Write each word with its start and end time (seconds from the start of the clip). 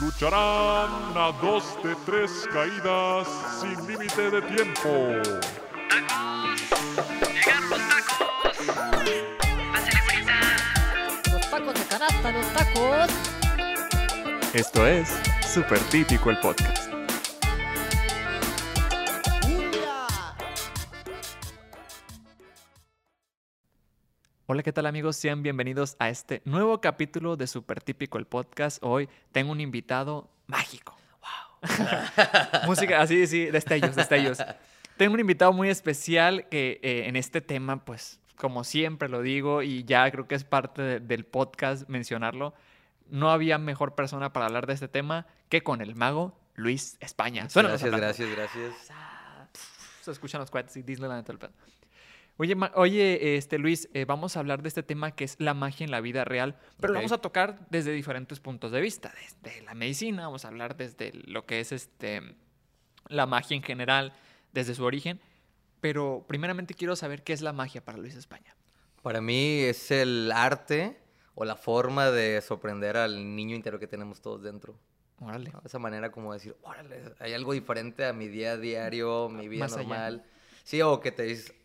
Lucharán 0.00 1.12
a 1.14 1.30
dos 1.42 1.76
de 1.84 1.94
tres 2.06 2.48
caídas 2.50 3.28
sin 3.60 3.86
límite 3.86 4.30
de 4.30 4.40
tiempo. 4.42 4.88
¡Llegaron 7.18 7.68
los 7.68 7.80
tacos! 7.90 8.18
¡Pásale, 9.72 10.00
bonita! 10.06 10.38
Los 11.30 11.50
tacos 11.50 11.74
de 11.74 11.84
canasta, 11.84 12.32
los 12.32 12.46
tacos. 12.54 13.10
Esto 14.54 14.86
es 14.86 15.20
Super 15.46 15.80
Típico 15.90 16.30
el 16.30 16.40
Podcast. 16.40 16.89
Hola, 24.52 24.64
¿qué 24.64 24.72
tal 24.72 24.86
amigos? 24.86 25.14
Sean 25.14 25.44
bienvenidos 25.44 25.94
a 26.00 26.08
este 26.08 26.42
nuevo 26.44 26.80
capítulo 26.80 27.36
de 27.36 27.46
Super 27.46 27.80
Típico 27.80 28.18
el 28.18 28.26
Podcast. 28.26 28.78
Hoy 28.82 29.08
tengo 29.30 29.52
un 29.52 29.60
invitado 29.60 30.28
mágico. 30.48 30.98
¡Wow! 31.20 31.70
Música, 32.66 33.00
así, 33.00 33.28
sí, 33.28 33.44
destellos, 33.46 33.94
destellos. 33.94 34.38
Tengo 34.96 35.14
un 35.14 35.20
invitado 35.20 35.52
muy 35.52 35.68
especial 35.68 36.48
que 36.48 36.80
eh, 36.82 37.04
en 37.06 37.14
este 37.14 37.40
tema, 37.40 37.84
pues, 37.84 38.18
como 38.34 38.64
siempre 38.64 39.08
lo 39.08 39.22
digo 39.22 39.62
y 39.62 39.84
ya 39.84 40.10
creo 40.10 40.26
que 40.26 40.34
es 40.34 40.42
parte 40.42 40.82
de- 40.82 40.98
del 40.98 41.24
podcast 41.24 41.88
mencionarlo, 41.88 42.52
no 43.08 43.30
había 43.30 43.56
mejor 43.56 43.94
persona 43.94 44.32
para 44.32 44.46
hablar 44.46 44.66
de 44.66 44.72
este 44.72 44.88
tema 44.88 45.28
que 45.48 45.62
con 45.62 45.80
el 45.80 45.94
mago 45.94 46.36
Luis 46.56 46.96
España. 46.98 47.48
Suena 47.48 47.68
Gracias, 47.68 47.92
gracias, 47.92 48.28
gracias. 48.34 48.72
Ah, 48.90 49.46
Se 50.00 50.10
escuchan 50.10 50.40
los 50.40 50.50
cohetes 50.50 50.76
y 50.76 50.82
Disneyland 50.82 51.30
el 51.30 51.38
pedo. 51.38 51.52
Oye, 52.40 52.56
oye, 52.74 53.36
este 53.36 53.58
Luis, 53.58 53.90
eh, 53.92 54.06
vamos 54.06 54.34
a 54.34 54.40
hablar 54.40 54.62
de 54.62 54.68
este 54.68 54.82
tema 54.82 55.14
que 55.14 55.24
es 55.24 55.36
la 55.38 55.52
magia 55.52 55.84
en 55.84 55.90
la 55.90 56.00
vida 56.00 56.24
real, 56.24 56.56
pero 56.80 56.94
lo 56.94 57.00
vamos 57.00 57.12
a 57.12 57.18
tocar 57.18 57.66
desde 57.68 57.92
diferentes 57.92 58.40
puntos 58.40 58.72
de 58.72 58.80
vista, 58.80 59.12
desde 59.44 59.60
la 59.60 59.74
medicina, 59.74 60.22
vamos 60.24 60.46
a 60.46 60.48
hablar 60.48 60.74
desde 60.74 61.12
lo 61.12 61.44
que 61.44 61.60
es 61.60 61.70
este 61.70 62.22
la 63.08 63.26
magia 63.26 63.58
en 63.58 63.62
general, 63.62 64.14
desde 64.54 64.74
su 64.74 64.84
origen, 64.84 65.20
pero 65.82 66.24
primeramente 66.26 66.72
quiero 66.72 66.96
saber 66.96 67.24
qué 67.24 67.34
es 67.34 67.42
la 67.42 67.52
magia 67.52 67.84
para 67.84 67.98
Luis 67.98 68.14
España. 68.14 68.56
Para 69.02 69.20
mí 69.20 69.58
es 69.60 69.90
el 69.90 70.32
arte 70.32 70.98
o 71.34 71.44
la 71.44 71.56
forma 71.56 72.10
de 72.10 72.40
sorprender 72.40 72.96
al 72.96 73.36
niño 73.36 73.54
interior 73.54 73.78
que 73.78 73.86
tenemos 73.86 74.22
todos 74.22 74.42
dentro. 74.42 74.80
Órale. 75.18 75.50
¿no? 75.50 75.60
Esa 75.62 75.78
manera 75.78 76.10
como 76.10 76.32
decir, 76.32 76.56
órale, 76.62 77.02
hay 77.18 77.34
algo 77.34 77.52
diferente 77.52 78.06
a 78.06 78.14
mi 78.14 78.28
día 78.28 78.52
a 78.52 78.56
diario, 78.56 79.28
mi 79.28 79.46
vida 79.46 79.64
Más 79.64 79.74
allá. 79.74 79.82
normal. 79.82 80.24
Sí, 80.64 80.80
o 80.82 81.00
que 81.00 81.10
te 81.10 81.24
dices, 81.24 81.52
"Ah", 81.52 81.59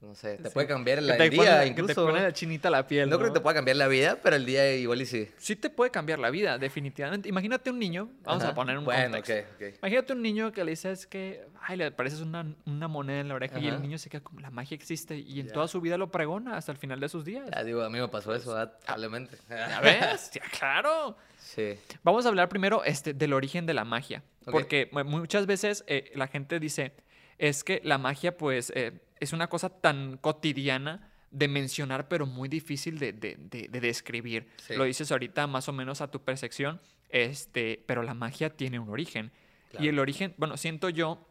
no 0.00 0.14
sé, 0.14 0.38
te 0.38 0.44
Sí. 0.48 0.54
puede 0.54 0.66
cambiar 0.66 0.98
el, 0.98 1.06
Que 1.06 1.12
te 1.12 1.24
el 1.24 1.30
pone- 1.36 1.42
día 1.48 1.58
que 1.58 1.64
te 1.64 1.80
incluso. 1.82 2.06
pone 2.06 2.22
la 2.22 2.32
chinita 2.32 2.70
la 2.70 2.86
piel. 2.86 3.10
no 3.10 3.18
creo 3.18 3.30
que 3.32 3.38
te 3.38 3.42
pueda 3.42 3.54
cambiar 3.54 3.76
la 3.76 3.86
vida, 3.88 4.18
pero 4.22 4.36
el 4.36 4.46
día 4.46 4.74
igual 4.74 5.02
y 5.02 5.06
sí. 5.06 5.28
Sí 5.36 5.56
te 5.56 5.68
puede 5.68 5.90
cambiar 5.90 6.18
la 6.18 6.30
vida, 6.30 6.56
definitivamente. 6.58 7.28
Imagínate 7.28 7.70
un 7.70 7.78
niño, 7.78 8.08
vamos 8.22 8.42
a 8.44 8.54
poner 8.54 8.78
un 8.78 8.84
Bueno, 8.86 9.16
contexto. 9.16 9.54
ok, 9.56 9.62
ok. 9.72 9.78
Imagínate 9.82 10.12
un 10.14 10.22
niño 10.22 10.52
que 10.52 10.64
le 10.64 10.70
dices 10.70 11.06
que, 11.06 11.44
ay, 11.62 11.76
le 11.76 11.90
pareces 11.90 12.20
una, 12.20 12.46
una 12.66 12.88
moneda 12.88 13.20
en 13.20 13.28
la 13.28 13.34
oreja 13.34 13.58
y 13.58 13.66
el 13.68 13.82
niño 13.82 13.98
se 13.98 14.08
queda 14.08 14.22
como, 14.22 14.40
la 14.40 14.50
magia 14.50 14.74
existe 14.74 15.16
y 15.18 15.40
en 15.40 15.48
toda 15.52 15.68
su 15.68 15.80
vida 15.80 15.98
lo 15.98 16.10
pregona 16.10 16.56
hasta 16.56 16.72
el 16.72 16.78
final 16.78 16.98
de 17.00 17.08
sus 17.08 17.24
días. 17.24 17.44
Ya 17.54 17.62
digo, 17.62 17.82
a 17.82 17.90
mí 17.90 17.98
me 18.00 18.08
pasó 18.08 18.34
eso, 18.34 18.54
¿verdad? 18.54 18.72
probablemente. 18.84 19.36
¿Ya 19.50 19.80
ves? 19.80 20.30
Ya, 20.32 20.40
claro. 20.58 21.16
Sí. 21.38 21.74
Vamos 22.02 22.24
a 22.26 22.28
hablar 22.28 22.48
primero 22.48 22.84
este, 22.84 23.12
del 23.12 23.32
origen 23.32 23.66
de 23.66 23.74
la 23.74 23.84
magia. 23.84 24.22
Porque 24.44 24.88
mu- 24.92 25.04
muchas 25.04 25.46
veces 25.46 25.84
eh, 25.86 26.10
la 26.14 26.26
gente 26.26 26.58
dice, 26.58 26.92
es 27.38 27.64
que 27.64 27.80
la 27.84 27.98
magia 27.98 28.36
pues 28.36 28.72
eh, 28.74 28.92
es 29.20 29.32
una 29.32 29.48
cosa 29.48 29.68
tan 29.68 30.16
cotidiana 30.16 31.08
de 31.30 31.46
mencionar, 31.46 32.08
pero 32.08 32.26
muy 32.26 32.48
difícil 32.48 32.98
de, 32.98 33.12
de- 33.12 33.36
de- 33.38 33.68
de 33.68 33.80
describir. 33.80 34.48
Sí. 34.66 34.74
Lo 34.74 34.84
dices 34.84 35.12
ahorita 35.12 35.46
más 35.46 35.68
o 35.68 35.72
menos 35.72 36.00
a 36.00 36.10
tu 36.10 36.22
percepción, 36.24 36.80
este, 37.08 37.84
pero 37.86 38.02
la 38.02 38.14
magia 38.14 38.50
tiene 38.50 38.78
un 38.78 38.88
origen. 38.88 39.30
Y 39.78 39.86
el 39.86 39.98
origen, 40.00 40.34
bueno, 40.36 40.56
siento 40.56 40.88
yo, 40.88 41.24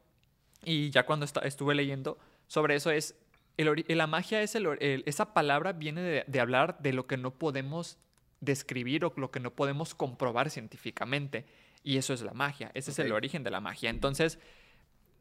y 0.63 0.89
ya 0.91 1.05
cuando 1.05 1.25
estuve 1.25 1.75
leyendo 1.75 2.17
sobre 2.47 2.75
eso, 2.75 2.91
es, 2.91 3.15
el 3.57 3.83
la 3.89 4.07
magia 4.07 4.41
es 4.41 4.55
el, 4.55 4.65
el- 4.79 5.03
esa 5.05 5.33
palabra 5.33 5.73
viene 5.73 6.23
de, 6.25 6.39
hablar 6.39 6.77
de 6.79 6.93
lo 6.93 7.05
que 7.07 7.17
no 7.17 7.31
podemos 7.33 7.97
describir 8.39 9.03
o 9.03 9.13
lo 9.17 9.31
que 9.31 9.41
no 9.41 9.51
podemos 9.51 9.93
comprobar 9.95 10.49
científicamente. 10.49 11.45
Y 11.83 11.97
eso 11.97 12.13
es 12.13 12.21
la 12.21 12.33
magia, 12.33 12.71
ese 12.73 12.91
es 12.91 12.99
el 12.99 13.11
origen 13.11 13.43
de 13.43 13.51
la 13.51 13.59
magia. 13.61 13.89
Entonces, 13.89 14.39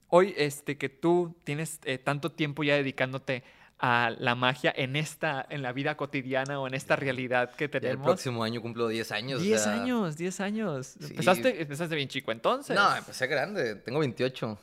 hoy 0.09 0.35
este, 0.37 0.77
que 0.79 0.89
tú 0.89 1.37
tienes 1.45 1.81
eh, 1.85 1.99
tanto 1.99 2.33
tiempo 2.33 2.63
ya 2.65 2.75
dedicándote 2.75 3.43
a 3.81 4.11
la 4.19 4.35
magia 4.35 4.73
en 4.77 4.97
esta, 4.97 5.47
en 5.49 5.63
la 5.63 5.71
vida 5.73 5.97
cotidiana 5.97 6.59
o 6.59 6.67
en 6.67 6.75
esta 6.75 6.97
realidad 6.97 7.53
que 7.55 7.69
Ya 7.69 7.77
el 7.77 7.81
tenemos. 7.83 8.05
próximo 8.07 8.43
año 8.43 8.61
cumplo 8.61 8.89
10 8.89 9.13
años. 9.13 9.41
o 9.41 9.43
10 9.43 9.63
sea, 9.63 9.73
años, 9.75 10.17
10 10.17 10.41
años. 10.41 10.87
Sí. 10.99 11.07
Empezaste, 11.11 11.63
empezaste 11.63 11.95
bien 11.95 12.09
chico 12.09 12.33
entonces. 12.33 12.75
No, 12.75 12.97
empecé 12.97 13.27
grande, 13.29 13.77
tengo 13.77 14.01
28. 14.01 14.59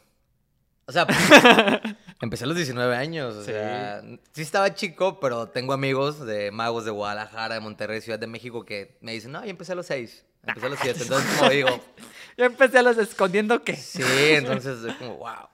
O 0.88 0.91
sea, 0.91 1.07
empecé 2.22 2.44
a 2.44 2.47
los 2.47 2.55
19 2.57 2.95
años, 2.95 3.34
o 3.35 3.39
Sí. 3.44 3.51
sea, 3.51 4.01
sí 4.34 4.41
estaba 4.41 4.73
chico, 4.75 5.19
pero 5.19 5.47
tengo 5.50 5.73
amigos 5.73 6.25
de 6.25 6.51
magos 6.51 6.85
de 6.85 6.91
Guadalajara, 6.91 7.55
de 7.55 7.61
Monterrey, 7.61 8.01
Ciudad 8.01 8.19
de 8.19 8.28
México, 8.28 8.66
que 8.66 8.97
me 9.01 9.13
dicen, 9.13 9.31
no, 9.31 9.44
yo 9.44 9.50
empecé 9.50 9.72
a 9.72 9.75
los 9.75 9.85
6, 9.88 10.25
empecé 10.47 10.66
a 10.66 10.69
los 10.69 10.79
7, 10.79 11.00
entonces 11.03 11.38
como 11.38 11.50
digo, 11.50 11.69
Ya 12.38 12.45
empecé 12.45 12.78
a 12.79 12.81
los 12.81 12.97
escondiendo 12.97 13.63
que. 13.63 13.75
sí, 13.75 14.01
entonces 14.31 14.83
es 14.83 14.94
como, 14.95 15.17
wow. 15.17 15.47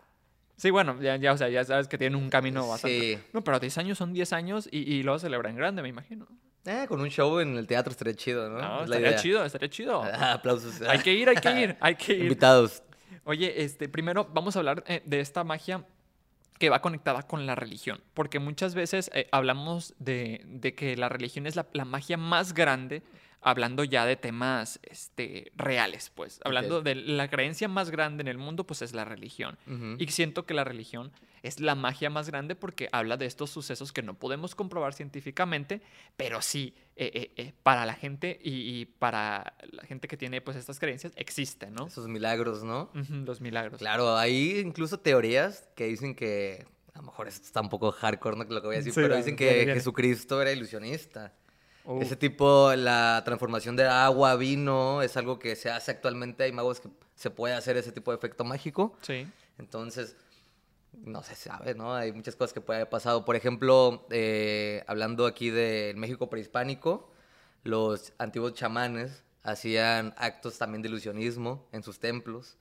Sí, 0.58 0.70
bueno, 0.70 1.00
ya, 1.02 1.16
ya, 1.16 1.34
o 1.34 1.38
sea, 1.38 1.50
ya 1.50 1.64
sabes 1.64 1.88
que 1.88 1.98
tienen 1.98 2.16
un 2.16 2.30
camino 2.30 2.68
bastante. 2.68 3.18
Sí. 3.18 3.24
No, 3.34 3.44
pero 3.44 3.60
10 3.60 3.78
años 3.80 3.98
son 3.98 4.14
10 4.14 4.34
años 4.34 4.70
y, 4.72 4.80
y 4.80 5.04
luego 5.04 5.20
celebran 5.20 5.56
grande, 5.56 5.82
me 5.82 5.90
imagino. 5.90 6.28
Eh, 6.66 6.86
con 6.88 7.02
un 7.02 7.10
show 7.10 7.40
en 7.40 7.58
el 7.58 7.66
teatro 7.66 7.92
estaría 7.92 8.14
chido, 8.14 8.48
¿no? 8.48 8.60
No, 8.60 8.78
Es 8.84 8.84
estaría 8.86 9.16
chido, 9.16 9.44
estaría 9.44 9.70
chido. 9.70 10.04
Ah, 10.04 10.34
aplausos. 10.34 10.82
hay 10.84 11.00
que 11.00 11.14
ir, 11.14 11.30
hay 11.30 11.38
que 11.38 11.60
ir, 11.60 11.78
hay 11.80 11.96
que 11.96 12.14
ir. 12.14 12.24
Invitados. 12.24 12.84
Oye, 13.24 13.64
este, 13.64 13.90
primero 13.90 14.28
vamos 14.32 14.56
a 14.56 14.60
hablar 14.60 14.84
eh, 14.88 15.02
de 15.06 15.20
esta 15.20 15.44
magia 15.44 15.84
que 16.60 16.70
va 16.70 16.82
conectada 16.82 17.24
con 17.24 17.48
la 17.48 17.56
religión, 17.56 18.00
porque 18.14 18.38
muchas 18.38 18.76
veces 18.76 19.10
eh, 19.16 19.28
hablamos 19.32 19.96
de, 19.98 20.44
de 20.46 20.76
que 20.76 20.96
la 20.96 21.10
religión 21.10 21.48
es 21.48 21.56
la, 21.56 21.66
la 21.74 21.86
magia 21.86 22.18
más 22.18 22.54
grande, 22.54 23.02
hablando 23.42 23.84
ya 23.84 24.06
de 24.06 24.16
temas 24.16 24.80
este, 24.84 25.52
reales, 25.56 26.12
pues, 26.14 26.40
hablando 26.46 26.82
de 26.82 26.96
la 26.96 27.28
creencia 27.28 27.68
más 27.68 27.90
grande 27.90 28.22
en 28.22 28.28
el 28.28 28.38
mundo, 28.38 28.66
pues 28.66 28.82
es 28.82 28.94
la 28.94 29.04
religión. 29.04 29.58
Y 29.98 30.08
siento 30.08 30.46
que 30.46 30.54
la 30.54 30.64
religión 30.64 31.12
es 31.44 31.60
la 31.60 31.74
magia 31.74 32.10
más 32.10 32.30
grande 32.30 32.56
porque 32.56 32.88
habla 32.92 33.18
de 33.18 33.26
estos 33.26 33.50
sucesos 33.50 33.92
que 33.92 34.04
no 34.04 34.14
podemos 34.14 34.54
comprobar 34.54 34.94
científicamente, 34.94 35.82
pero 36.16 36.42
sí, 36.42 36.76
eh, 36.96 37.12
eh, 37.14 37.32
eh, 37.38 37.54
para 37.64 37.86
la 37.86 37.96
gente 37.96 38.40
y, 38.44 38.82
y 38.82 38.86
para 38.86 39.56
la 39.72 39.84
gente 39.84 40.08
que 40.08 40.18
tiene 40.18 40.42
pues 40.42 40.56
estas 40.56 40.80
creencias, 40.80 41.14
existen, 41.16 41.74
¿no? 41.74 41.88
Esos 41.88 42.08
milagros, 42.08 42.64
¿no? 42.64 42.92
Los 42.94 43.42
milagros. 43.42 43.80
Claro, 43.80 44.18
hay 44.18 44.60
incluso 44.60 45.00
teorías 45.00 45.68
que 45.76 45.86
dicen 45.86 46.14
que, 46.14 46.68
a 46.94 47.00
lo 47.00 47.06
mejor 47.06 47.28
esto 47.28 47.46
está 47.46 47.62
un 47.62 47.70
poco 47.70 47.92
hardcore, 47.92 48.38
¿no? 48.38 48.44
Lo 48.44 48.62
que 48.62 48.68
voy 48.68 48.76
a 48.76 48.80
decir, 48.80 48.94
Sí, 48.94 49.00
pero 49.02 49.16
dicen 49.16 49.36
que. 49.36 49.66
Jesucristo 49.74 50.40
era 50.42 50.52
ilusionista. 50.52 51.34
Uh, 51.86 52.02
Ese 52.02 52.16
tipo, 52.16 52.74
la 52.76 53.22
transformación 53.26 53.76
de 53.76 53.88
agua 53.88 54.32
a 54.32 54.36
vino, 54.36 55.02
es 55.02 55.18
algo 55.18 55.40
que 55.40 55.56
se 55.56 55.70
hace 55.70 55.92
actualmente. 55.92 56.44
Hay 56.44 56.52
magos 56.52 56.80
que 56.80 56.90
se 57.16 57.30
puede 57.30 57.54
hacer 57.54 57.78
ese 57.78 57.92
tipo 57.92 58.12
de 58.12 58.18
efecto 58.18 58.44
mágico. 58.44 58.96
Sí. 59.02 59.28
Entonces, 59.58 60.16
no 60.94 61.24
se 61.24 61.36
sabe, 61.36 61.74
¿no? 61.74 61.96
Hay 61.96 62.12
muchas 62.12 62.36
cosas 62.36 62.54
que 62.54 62.62
puede 62.62 62.80
haber 62.80 62.90
pasado. 62.90 63.26
Por 63.26 63.36
ejemplo, 63.36 64.06
eh, 64.12 64.84
hablando 64.88 65.26
aquí 65.26 65.50
del 65.50 65.98
México 65.98 66.30
prehispánico, 66.30 67.12
los 67.64 68.14
antiguos 68.18 68.54
chamanes 68.54 69.24
hacían 69.44 70.14
actos 70.18 70.58
también 70.58 70.82
de 70.82 70.90
ilusionismo 70.90 71.68
en 71.72 71.84
sus 71.84 72.00
templos. 72.00 72.58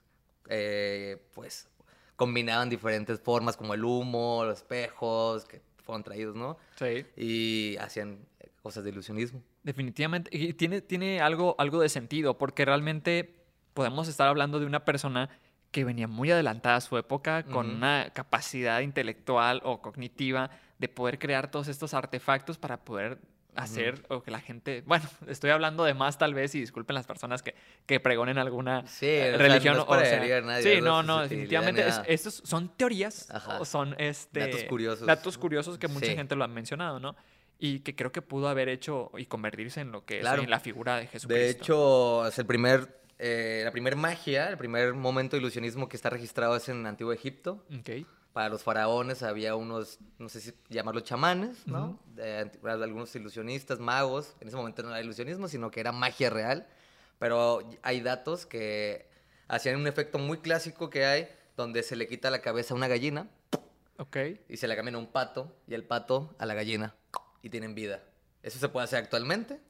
Eh, 0.48 1.22
pues 1.34 1.68
combinaban 2.16 2.68
diferentes 2.68 3.20
formas 3.20 3.56
como 3.56 3.74
el 3.74 3.84
humo, 3.84 4.44
los 4.44 4.58
espejos 4.58 5.44
que 5.44 5.62
fueron 5.84 6.02
traídos, 6.02 6.36
¿no? 6.36 6.58
Sí. 6.76 7.06
Y 7.16 7.76
hacían 7.78 8.26
cosas 8.62 8.84
de 8.84 8.90
ilusionismo. 8.90 9.42
Definitivamente. 9.62 10.30
Y 10.36 10.52
tiene, 10.54 10.80
tiene 10.80 11.20
algo, 11.20 11.54
algo 11.58 11.80
de 11.80 11.88
sentido, 11.88 12.36
porque 12.38 12.64
realmente 12.64 13.36
podemos 13.74 14.08
estar 14.08 14.28
hablando 14.28 14.60
de 14.60 14.66
una 14.66 14.84
persona 14.84 15.30
que 15.70 15.84
venía 15.84 16.08
muy 16.08 16.30
adelantada 16.30 16.76
a 16.76 16.80
su 16.80 16.98
época, 16.98 17.44
con 17.44 17.70
una 17.70 18.10
capacidad 18.12 18.80
intelectual 18.80 19.60
o 19.64 19.80
cognitiva 19.80 20.50
de 20.78 20.88
poder 20.88 21.18
crear 21.18 21.50
todos 21.50 21.68
estos 21.68 21.94
artefactos 21.94 22.58
para 22.58 22.84
poder 22.84 23.18
hacer 23.56 24.04
o 24.08 24.22
que 24.22 24.30
la 24.30 24.40
gente, 24.40 24.82
bueno, 24.86 25.04
estoy 25.28 25.50
hablando 25.50 25.84
de 25.84 25.92
más 25.94 26.18
tal 26.18 26.34
vez 26.34 26.54
y 26.54 26.60
disculpen 26.60 26.94
las 26.94 27.06
personas 27.06 27.42
que, 27.42 27.54
que 27.86 27.98
pregonen 28.00 28.38
alguna 28.38 28.86
Sí, 28.86 29.06
eh, 29.06 29.34
o 29.34 29.38
sea, 29.38 29.46
religión 29.46 29.74
no 29.76 29.82
es 29.82 29.88
o 29.88 30.04
sea, 30.04 30.38
a 30.38 30.40
nadie, 30.40 30.62
sí, 30.76 30.80
no, 30.80 31.02
no, 31.02 31.20
definitivamente 31.22 31.82
ni 31.82 31.88
es- 31.88 32.00
estos 32.06 32.42
son 32.44 32.68
teorías 32.76 33.28
Ajá. 33.30 33.60
o 33.60 33.64
son 33.64 33.94
este 33.98 34.40
Datos 34.40 34.64
curiosos. 34.64 35.06
datos 35.06 35.36
curiosos 35.38 35.78
que 35.78 35.88
mucha 35.88 36.06
Sí. 36.06 36.14
gente 36.16 36.36
lo 36.36 36.44
ha 36.44 36.48
mencionado, 36.48 37.00
¿no? 37.00 37.16
Y 37.62 37.80
que 37.80 37.94
creo 37.94 38.10
que 38.10 38.22
pudo 38.22 38.48
haber 38.48 38.68
hecho 38.70 39.10
y 39.18 39.26
convertirse 39.26 39.80
en 39.82 39.92
lo 39.92 40.04
que 40.04 40.20
Claro. 40.20 40.36
es 40.42 40.46
hoy 40.46 40.50
la 40.50 40.60
figura 40.60 40.96
de 40.96 41.06
Jesucristo. 41.06 41.34
De 41.34 41.50
hecho, 41.50 42.26
es 42.26 42.38
el 42.38 42.46
primer, 42.46 43.00
eh, 43.18 43.60
la 43.64 43.70
primera 43.70 43.94
magia, 43.96 44.48
el 44.48 44.56
primer 44.56 44.94
momento 44.94 45.36
de 45.36 45.40
ilusionismo 45.40 45.88
que 45.88 45.96
está 45.96 46.08
registrado 46.10 46.56
es 46.56 46.68
en 46.70 46.86
Antiguo 46.86 47.12
Egipto. 47.12 47.62
Ok. 47.78 48.06
Para 48.32 48.48
los 48.48 48.62
faraones 48.62 49.22
había 49.22 49.56
unos, 49.56 49.98
no 50.18 50.28
sé 50.28 50.40
si 50.40 50.52
llamarlos 50.68 51.02
chamanes, 51.04 51.66
¿no? 51.66 51.98
De 52.14 52.38
anti- 52.38 52.58
algunos 52.64 53.14
ilusionistas, 53.14 53.78
magos. 53.80 54.36
En 54.40 54.48
ese 54.48 54.56
momento 54.56 54.82
no 54.82 54.90
era 54.90 55.00
ilusionismo, 55.02 55.46
sino 55.48 55.70
que 55.70 55.80
era 55.80 55.92
magia 55.92 56.30
real 56.30 56.66
Pero 57.18 57.60
hay 57.82 58.00
datos 58.00 58.46
que 58.46 59.06
hacían 59.48 59.76
un 59.76 59.86
efecto 59.86 60.16
muy 60.18 60.38
clásico 60.38 60.88
que 60.88 61.04
hay, 61.04 61.28
donde 61.56 61.82
se 61.82 61.94
le 61.96 62.06
quita 62.06 62.30
la 62.30 62.40
cabeza 62.40 62.72
a 62.72 62.76
una 62.78 62.88
gallina 62.88 63.28
Ok. 63.98 64.16
y 64.48 64.56
se 64.56 64.66
le 64.66 64.74
camina 64.76 64.96
un 64.96 65.08
pato 65.08 65.54
y 65.68 65.74
el 65.74 65.84
pato 65.84 66.34
a 66.38 66.46
la 66.46 66.54
gallina 66.54 66.94
y 67.42 67.50
tienen 67.50 67.74
vida. 67.74 68.02
Eso 68.42 68.58
se 68.58 68.68
puede 68.68 68.84
hacer 68.84 68.98
actualmente. 69.02 69.60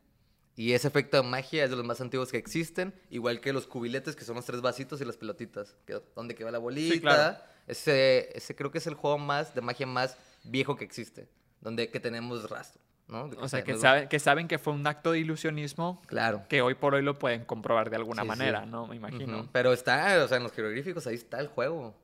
Y 0.56 0.72
ese 0.72 0.88
efecto 0.88 1.16
de 1.16 1.22
magia 1.22 1.64
es 1.64 1.70
de 1.70 1.76
los 1.76 1.84
más 1.86 2.00
antiguos 2.00 2.30
que 2.30 2.36
existen, 2.36 2.92
igual 3.08 3.40
que 3.40 3.52
los 3.52 3.66
cubiletes, 3.66 4.14
que 4.16 4.24
son 4.24 4.36
los 4.36 4.44
tres 4.44 4.60
vasitos 4.60 5.00
y 5.00 5.04
las 5.04 5.16
pelotitas, 5.16 5.74
que 5.86 6.02
donde 6.14 6.34
queda 6.34 6.50
la 6.50 6.58
bolita. 6.58 7.00
claro. 7.00 7.38
ese, 7.66 8.30
ese 8.36 8.54
creo 8.54 8.70
que 8.70 8.78
es 8.78 8.86
el 8.86 8.94
juego 8.94 9.16
más 9.16 9.54
de 9.54 9.60
magia 9.62 9.86
más 9.86 10.16
viejo 10.44 10.76
que 10.76 10.84
existe, 10.84 11.28
donde 11.60 11.88
que 11.88 12.00
tenemos 12.00 12.50
rastro, 12.50 12.82
¿no? 13.08 13.30
O 13.38 13.48
sea, 13.48 13.62
que, 13.64 13.76
sabe- 13.78 14.08
que 14.08 14.18
saben 14.18 14.48
que 14.48 14.58
fue 14.58 14.72
un 14.74 14.86
acto 14.86 15.12
de 15.12 15.20
ilusionismo 15.20 16.02
Claro. 16.06 16.44
que 16.48 16.60
hoy 16.62 16.74
por 16.74 16.94
hoy 16.94 17.02
lo 17.02 17.18
pueden 17.18 17.44
comprobar 17.44 17.88
de 17.88 17.96
alguna 17.96 18.22
Sí, 18.22 18.26
sí. 18.26 18.28
manera, 18.28 18.66
¿no? 18.66 18.86
Me 18.86 18.96
imagino. 18.96 19.48
Pero 19.52 19.72
está, 19.72 20.22
o 20.22 20.28
sea, 20.28 20.36
en 20.36 20.42
los 20.42 20.52
jeroglíficos 20.52 21.06
ahí 21.06 21.14
está 21.14 21.38
el 21.40 21.46
juego. 21.46 21.96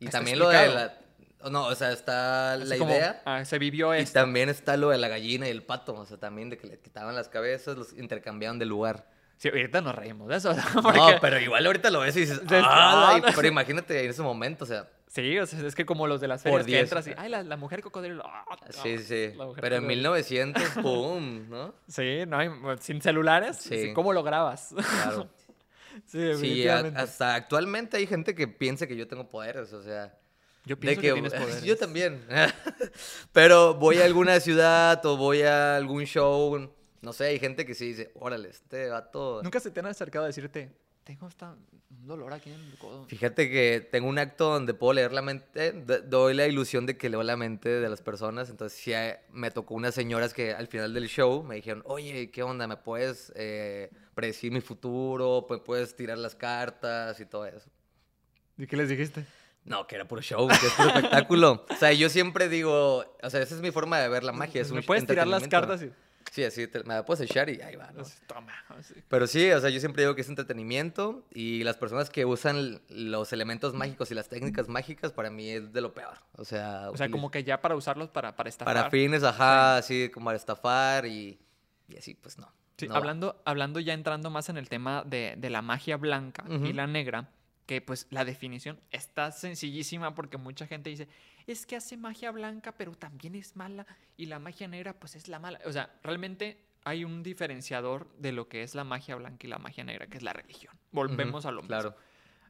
Y 0.00 0.06
Está 0.06 0.18
también 0.18 0.38
lo 0.38 0.48
de 0.48 0.66
la... 0.68 0.98
No, 1.50 1.66
o 1.66 1.74
sea, 1.74 1.92
está 1.92 2.54
Así 2.54 2.64
la 2.64 2.78
como, 2.78 2.92
idea. 2.92 3.22
ah, 3.24 3.44
se 3.44 3.58
vivió 3.58 3.94
Y 3.94 4.00
esto. 4.00 4.20
también 4.20 4.48
está 4.48 4.76
lo 4.76 4.90
de 4.90 4.98
la 4.98 5.08
gallina 5.08 5.46
y 5.46 5.50
el 5.50 5.62
pato, 5.62 5.94
o 5.94 6.04
sea, 6.06 6.18
también 6.18 6.50
de 6.50 6.58
que 6.58 6.66
le 6.66 6.78
quitaban 6.78 7.14
las 7.14 7.28
cabezas, 7.28 7.76
los 7.76 7.92
intercambiaban 7.96 8.58
de 8.58 8.66
lugar. 8.66 9.08
Sí, 9.38 9.48
ahorita 9.48 9.80
nos 9.80 9.94
reímos 9.94 10.28
de 10.28 10.36
eso. 10.36 10.52
No, 10.74 10.82
porque- 10.82 11.18
pero 11.20 11.40
igual 11.40 11.64
ahorita 11.64 11.88
lo 11.90 12.00
ves 12.00 12.14
y 12.16 12.20
dices, 12.20 12.42
pero 12.46 13.46
imagínate 13.48 14.04
en 14.04 14.10
ese 14.10 14.22
momento, 14.22 14.64
o 14.64 14.66
sea, 14.66 14.88
Sí, 15.08 15.36
o 15.40 15.44
sea, 15.46 15.66
es 15.66 15.74
que 15.74 15.84
como 15.84 16.06
los 16.06 16.20
de 16.20 16.28
las 16.28 16.42
ferias 16.42 16.60
que 16.64 16.70
10. 16.70 16.82
entras 16.84 17.06
y, 17.08 17.12
ay, 17.16 17.28
la, 17.30 17.42
la 17.42 17.56
mujer 17.56 17.80
cocodrilo. 17.82 18.22
ah, 18.24 18.44
sí, 18.68 18.96
sí. 18.98 19.32
Pero 19.34 19.36
en 19.38 19.48
cocodrilo. 19.48 19.80
1900, 19.88 20.62
¡pum! 20.82 21.48
¿no? 21.48 21.74
Sí, 21.88 22.24
no 22.28 22.38
hay, 22.38 22.48
sin 22.78 23.02
celulares. 23.02 23.56
Sí. 23.56 23.92
¿Cómo 23.92 24.12
lo 24.12 24.22
grabas? 24.22 24.72
Claro. 24.72 25.28
sí, 26.06 26.34
Sí, 26.36 26.68
a- 26.68 26.92
hasta 26.94 27.34
actualmente 27.34 27.96
hay 27.96 28.06
gente 28.06 28.36
que 28.36 28.46
piensa 28.46 28.86
que 28.86 28.94
yo 28.96 29.08
tengo 29.08 29.28
poderes, 29.28 29.72
o 29.72 29.82
sea... 29.82 30.14
Yo 30.70 30.76
de 30.76 30.82
pienso 30.82 31.00
que, 31.00 31.12
tienes 31.12 31.34
poderes. 31.34 31.64
Yo 31.64 31.76
también. 31.76 32.24
Pero 33.32 33.74
voy 33.74 33.96
a 33.96 34.04
alguna 34.04 34.38
ciudad 34.38 35.04
o 35.04 35.16
voy 35.16 35.42
a 35.42 35.74
algún 35.74 36.04
show, 36.04 36.70
no 37.02 37.12
sé, 37.12 37.24
hay 37.24 37.40
gente 37.40 37.66
que 37.66 37.74
sí 37.74 37.88
dice, 37.88 38.12
órale, 38.14 38.50
este 38.50 38.88
vato... 38.88 39.40
Nunca 39.42 39.58
se 39.58 39.72
te 39.72 39.80
han 39.80 39.86
acercado 39.86 40.26
a 40.26 40.28
decirte, 40.28 40.70
tengo 41.02 41.26
esta, 41.26 41.56
un 41.90 42.06
dolor 42.06 42.32
aquí 42.32 42.52
en 42.52 42.60
el 42.60 42.78
codo. 42.78 43.04
Fíjate 43.06 43.50
que 43.50 43.80
tengo 43.90 44.08
un 44.08 44.20
acto 44.20 44.52
donde 44.52 44.72
puedo 44.72 44.92
leer 44.92 45.10
la 45.10 45.22
mente, 45.22 45.72
doy 45.72 46.34
la 46.34 46.46
ilusión 46.46 46.86
de 46.86 46.96
que 46.96 47.08
leo 47.08 47.24
la 47.24 47.36
mente 47.36 47.68
de 47.68 47.88
las 47.88 48.00
personas, 48.00 48.48
entonces 48.48 48.78
sí 48.78 48.92
eh, 48.92 49.18
me 49.32 49.50
tocó 49.50 49.74
unas 49.74 49.92
señoras 49.92 50.32
que 50.32 50.52
al 50.52 50.68
final 50.68 50.94
del 50.94 51.08
show 51.08 51.42
me 51.42 51.56
dijeron, 51.56 51.82
oye, 51.84 52.30
¿qué 52.30 52.44
onda? 52.44 52.68
¿Me 52.68 52.76
puedes 52.76 53.32
eh, 53.34 53.90
predecir 54.14 54.52
mi 54.52 54.60
futuro? 54.60 55.48
¿Me 55.50 55.58
puedes 55.58 55.96
tirar 55.96 56.16
las 56.18 56.36
cartas 56.36 57.18
y 57.18 57.26
todo 57.26 57.44
eso? 57.46 57.68
¿Y 58.56 58.68
qué 58.68 58.76
les 58.76 58.88
dijiste? 58.88 59.26
No, 59.64 59.86
que 59.86 59.94
era 59.96 60.06
puro 60.08 60.22
show, 60.22 60.48
que 60.48 60.54
es 60.66 60.72
puro 60.72 60.88
espectáculo. 60.88 61.66
O 61.70 61.76
sea, 61.76 61.92
yo 61.92 62.08
siempre 62.08 62.48
digo, 62.48 63.04
o 63.22 63.30
sea, 63.30 63.40
esa 63.42 63.54
es 63.54 63.60
mi 63.60 63.70
forma 63.70 63.98
de 63.98 64.08
ver 64.08 64.24
la 64.24 64.32
magia. 64.32 64.62
Es 64.62 64.72
¿Me 64.72 64.80
un 64.80 64.86
puedes 64.86 65.06
tirar 65.06 65.26
las 65.26 65.46
cartas? 65.48 65.82
Y... 65.82 65.90
Sí, 66.32 66.44
así, 66.44 66.66
te- 66.68 66.84
me 66.84 66.94
la 66.94 67.04
puedes 67.04 67.28
echar 67.28 67.50
y 67.50 67.60
ahí 67.60 67.74
va, 67.76 67.90
Toma. 68.28 68.52
así. 68.68 68.94
Pero 69.08 69.26
sí, 69.26 69.50
o 69.50 69.60
sea, 69.60 69.68
yo 69.68 69.80
siempre 69.80 70.02
digo 70.04 70.14
que 70.14 70.20
es 70.20 70.28
entretenimiento 70.28 71.24
y 71.34 71.64
las 71.64 71.76
personas 71.76 72.08
que 72.08 72.24
usan 72.24 72.80
los 72.88 73.32
elementos 73.32 73.74
mágicos 73.74 74.10
y 74.10 74.14
las 74.14 74.28
técnicas 74.28 74.68
mágicas 74.68 75.12
para 75.12 75.28
mí 75.30 75.50
es 75.50 75.72
de 75.72 75.80
lo 75.80 75.92
peor. 75.92 76.18
O 76.36 76.44
sea, 76.44 76.88
O 76.90 76.96
sea, 76.96 77.10
como 77.10 77.30
que 77.30 77.42
ya 77.42 77.60
para 77.60 77.74
usarlos 77.74 78.08
para, 78.10 78.36
para 78.36 78.48
estafar. 78.48 78.74
para 78.74 78.90
fines, 78.90 79.24
ajá, 79.24 79.76
así 79.78 80.08
como 80.10 80.26
para 80.26 80.36
estafar 80.36 81.06
y, 81.06 81.38
y 81.88 81.96
así, 81.96 82.14
pues 82.14 82.38
no. 82.38 82.50
Sí, 82.78 82.86
no 82.86 82.92
va. 82.94 82.98
hablando, 82.98 83.42
hablando 83.44 83.80
ya 83.80 83.92
entrando 83.92 84.30
más 84.30 84.48
en 84.48 84.56
el 84.56 84.68
tema 84.68 85.02
de, 85.04 85.34
de 85.36 85.50
la 85.50 85.62
magia 85.62 85.96
blanca 85.96 86.44
y 86.48 86.72
la 86.72 86.86
negra, 86.86 87.28
que 87.70 87.80
pues 87.80 88.08
la 88.10 88.24
definición 88.24 88.80
está 88.90 89.30
sencillísima 89.30 90.12
porque 90.12 90.36
mucha 90.36 90.66
gente 90.66 90.90
dice, 90.90 91.06
es 91.46 91.66
que 91.66 91.76
hace 91.76 91.96
magia 91.96 92.32
blanca 92.32 92.72
pero 92.72 92.96
también 92.96 93.36
es 93.36 93.54
mala 93.54 93.86
y 94.16 94.26
la 94.26 94.40
magia 94.40 94.66
negra 94.66 94.98
pues 94.98 95.14
es 95.14 95.28
la 95.28 95.38
mala. 95.38 95.60
O 95.64 95.70
sea, 95.70 95.88
realmente 96.02 96.64
hay 96.82 97.04
un 97.04 97.22
diferenciador 97.22 98.12
de 98.18 98.32
lo 98.32 98.48
que 98.48 98.64
es 98.64 98.74
la 98.74 98.82
magia 98.82 99.14
blanca 99.14 99.46
y 99.46 99.50
la 99.50 99.60
magia 99.60 99.84
negra, 99.84 100.08
que 100.08 100.16
es 100.16 100.24
la 100.24 100.32
religión. 100.32 100.74
Volvemos 100.90 101.46
a 101.46 101.52
lo 101.52 101.62
mismo. 101.62 101.68
Claro. 101.68 101.94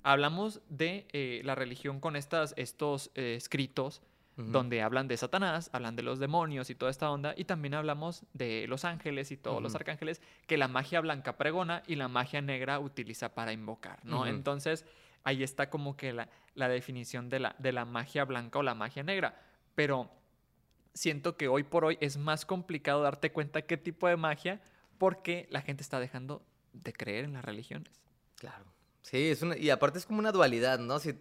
Hablamos 0.03 0.63
de 0.71 1.07
eh, 1.13 1.43
la 1.45 1.55
religión 1.55 2.01
con 2.01 2.17
estas, 2.17 2.55
estos 2.57 3.11
eh, 3.15 3.35
escritos 3.37 4.01
donde 4.37 4.81
hablan 4.81 5.07
de 5.07 5.19
Satanás, 5.19 5.69
hablan 5.75 5.97
de 5.97 6.03
los 6.03 6.19
demonios 6.19 6.71
y 6.71 6.75
toda 6.75 6.91
esta 6.91 7.11
onda, 7.11 7.35
y 7.37 7.45
también 7.45 7.75
hablamos 7.75 8.25
de 8.33 8.67
los 8.69 8.87
ángeles 8.87 9.33
y 9.33 9.37
todos 9.37 9.63
los 9.63 9.75
arcángeles 9.75 10.23
que 10.47 10.57
la 10.57 10.67
magia 10.67 11.03
blanca 11.03 11.37
pregona 11.37 11.83
y 11.87 11.97
la 11.97 12.09
magia 12.09 12.41
negra 12.41 12.81
utiliza 12.81 13.35
para 13.35 13.53
invocar, 13.53 14.03
¿no? 14.05 14.27
Entonces, 14.27 14.87
ahí 15.25 15.43
está 15.43 15.71
como 15.71 15.97
que 15.97 16.13
la, 16.13 16.29
la 16.55 16.69
definición 16.69 17.29
de 17.29 17.41
la, 17.41 17.57
de 17.59 17.73
la 17.73 17.85
magia 17.85 18.25
blanca 18.25 18.59
o 18.59 18.63
la 18.63 18.75
magia 18.75 19.03
negra, 19.03 19.41
pero 19.75 20.11
siento 20.95 21.37
que 21.37 21.49
hoy 21.49 21.63
por 21.63 21.85
hoy 21.85 21.99
es 22.01 22.17
más 22.17 22.45
complicado 22.45 23.03
darte 23.03 23.33
cuenta 23.33 23.63
qué 23.63 23.77
tipo 23.77 24.09
de 24.09 24.17
magia 24.17 24.61
porque 24.99 25.47
la 25.51 25.63
gente 25.63 25.83
está 25.83 26.01
dejando 26.01 26.43
de 26.73 26.93
creer 26.93 27.25
en 27.25 27.35
las 27.35 27.45
religiones. 27.45 27.91
Claro. 28.37 28.65
Sí, 29.03 29.31
es 29.31 29.43
una, 29.43 29.57
y 29.57 29.71
aparte 29.71 29.99
es 29.99 30.07
como 30.07 30.19
una 30.19 30.33
dualidad, 30.33 30.79
¿no? 30.79 30.99
Si, 30.99 31.19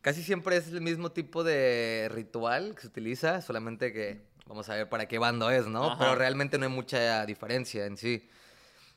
casi 0.00 0.22
siempre 0.22 0.56
es 0.56 0.68
el 0.68 0.80
mismo 0.80 1.12
tipo 1.12 1.42
de 1.44 2.08
ritual 2.12 2.74
que 2.74 2.82
se 2.82 2.86
utiliza, 2.86 3.42
solamente 3.42 3.92
que 3.92 4.22
vamos 4.46 4.68
a 4.68 4.74
ver 4.74 4.88
para 4.88 5.06
qué 5.06 5.18
bando 5.18 5.50
es, 5.50 5.66
¿no? 5.66 5.86
Ajá. 5.86 5.98
Pero 5.98 6.14
realmente 6.14 6.58
no 6.58 6.66
hay 6.66 6.72
mucha 6.72 7.26
diferencia 7.26 7.86
en 7.86 7.96
sí. 7.96 8.28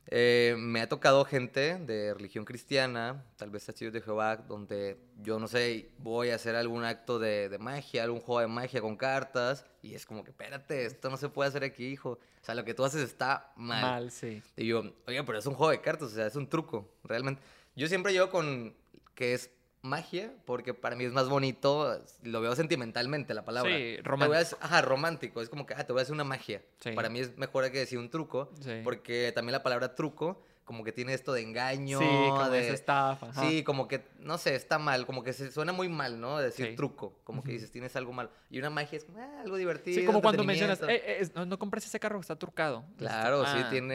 Eh, 0.08 0.56
me 0.58 0.82
ha 0.82 0.90
tocado 0.90 1.24
gente 1.26 1.78
de 1.78 2.14
religión 2.14 2.44
cristiana, 2.46 3.24
tal 3.38 3.50
vez 3.50 3.66
testigos 3.66 3.94
de 3.94 4.02
Jehová, 4.02 4.38
donde 4.38 4.98
yo 5.22 5.40
no 5.40 5.48
sé, 5.48 5.90
voy 6.00 6.30
a 6.30 6.36
hacer 6.36 6.56
algún 6.56 6.84
acto 6.84 7.20
de, 7.20 7.50
de 7.50 7.58
magia, 7.58 8.04
algún 8.04 8.20
juego 8.20 8.42
de 8.42 8.48
magia 8.48 8.82
con 8.82 8.98
cartas, 8.98 9.66
y 9.82 9.96
es 9.96 10.06
como 10.06 10.24
que, 10.24 10.32
espérate, 10.32 10.86
esto 10.86 11.10
no 11.10 11.18
se 11.18 11.30
puede 11.30 11.50
hacer 11.50 11.64
aquí, 11.64 11.86
hijo. 11.86 12.12
O 12.12 12.46
sea, 12.46 12.56
lo 12.56 12.66
que 12.66 12.74
tú 12.74 12.84
haces 12.84 13.02
está 13.02 13.54
mal. 13.56 13.82
Mal, 13.82 14.12
sí. 14.12 14.44
Y 14.58 14.68
yo, 14.68 14.84
oye, 15.08 15.24
pero 15.24 15.38
es 15.38 15.46
un 15.46 15.56
juego 15.56 15.72
de 15.72 15.82
cartas, 15.82 16.12
o 16.12 16.16
sea, 16.16 16.28
es 16.28 16.36
un 16.36 16.48
truco, 16.50 16.90
realmente. 17.04 17.42
Yo 17.76 17.88
siempre 17.88 18.12
llevo 18.12 18.30
con 18.30 18.76
que 19.16 19.34
es 19.34 19.50
magia, 19.94 20.34
porque 20.46 20.74
para 20.74 20.96
mí 20.96 21.04
es 21.04 21.12
más 21.12 21.28
bonito, 21.30 22.02
lo 22.24 22.42
veo 22.42 22.56
sentimentalmente 22.56 23.34
la 23.34 23.44
palabra. 23.46 23.70
Sí, 23.72 23.78
Te 23.78 23.92
voy 23.92 24.00
a 24.00 24.04
romántico. 24.04 24.40
hacer- 24.42 24.58
ajá, 24.62 24.82
romántico, 24.82 25.42
es 25.42 25.50
como 25.50 25.66
que, 25.66 25.74
ah, 25.76 25.86
te 25.86 25.92
voy 25.94 26.00
a 26.00 26.04
hacer 26.04 26.14
una 26.14 26.24
magia. 26.24 26.62
Sí. 26.80 26.92
Para 26.92 27.10
mí 27.10 27.20
es 27.20 27.38
mejor 27.38 27.70
que 27.70 27.80
decir 27.80 28.00
un 28.00 28.10
truco, 28.10 28.50
Sí. 28.62 28.80
porque 28.84 29.32
también 29.36 29.52
la 29.52 29.62
palabra 29.62 29.94
truco, 29.94 30.42
como 30.64 30.84
que 30.84 30.92
tiene 30.92 31.14
esto 31.14 31.34
de 31.34 31.42
engaño, 31.42 32.00
sí, 32.00 32.06
como 32.32 32.50
de... 32.50 32.60
esa 32.60 32.74
estafa. 32.74 33.30
ajá. 33.30 33.42
Sí, 33.50 33.64
como 33.64 33.88
que, 33.88 34.06
no 34.20 34.38
sé, 34.38 34.56
está 34.56 34.80
mal, 34.80 35.06
como 35.06 35.24
que 35.24 35.34
se 35.34 35.52
suena 35.52 35.74
muy 35.74 35.90
mal, 35.90 36.20
¿no? 36.22 36.38
Decir 36.38 36.68
Sí. 36.70 36.76
truco, 36.76 37.20
como 37.24 37.44
que 37.44 37.52
dices, 37.52 37.72
tienes 37.72 37.96
algo 37.96 38.14
mal. 38.14 38.30
Y 38.50 38.60
una 38.60 38.70
magia 38.70 38.98
es 38.98 39.04
como, 39.06 39.20
ah, 39.20 39.42
algo 39.42 39.58
divertido. 39.58 40.00
Sí, 40.00 40.06
como 40.06 40.22
cuando 40.22 40.44
mencionas. 40.44 40.82
"Eh, 40.84 41.22
eh, 41.22 41.30
no, 41.36 41.46
no 41.46 41.60
compres 41.60 41.86
ese 41.86 42.00
carro, 42.00 42.20
está 42.20 42.38
trucado. 42.38 42.86
Claro, 42.98 43.44
sí 43.46 43.58
Ah, 43.58 43.68
tiene 43.70 43.94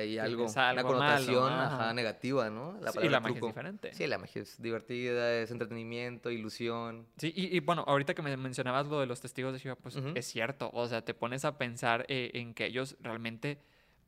ahí 0.00 0.18
algo, 0.18 0.46
una 0.46 0.68
algo 0.70 0.82
malo, 0.82 0.98
connotación 0.98 1.52
ajá. 1.52 1.74
ajá, 1.84 1.94
negativa, 1.94 2.48
¿no? 2.50 2.78
sí, 2.92 2.98
y 3.02 3.08
la 3.08 3.20
magia 3.20 3.38
es 3.38 3.46
diferente. 3.46 3.92
Sí, 3.94 4.06
la 4.06 4.18
magia 4.18 4.42
es 4.42 4.60
divertida, 4.62 5.34
es 5.34 5.50
entretenimiento, 5.50 6.30
ilusión. 6.30 7.06
Sí, 7.18 7.32
y, 7.36 7.54
y 7.56 7.60
bueno, 7.60 7.84
ahorita 7.86 8.14
que 8.14 8.22
me 8.22 8.36
mencionabas 8.36 8.86
lo 8.86 9.00
de 9.00 9.06
los 9.06 9.20
testigos 9.20 9.52
de 9.52 9.58
Jehová, 9.60 9.76
pues 9.82 9.96
es 10.14 10.26
cierto. 10.26 10.70
O 10.72 10.86
sea, 10.88 11.04
te 11.04 11.14
pones 11.14 11.44
a 11.44 11.58
pensar 11.58 12.04
eh, 12.08 12.30
en 12.34 12.54
que 12.54 12.66
ellos 12.66 12.96
realmente, 13.00 13.58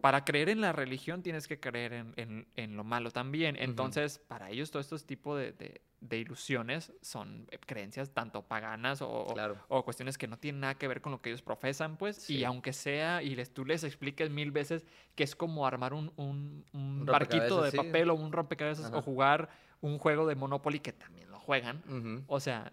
para 0.01 0.25
creer 0.25 0.49
en 0.49 0.61
la 0.61 0.73
religión, 0.73 1.23
tienes 1.23 1.49
que 1.49 1.59
creer 1.59 1.93
en, 1.93 2.13
en- 2.17 2.47
en 2.57 2.77
lo 2.77 2.85
malo 2.85 3.11
también. 3.11 3.57
Entonces, 3.59 4.19
para 4.29 4.51
ellos, 4.51 4.71
todos 4.71 4.87
estos 4.87 5.05
tipos 5.05 5.39
de, 5.39 5.53
de- 5.53 5.81
de 6.01 6.19
ilusiones 6.19 6.93
son 7.03 7.49
eh, 7.51 7.59
creencias 7.59 8.11
tanto 8.15 8.43
paganas 8.43 9.03
o, 9.03 9.11
o- 9.11 9.35
Claro. 9.35 9.57
o 9.67 9.85
cuestiones 9.85 10.17
que 10.17 10.29
no 10.29 10.39
tienen 10.39 10.61
nada 10.61 10.77
que 10.77 10.87
ver 10.87 11.01
con 11.01 11.11
lo 11.11 11.21
que 11.21 11.31
ellos 11.31 11.43
profesan, 11.43 11.97
pues. 11.97 12.17
Sí. 12.17 12.37
Y 12.39 12.45
aunque 12.45 12.73
sea, 12.73 13.21
y 13.25 13.35
les, 13.35 13.53
tú 13.53 13.65
les 13.65 13.83
expliques 13.83 14.31
mil 14.31 14.53
veces 14.53 14.85
que 15.17 15.25
es 15.25 15.35
como 15.35 15.67
armar 15.67 15.93
un, 15.93 16.13
un- 16.17 16.65
un 16.73 17.01
Un 17.01 17.05
barquito 17.05 17.63
de 17.63 17.73
sí. 17.73 17.77
papel 17.77 18.11
o 18.11 18.15
un 18.15 18.31
rompecabezas 18.31 18.87
Ajá. 18.87 18.99
o 18.99 19.03
jugar 19.03 19.49
un 19.81 19.99
juego 19.99 20.27
de 20.29 20.37
Monopoly 20.37 20.79
que 20.79 20.93
también 20.93 21.29
lo 21.31 21.41
juegan. 21.41 21.83
O 22.29 22.39
sea, 22.39 22.73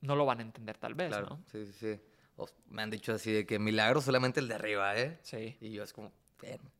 no 0.00 0.16
lo 0.16 0.26
van 0.26 0.40
a 0.40 0.42
entender 0.42 0.76
tal 0.78 0.94
vez, 0.94 1.08
claro, 1.10 1.26
¿no? 1.30 1.40
sí, 1.52 1.64
sí, 1.66 1.72
sí. 1.72 2.00
O- 2.36 2.48
me 2.70 2.82
han 2.82 2.90
dicho 2.90 3.12
así 3.12 3.30
de 3.30 3.46
que 3.46 3.60
milagro 3.60 4.00
solamente 4.00 4.40
el 4.40 4.48
de 4.48 4.54
arriba, 4.54 4.96
¿eh? 4.98 5.18
Sí. 5.22 5.56
Y 5.60 5.70
yo 5.70 5.84
es 5.84 5.92
como. 5.92 6.10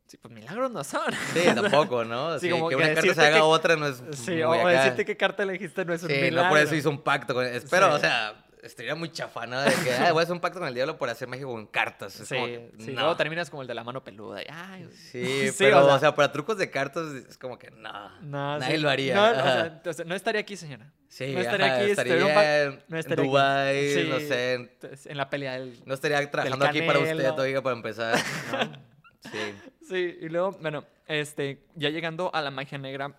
Sí, 0.07 0.19
pues 0.19 0.35
milagros 0.35 0.71
no 0.71 0.85
son. 0.85 1.11
Sí, 1.33 1.41
tampoco, 1.55 2.05
¿no? 2.05 2.35
Sí, 2.39 2.47
Sí, 2.47 2.51
como 2.51 2.69
que 2.69 2.77
que 2.77 2.83
una 2.83 2.95
carta 2.95 3.15
se 3.15 3.21
haga 3.27 3.37
que- 3.37 3.41
otra 3.43 3.77
no 3.77 3.87
es 3.87 4.03
Sí, 4.13 4.43
o, 4.43 4.51
o 4.51 4.53
acá. 4.55 4.69
decirte 4.69 5.05
qué 5.07 5.17
carta 5.17 5.43
elegiste 5.43 5.85
no 5.87 5.95
es 5.95 6.03
un 6.03 6.11
Sí, 6.11 6.15
milagro. 6.17 6.43
no 6.43 6.49
por 6.51 6.59
eso 6.59 6.75
hizo 6.75 6.91
un 6.91 7.01
pacto 7.01 7.33
con 7.33 7.47
Espero, 7.47 7.89
Sí. 7.89 7.95
o 7.95 7.99
sea, 7.99 8.45
estaría 8.63 8.95
muy 8.95 9.11
chafana 9.11 9.63
de 9.65 9.75
que, 9.83 9.93
"Ah, 9.95 10.13
voy 10.13 10.21
a 10.21 10.23
hacer 10.25 10.35
un 10.35 10.41
pacto 10.41 10.59
con 10.59 10.69
el 10.69 10.75
diablo 10.75 10.99
por 10.99 11.09
hacer 11.09 11.29
magia 11.29 11.47
con 11.47 11.67
cartas. 11.67 12.21
Es 12.21 12.29
Sí, 12.29 12.35
que, 12.35 12.73
sí. 12.79 12.93
no. 12.93 13.01
Luego 13.01 13.17
terminas 13.17 13.49
como 13.49 13.63
el 13.63 13.69
de 13.69 13.75
la 13.75 13.85
mano 13.85 14.05
peluda. 14.05 14.43
y, 14.43 14.47
ay, 14.51 14.89
Sí, 14.93 15.23
Sí, 15.51 15.55
pero, 15.59 15.81
o 15.83 15.87
sea- 15.87 15.95
o 15.95 15.99
sea, 15.99 16.15
para 16.15 16.31
trucos 16.31 16.59
de 16.59 16.71
cartas 16.71 17.07
es 17.15 17.39
como 17.39 17.59
que 17.59 17.71
no. 17.71 18.11
no, 18.21 18.59
nadie 18.59 18.77
sí. 18.77 18.83
lo 18.83 18.91
haría. 18.91 19.15
No, 19.15 19.31
o 19.31 19.35
sea, 19.35 19.67
entonces, 19.67 20.05
no 20.07 20.15
estaría 20.15 20.43
aquí, 20.43 20.57
señora. 20.59 20.93
sí, 21.09 21.33
no 21.33 21.41
estaría 21.41 21.67
ajá, 21.67 21.77
aquí, 21.77 21.91
estaría 21.91 22.15
estaría 22.17 22.35
pa- 22.35 22.59
en, 22.59 22.85
no 22.89 22.99
estaría. 22.99 23.25
Dubái, 23.25 24.07
no 24.11 24.19
sé, 24.21 24.53
en- 24.55 25.17
la 25.17 25.31
pelea 25.31 25.53
del... 25.55 25.83
no 25.87 25.95
estaría 25.95 26.31
trabajando 26.31 26.67
aquí 26.67 26.83
para 26.83 26.99
usted, 26.99 27.39
oiga, 27.39 27.63
para 27.63 27.77
empezar. 27.77 28.19
Sí. 29.23 29.39
Sí, 29.83 30.17
y 30.21 30.29
luego, 30.29 30.53
bueno, 30.53 30.85
este, 31.07 31.67
ya 31.75 31.91
llegando 31.91 32.33
a 32.33 32.41
la 32.41 32.51
magia 32.51 32.79
negra, 32.79 33.19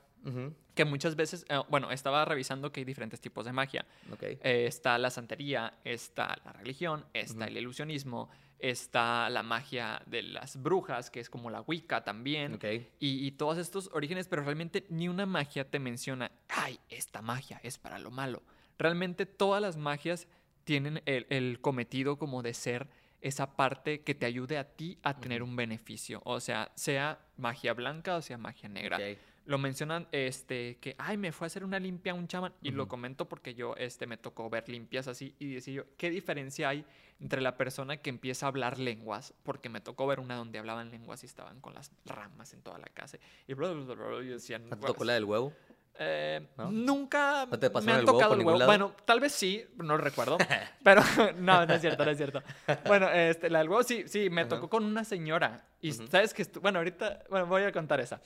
que 0.73 0.85
muchas 0.85 1.15
veces, 1.15 1.45
eh, 1.49 1.59
bueno, 1.69 1.91
estaba 1.91 2.23
revisando 2.23 2.71
que 2.71 2.79
hay 2.79 2.85
diferentes 2.85 3.19
tipos 3.19 3.45
de 3.45 3.51
magia. 3.51 3.85
Ok. 4.11 4.23
Eh, 4.23 4.65
está 4.65 4.97
la 4.97 5.09
santería, 5.09 5.73
está 5.83 6.35
la 6.45 6.53
religión, 6.53 7.05
está 7.13 7.45
el 7.45 7.57
ilusionismo, 7.57 8.29
está 8.57 9.29
la 9.29 9.43
magia 9.43 10.01
de 10.05 10.23
las 10.23 10.61
brujas, 10.61 11.11
que 11.11 11.19
es 11.19 11.29
como 11.29 11.49
la 11.49 11.61
Wicca 11.61 12.03
también. 12.03 12.55
Ok. 12.55 12.63
Y, 12.99 13.27
y 13.27 13.31
todos 13.31 13.57
estos 13.57 13.89
orígenes, 13.93 14.27
pero 14.29 14.43
realmente 14.43 14.85
ni 14.89 15.09
una 15.09 15.25
magia 15.25 15.69
te 15.69 15.79
menciona, 15.79 16.31
ay, 16.47 16.79
esta 16.89 17.21
magia 17.21 17.59
es 17.61 17.77
para 17.77 17.99
lo 17.99 18.09
malo. 18.09 18.41
Realmente 18.79 19.25
todas 19.25 19.61
las 19.61 19.75
magias 19.75 20.27
tienen 20.63 21.01
el, 21.05 21.27
el 21.29 21.59
cometido 21.59 22.17
como 22.17 22.41
de 22.41 22.53
ser 22.53 22.87
esa 23.23 23.55
parte 23.55 24.01
que 24.01 24.13
te 24.13 24.25
ayude 24.25 24.57
a 24.57 24.65
ti 24.65 24.99
a 25.01 25.17
tener 25.17 25.41
un 25.41 25.55
beneficio. 25.55 26.21
O 26.25 26.41
sea, 26.41 26.71
sea 26.75 27.19
magia 27.37 27.73
blanca 27.73 28.17
o 28.17 28.21
sea 28.21 28.37
magia 28.37 28.67
negra. 28.69 28.99
Lo 29.45 29.57
mencionan 29.57 30.07
este, 30.13 30.77
que, 30.77 30.95
ay, 30.97 31.17
me 31.17 31.33
fue 31.33 31.45
a 31.45 31.47
hacer 31.47 31.65
una 31.65 31.77
limpia 31.79 32.13
un 32.13 32.27
chamán. 32.27 32.53
Y 32.61 32.71
lo 32.71 32.87
comento 32.87 33.27
porque 33.27 33.55
yo 33.55 33.75
este, 33.75 34.07
me 34.07 34.17
tocó 34.17 34.49
ver 34.49 34.69
limpias 34.69 35.07
así 35.07 35.35
y 35.39 35.53
decía 35.53 35.73
yo, 35.73 35.83
¿qué 35.97 36.09
diferencia 36.09 36.69
hay 36.69 36.85
entre 37.19 37.41
la 37.41 37.57
persona 37.57 37.97
que 37.97 38.09
empieza 38.09 38.45
a 38.45 38.49
hablar 38.49 38.77
lenguas? 38.77 39.33
Porque 39.43 39.67
me 39.67 39.81
tocó 39.81 40.05
ver 40.07 40.19
una 40.19 40.35
donde 40.35 40.59
hablaban 40.59 40.91
lenguas 40.91 41.23
y 41.23 41.25
estaban 41.25 41.59
con 41.59 41.73
las 41.73 41.91
ramas 42.05 42.53
en 42.53 42.61
toda 42.61 42.77
la 42.77 42.87
casa. 42.87 43.17
Y, 43.47 43.53
bla, 43.53 43.71
bla, 43.71 43.95
bla, 43.95 44.07
bla, 44.07 44.23
y 44.23 44.27
decían, 44.27 44.69
¿No 44.69 44.77
te 44.77 44.87
tocó 44.87 45.03
la 45.03 45.13
del 45.13 45.25
huevo? 45.25 45.53
Eh, 45.99 46.47
¿No? 46.57 46.71
Nunca 46.71 47.45
¿No 47.45 47.59
te 47.59 47.69
me 47.69 47.91
han 47.91 47.99
el 47.99 48.05
tocado 48.05 48.33
el 48.33 48.39
huevo. 48.41 48.57
lado? 48.57 48.69
Bueno, 48.69 48.95
tal 49.05 49.19
vez 49.19 49.31
sí, 49.33 49.63
no 49.75 49.83
lo 49.83 49.97
recuerdo. 49.97 50.37
pero 50.83 51.01
no, 51.37 51.65
no 51.65 51.73
es 51.73 51.81
cierto, 51.81 52.03
no 52.05 52.11
es 52.11 52.17
cierto. 52.17 52.41
Bueno, 52.85 53.09
este, 53.09 53.49
la 53.49 53.59
del 53.59 53.69
huevo 53.69 53.83
sí, 53.83 54.03
sí, 54.07 54.29
me 54.29 54.41
Ajá. 54.41 54.49
tocó 54.49 54.69
con 54.69 54.83
una 54.85 55.03
señora. 55.03 55.65
Y 55.81 55.91
Ujú. 55.91 56.07
sabes 56.07 56.33
que, 56.33 56.43
bueno, 56.61 56.79
ahorita, 56.79 57.23
bueno, 57.29 57.45
voy 57.47 57.63
a 57.63 57.71
contar 57.71 57.99
esa. 57.99 58.21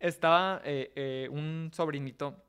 Estaba 0.00 0.60
eh, 0.64 0.92
eh, 0.96 1.28
un 1.30 1.70
sobrinito 1.72 2.42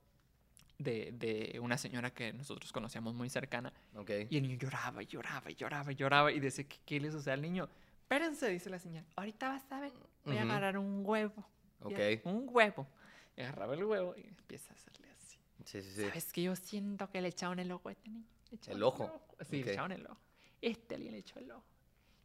de, 0.78 1.12
de 1.14 1.60
una 1.62 1.78
señora 1.78 2.12
que 2.12 2.34
nosotros 2.34 2.72
conocíamos 2.72 3.14
muy 3.14 3.30
cercana. 3.30 3.72
Ok. 3.96 4.10
Y 4.30 4.38
el 4.38 4.44
niño 4.44 4.58
lloraba 4.58 5.02
lloraba 5.04 5.50
lloraba 5.52 5.92
lloraba. 5.92 6.32
Y 6.32 6.40
decía, 6.40 6.66
¿qué, 6.68 6.78
qué 6.86 7.00
le 7.00 7.12
sucede 7.12 7.34
al 7.34 7.42
niño? 7.42 7.70
Espérense, 8.02 8.50
dice 8.50 8.70
la 8.70 8.80
señora. 8.80 9.06
Ahorita 9.16 9.50
vas 9.50 9.72
a 9.72 9.80
ver. 9.80 9.92
Voy 10.26 10.38
a 10.38 10.42
Ujú. 10.44 10.50
agarrar 10.52 10.78
un 10.78 11.02
huevo. 11.06 11.46
Ok. 11.82 11.94
a- 12.00 12.30
Un 12.30 12.48
huevo. 12.50 12.88
Agarraba 13.38 13.74
el 13.74 13.84
huevo 13.84 14.16
y 14.18 14.22
empieza 14.28 14.72
a 14.74 14.76
hacerle 14.76 15.08
así. 15.12 15.38
Sí, 15.66 15.82
sí, 15.82 15.92
sí. 15.96 16.08
¿Sabes 16.08 16.32
que 16.32 16.44
yo 16.44 16.56
siento 16.56 17.10
que 17.10 17.22
le 17.22 17.28
echaron 17.30 17.60
el 17.60 17.72
ojo 17.72 17.90
a 17.90 17.92
este 17.92 18.10
niño? 18.10 18.26
Le 18.68 18.74
¿El 18.74 18.84
ojo? 18.84 19.22
Sí, 19.50 19.64
le 19.64 19.72
echaron 19.74 19.92
el 19.92 20.06
ojo. 20.06 20.18
Este 20.62 20.96
alguien 20.96 21.14
le 21.14 21.20
echó 21.20 21.40
el 21.40 21.52
ojo. 21.52 21.64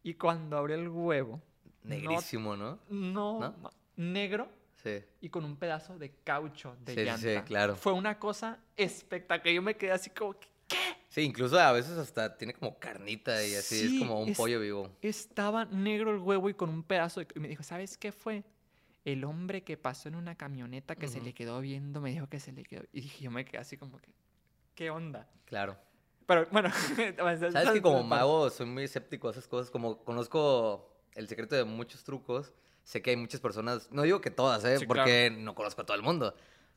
Y 0.03 0.15
cuando 0.15 0.57
abrió 0.57 0.77
el 0.77 0.89
huevo, 0.89 1.41
Negrísimo, 1.83 2.57
¿no? 2.57 2.79
no, 2.91 3.55
negro 3.97 4.49
Sí. 4.83 5.03
y 5.21 5.29
con 5.29 5.45
un 5.45 5.57
pedazo 5.57 5.99
de 5.99 6.11
caucho 6.25 6.77
de 6.81 6.95
Sí, 6.95 7.01
sí, 7.01 7.05
llanta. 7.05 7.41
sí, 7.41 7.47
claro. 7.47 7.77
Fue 7.77 7.93
una 7.93 8.19
cosa 8.19 8.59
espectacular. 8.77 9.55
Yo 9.55 9.63
me 9.63 9.77
quedé 9.77 9.93
así 9.93 10.09
como, 10.11 10.39
que, 10.39 10.49
¿qué? 10.69 10.77
Sí, 11.09 11.21
incluso 11.23 11.59
a 11.59 11.73
veces 11.73 11.99
hasta 11.99 12.37
tiene 12.39 12.55
como 12.55 12.79
carnita 12.79 13.45
y 13.47 13.55
así, 13.57 13.89
Sí, 13.89 13.95
es 13.97 13.99
como 14.01 14.21
un 14.23 14.29
es- 14.31 14.37
pollo 14.39 14.59
vivo. 14.61 14.91
Estaba 15.03 15.65
negro 15.67 16.13
el 16.13 16.19
huevo 16.19 16.49
y 16.49 16.55
con 16.55 16.71
un 16.71 16.83
pedazo 16.83 17.21
de... 17.21 17.27
Y 17.35 17.41
me 17.41 17.49
dijo, 17.49 17.63
¿sabes 17.63 17.99
qué 17.99 18.11
fue? 18.13 18.43
El 19.05 19.25
hombre 19.25 19.63
que 19.63 19.77
pasó 19.77 20.09
en 20.09 20.15
una 20.15 20.35
camioneta 20.35 20.95
que 20.95 21.09
se 21.09 21.21
le 21.21 21.33
quedó 21.33 21.61
viendo 21.61 22.01
me 22.01 22.11
dijo 22.11 22.27
que 22.29 22.39
se 22.39 22.53
le 22.53 22.65
quedó... 22.65 22.83
Y 22.93 23.01
dije, 23.03 23.25
yo 23.25 23.31
me 23.31 23.45
quedé 23.45 23.59
así 23.59 23.77
como 23.77 23.99
que, 23.99 24.13
¿qué 24.75 24.91
onda? 24.91 25.29
Claro. 25.47 25.77
Pero 26.27 26.47
bueno... 26.53 26.71
Sabes 27.53 27.71
que 27.71 27.83
como 27.83 28.03
mago 28.03 28.51
soy 28.51 28.67
muy 28.67 28.85
escéptico 28.85 29.29
a 29.29 29.31
esas 29.31 29.49
cosas, 29.49 29.71
como 29.71 30.05
conozco 30.05 30.95
el 31.15 31.29
secreto 31.29 31.57
de 31.57 31.65
muchos 31.65 32.05
trucos, 32.05 32.53
sé 32.85 33.03
que 33.03 33.11
hay 33.11 33.17
muchas 33.17 33.41
personas, 33.41 33.91
no 33.91 34.03
digo 34.03 34.21
que 34.21 34.31
todas, 34.31 34.65
¿eh? 34.65 34.79
Sí, 34.79 34.87
porque 34.87 35.31
no 35.31 35.55
conozco 35.55 35.83
a 35.83 35.87
todo 35.87 35.97
el 35.97 36.03
mundo, 36.03 36.35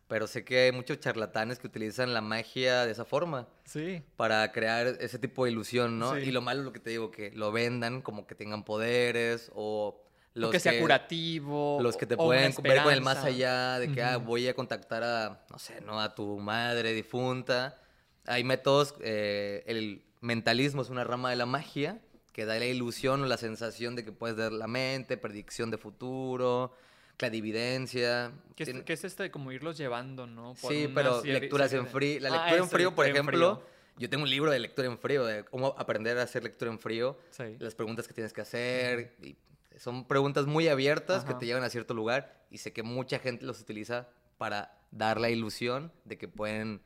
pero 0.08 0.28
sé 0.28 0.44
que 0.46 0.66
hay 0.66 0.72
muchos 0.72 1.00
charlatanes 1.00 1.60
que 1.60 1.68
utilizan 1.68 2.14
la 2.14 2.22
magia 2.22 2.86
de 2.86 2.92
esa 2.92 3.06
forma 3.06 3.48
Sí. 3.66 4.02
para 4.16 4.52
crear 4.52 4.88
ese 4.88 5.20
tipo 5.20 5.46
de 5.46 5.52
ilusión, 5.52 6.00
¿no? 6.00 6.16
Sí. 6.16 6.22
Y 6.22 6.32
lo 6.32 6.42
malo 6.42 6.62
es 6.62 6.66
lo 6.66 6.74
que 6.74 6.80
te 6.80 6.90
digo, 6.90 7.12
que 7.12 7.32
lo 7.32 7.52
vendan 7.52 8.02
como 8.02 8.28
que 8.28 8.36
tengan 8.36 8.64
poderes 8.64 9.52
o 9.56 10.00
los 10.36 10.52
que 10.52 10.60
sea 10.60 10.80
curativo. 10.80 11.80
los 11.82 11.96
que 11.98 12.06
te 12.06 12.16
o 12.16 12.18
pueden 12.18 12.54
ver 12.64 12.82
con 12.84 12.94
el 12.94 13.02
más 13.02 13.24
allá, 13.24 13.80
de 13.80 13.92
que 13.92 14.02
ah, 14.02 14.18
voy 14.18 14.48
a 14.48 14.54
contactar 14.56 15.04
a, 15.04 15.46
no 15.50 15.60
sé, 15.60 15.82
¿no? 15.82 16.00
A 16.02 16.16
tu 16.16 16.40
madre 16.40 16.94
difunta. 16.94 17.80
Hay 18.26 18.44
métodos, 18.44 18.96
eh, 19.02 19.64
el 19.68 20.04
mentalismo 20.22 20.82
es 20.82 20.90
una 20.90 21.04
rama 21.04 21.30
de 21.30 21.36
la 21.36 21.46
magia 21.46 22.00
que 22.32 22.46
da 22.46 22.58
la 22.58 22.66
ilusión 22.66 23.22
o 23.22 23.26
la 23.28 23.38
sensación 23.38 23.96
de 23.96 24.04
que 24.06 24.12
puedes 24.12 24.36
ver 24.36 24.52
la 24.54 24.66
mente, 24.68 25.18
predicción 25.18 25.70
de 25.70 25.78
futuro, 25.78 26.74
clarividencia. 27.18 28.32
Que 28.56 28.64
es, 28.64 28.74
que 28.84 28.94
es 28.94 29.04
este 29.04 29.24
de 29.24 29.32
como 29.32 29.52
irlos 29.52 29.78
llevando, 29.78 30.26
¿no? 30.28 30.54
Por 30.56 30.72
sí, 30.74 30.90
pero 30.94 31.22
serie- 31.22 31.40
lecturas 31.40 31.70
serie 31.70 31.86
en 31.86 31.92
frío. 31.92 32.20
La 32.22 32.30
Ah, 32.30 32.32
lectura 32.46 32.64
en 32.64 32.70
frío, 32.70 32.96
por 32.96 33.06
ejemplo, 33.08 33.56
frío. 33.58 33.68
yo 33.98 34.10
tengo 34.10 34.24
un 34.24 34.30
libro 34.30 34.52
de 34.52 34.60
lectura 34.60 34.88
en 34.88 34.98
frío, 34.98 35.26
de 35.26 35.44
cómo 35.46 35.76
aprender 35.78 36.18
a 36.18 36.24
hacer 36.24 36.44
lectura 36.44 36.72
en 36.72 36.80
frío, 36.80 37.18
Sí. 37.32 37.56
las 37.60 37.76
preguntas 37.76 38.08
que 38.08 38.14
tienes 38.14 38.34
que 38.34 38.42
hacer. 38.42 39.16
y 39.22 39.36
son 39.78 40.06
preguntas 40.08 40.46
muy 40.46 40.68
abiertas 40.68 41.26
que 41.26 41.34
te 41.34 41.46
llevan 41.46 41.64
a 41.64 41.70
cierto 41.70 41.94
lugar 41.94 42.46
y 42.50 42.58
sé 42.60 42.74
que 42.74 42.84
mucha 42.84 43.20
gente 43.20 43.46
los 43.46 43.60
utiliza 43.62 44.08
para 44.38 44.78
dar 44.92 45.20
la 45.20 45.30
ilusión 45.30 45.92
de 46.06 46.18
que 46.18 46.28
pueden 46.28 46.82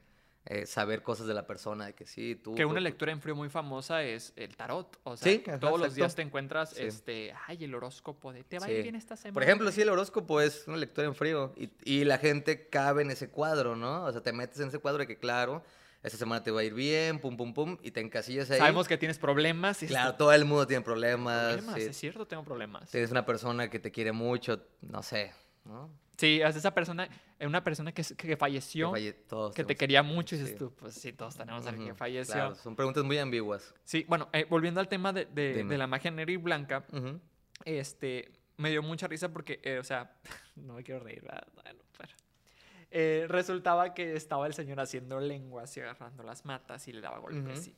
eh, 0.49 0.65
saber 0.65 1.03
cosas 1.03 1.27
de 1.27 1.33
la 1.33 1.45
persona, 1.45 1.87
de 1.87 1.93
que 1.93 2.05
sí, 2.05 2.35
tú... 2.41 2.55
Que 2.55 2.63
tú- 2.63 2.69
una 2.69 2.79
tú- 2.79 2.83
lectura 2.85 3.11
en 3.11 3.19
frío 3.21 3.35
muy 3.35 3.49
famosa 3.49 4.03
es 4.03 4.31
el 4.37 4.55
tarot. 4.55 4.97
O 5.03 5.17
sea, 5.17 5.29
Sí, 5.29 5.43
todos 5.59 5.77
los 5.77 5.93
días 5.93 6.15
te 6.15 6.21
encuentras, 6.21 6.69
Sí. 6.69 6.83
este, 6.83 7.33
ay, 7.47 7.65
el 7.65 7.75
horóscopo 7.75 8.31
de 8.31 8.45
te 8.45 8.57
va 8.59 8.65
a 8.65 8.69
Sí. 8.69 8.75
ir 8.75 8.83
bien 8.83 8.95
esta 8.95 9.17
semana. 9.17 9.33
Por 9.33 9.43
ejemplo, 9.43 9.69
sí, 9.73 9.81
el 9.81 9.89
horóscopo 9.89 10.39
es 10.39 10.65
una 10.67 10.77
lectura 10.77 11.05
en 11.05 11.15
frío 11.15 11.53
y, 11.57 11.69
y 11.83 12.05
la 12.05 12.17
gente 12.17 12.69
cabe 12.69 13.01
en 13.01 13.11
ese 13.11 13.29
cuadro, 13.29 13.75
¿no? 13.75 14.05
O 14.05 14.11
sea, 14.13 14.21
te 14.21 14.31
metes 14.31 14.57
en 14.61 14.69
ese 14.69 14.79
cuadro 14.79 14.99
de 14.99 15.07
que, 15.07 15.17
claro, 15.17 15.63
esta 16.03 16.17
semana 16.17 16.43
te 16.43 16.51
va 16.51 16.61
a 16.61 16.63
ir 16.63 16.73
bien, 16.73 17.19
pum, 17.19 17.35
pum, 17.37 17.53
pum, 17.53 17.77
y 17.81 17.91
te 17.91 17.99
encasillas 18.01 18.49
ahí. 18.51 18.59
Sabemos 18.59 18.87
que 18.87 18.97
tienes 18.97 19.17
problemas. 19.19 19.81
y 19.83 19.87
Claro, 19.87 20.07
dices, 20.11 20.17
todo 20.17 20.31
el 20.33 20.45
mundo 20.45 20.65
tiene 20.67 20.83
problemas. 20.83 21.53
problemas, 21.55 21.75
sí. 21.75 21.81
es 21.89 21.97
cierto, 21.97 22.25
tengo 22.27 22.43
problemas. 22.43 22.89
Tienes 22.91 23.11
una 23.11 23.25
persona 23.25 23.69
que 23.69 23.79
te 23.79 23.91
quiere 23.91 24.11
mucho, 24.11 24.63
no 24.81 25.01
sé, 25.03 25.33
¿no? 25.65 25.89
Sí, 26.17 26.41
es 26.41 26.55
esa 26.55 26.73
persona, 26.73 27.07
eh, 27.37 27.45
una 27.45 27.63
persona 27.63 27.91
que, 27.91 28.01
que 28.03 28.35
falleció, 28.37 28.91
Que 28.91 28.99
falle- 28.99 29.13
todos 29.27 29.53
que 29.53 29.63
te 29.63 29.75
quería 29.75 30.01
mucho 30.01 30.33
y 30.33 30.39
dices 30.39 30.53
sí. 30.53 30.57
tú, 30.57 30.73
pues 30.73 30.95
sí, 30.95 31.13
todos 31.13 31.35
tenemos 31.37 31.63
a 31.67 31.69
alguien 31.69 31.89
que 31.89 31.93
falleció. 31.93 32.33
claro, 32.33 32.55
son 32.55 32.75
preguntas 32.75 33.03
muy 33.03 33.19
ambiguas. 33.19 33.75
Sí, 33.83 34.03
bueno, 34.07 34.27
eh, 34.33 34.45
volviendo 34.49 34.79
al 34.79 34.87
tema 34.87 35.13
de, 35.13 35.25
de- 35.25 35.77
la 35.77 35.85
magia 35.85 36.09
negra 36.09 36.31
y 36.31 36.37
blanca, 36.37 36.85
este, 37.65 38.31
me 38.57 38.69
dio 38.71 38.81
mucha 38.81 39.07
risa 39.07 39.29
porque, 39.29 39.59
eh, 39.63 39.77
o 39.79 39.83
sea, 39.83 40.15
no 40.55 40.73
me 40.73 40.83
quiero 40.83 41.01
reír, 41.01 41.21
¿verdad? 41.21 41.47
Bueno, 41.53 41.79
pero, 41.97 42.13
eh, 42.91 43.25
resultaba 43.27 43.93
que 43.93 44.15
estaba 44.15 44.47
el 44.47 44.53
señor 44.53 44.79
haciendo 44.79 45.19
lenguas 45.19 45.75
y 45.77 45.81
agarrando 45.81 46.23
las 46.23 46.45
matas 46.45 46.87
y 46.87 46.93
le 46.93 47.01
daba 47.01 47.19
golpes. 47.19 47.67
Ujú. 47.67 47.75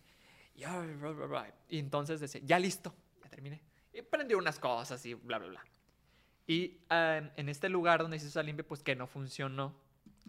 y, 0.56 0.62
y, 0.63 1.28
bla. 1.28 1.54
Y 1.70 1.80
entonces 1.80 2.20
decía, 2.20 2.42
ya 2.44 2.60
listo, 2.60 2.94
ya 3.24 3.30
terminé. 3.30 3.62
Y 3.94 4.01
prendió 4.01 4.38
unas 4.38 4.60
cosas 4.60 5.04
y 5.06 5.13
bla, 5.16 5.39
bla, 5.39 5.48
bla. 5.50 5.63
Y 6.48 6.80
ah, 6.89 7.22
en 7.36 7.50
este 7.50 7.70
lugar 7.70 8.01
donde 8.01 8.18
se 8.20 8.25
hizo 8.25 8.39
esa 8.39 8.44
limpia, 8.44 8.66
pues 8.68 8.82
que 8.84 8.96
no 8.96 9.08
funcionó. 9.08 9.75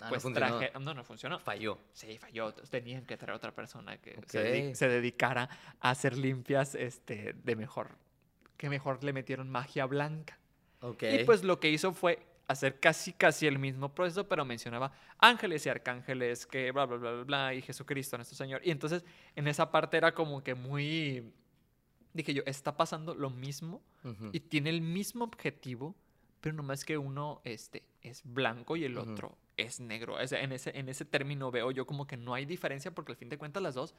Ah, 0.01 0.05
no 0.05 0.09
pues 0.11 0.23
funcionó. 0.23 0.59
traje, 0.59 0.79
no, 0.79 0.95
no 0.95 1.05
funcionó. 1.05 1.39
Falló. 1.39 1.79
Sí, 1.93 2.19
falló. 2.19 2.53
Tenían 2.55 3.05
que 3.05 3.17
traer 3.17 3.35
otra 3.37 3.55
persona 3.55 3.99
que 3.99 4.13
Ok. 4.19 4.25
se, 4.29 4.55
dedi- 4.55 4.75
se 4.75 4.89
dedicara 4.89 5.49
a 5.81 5.91
hacer 5.91 6.17
limpias 6.17 6.75
este, 6.75 7.35
de 7.35 7.57
mejor. 7.57 7.89
Que 8.57 8.69
mejor 8.71 9.03
le 9.05 9.13
metieron 9.13 9.51
magia 9.51 9.87
blanca. 9.87 10.39
Ok. 10.81 11.03
Y 11.21 11.25
pues 11.25 11.43
lo 11.45 11.61
que 11.61 11.71
hizo 11.71 11.93
fue 11.93 12.19
hacer 12.50 12.80
casi 12.80 13.12
casi 13.12 13.47
el 13.47 13.59
mismo 13.59 13.95
proceso, 13.95 14.26
pero 14.26 14.45
mencionaba 14.45 14.92
ángeles 15.19 15.64
y 15.66 15.69
arcángeles, 15.69 16.47
que 16.47 16.73
bla, 16.73 16.85
bla, 16.85 16.97
bla, 16.97 17.12
bla, 17.12 17.23
bla, 17.25 17.54
y 17.54 17.62
Jesucristo, 17.62 18.16
nuestro 18.16 18.37
Señor. 18.37 18.61
Y 18.64 18.73
entonces 18.73 19.04
en 19.37 19.47
esa 19.47 19.71
parte 19.71 19.97
era 19.97 20.12
como 20.12 20.42
que 20.42 20.54
muy... 20.54 21.33
Dije 22.12 22.35
yo, 22.35 22.42
está 22.47 22.76
pasando 22.76 23.14
lo 23.14 23.30
mismo 23.30 23.80
Ujú. 24.02 24.30
y 24.33 24.40
tiene 24.40 24.71
el 24.71 24.80
mismo 24.80 25.25
objetivo, 25.25 25.95
pero 26.40 26.57
nomás 26.57 26.85
que 26.85 26.99
uno 26.99 27.40
este, 27.45 27.85
es 28.02 28.23
blanco 28.25 28.76
y 28.76 28.85
el 28.85 28.99
Ujú. 28.99 29.12
otro 29.12 29.38
es 29.57 29.78
negro. 29.78 30.14
O 30.14 30.26
sea, 30.26 30.42
en, 30.42 30.50
ese, 30.50 30.76
en 30.76 30.88
ese 30.88 31.04
término 31.04 31.52
veo 31.52 31.71
yo 31.71 31.87
como 31.87 32.09
que 32.09 32.16
no 32.16 32.35
hay 32.35 32.47
diferencia 32.47 32.90
porque 32.90 33.12
al 33.12 33.16
fin 33.16 33.28
de 33.28 33.38
cuentas 33.38 33.62
las 33.62 33.76
dos 33.76 33.95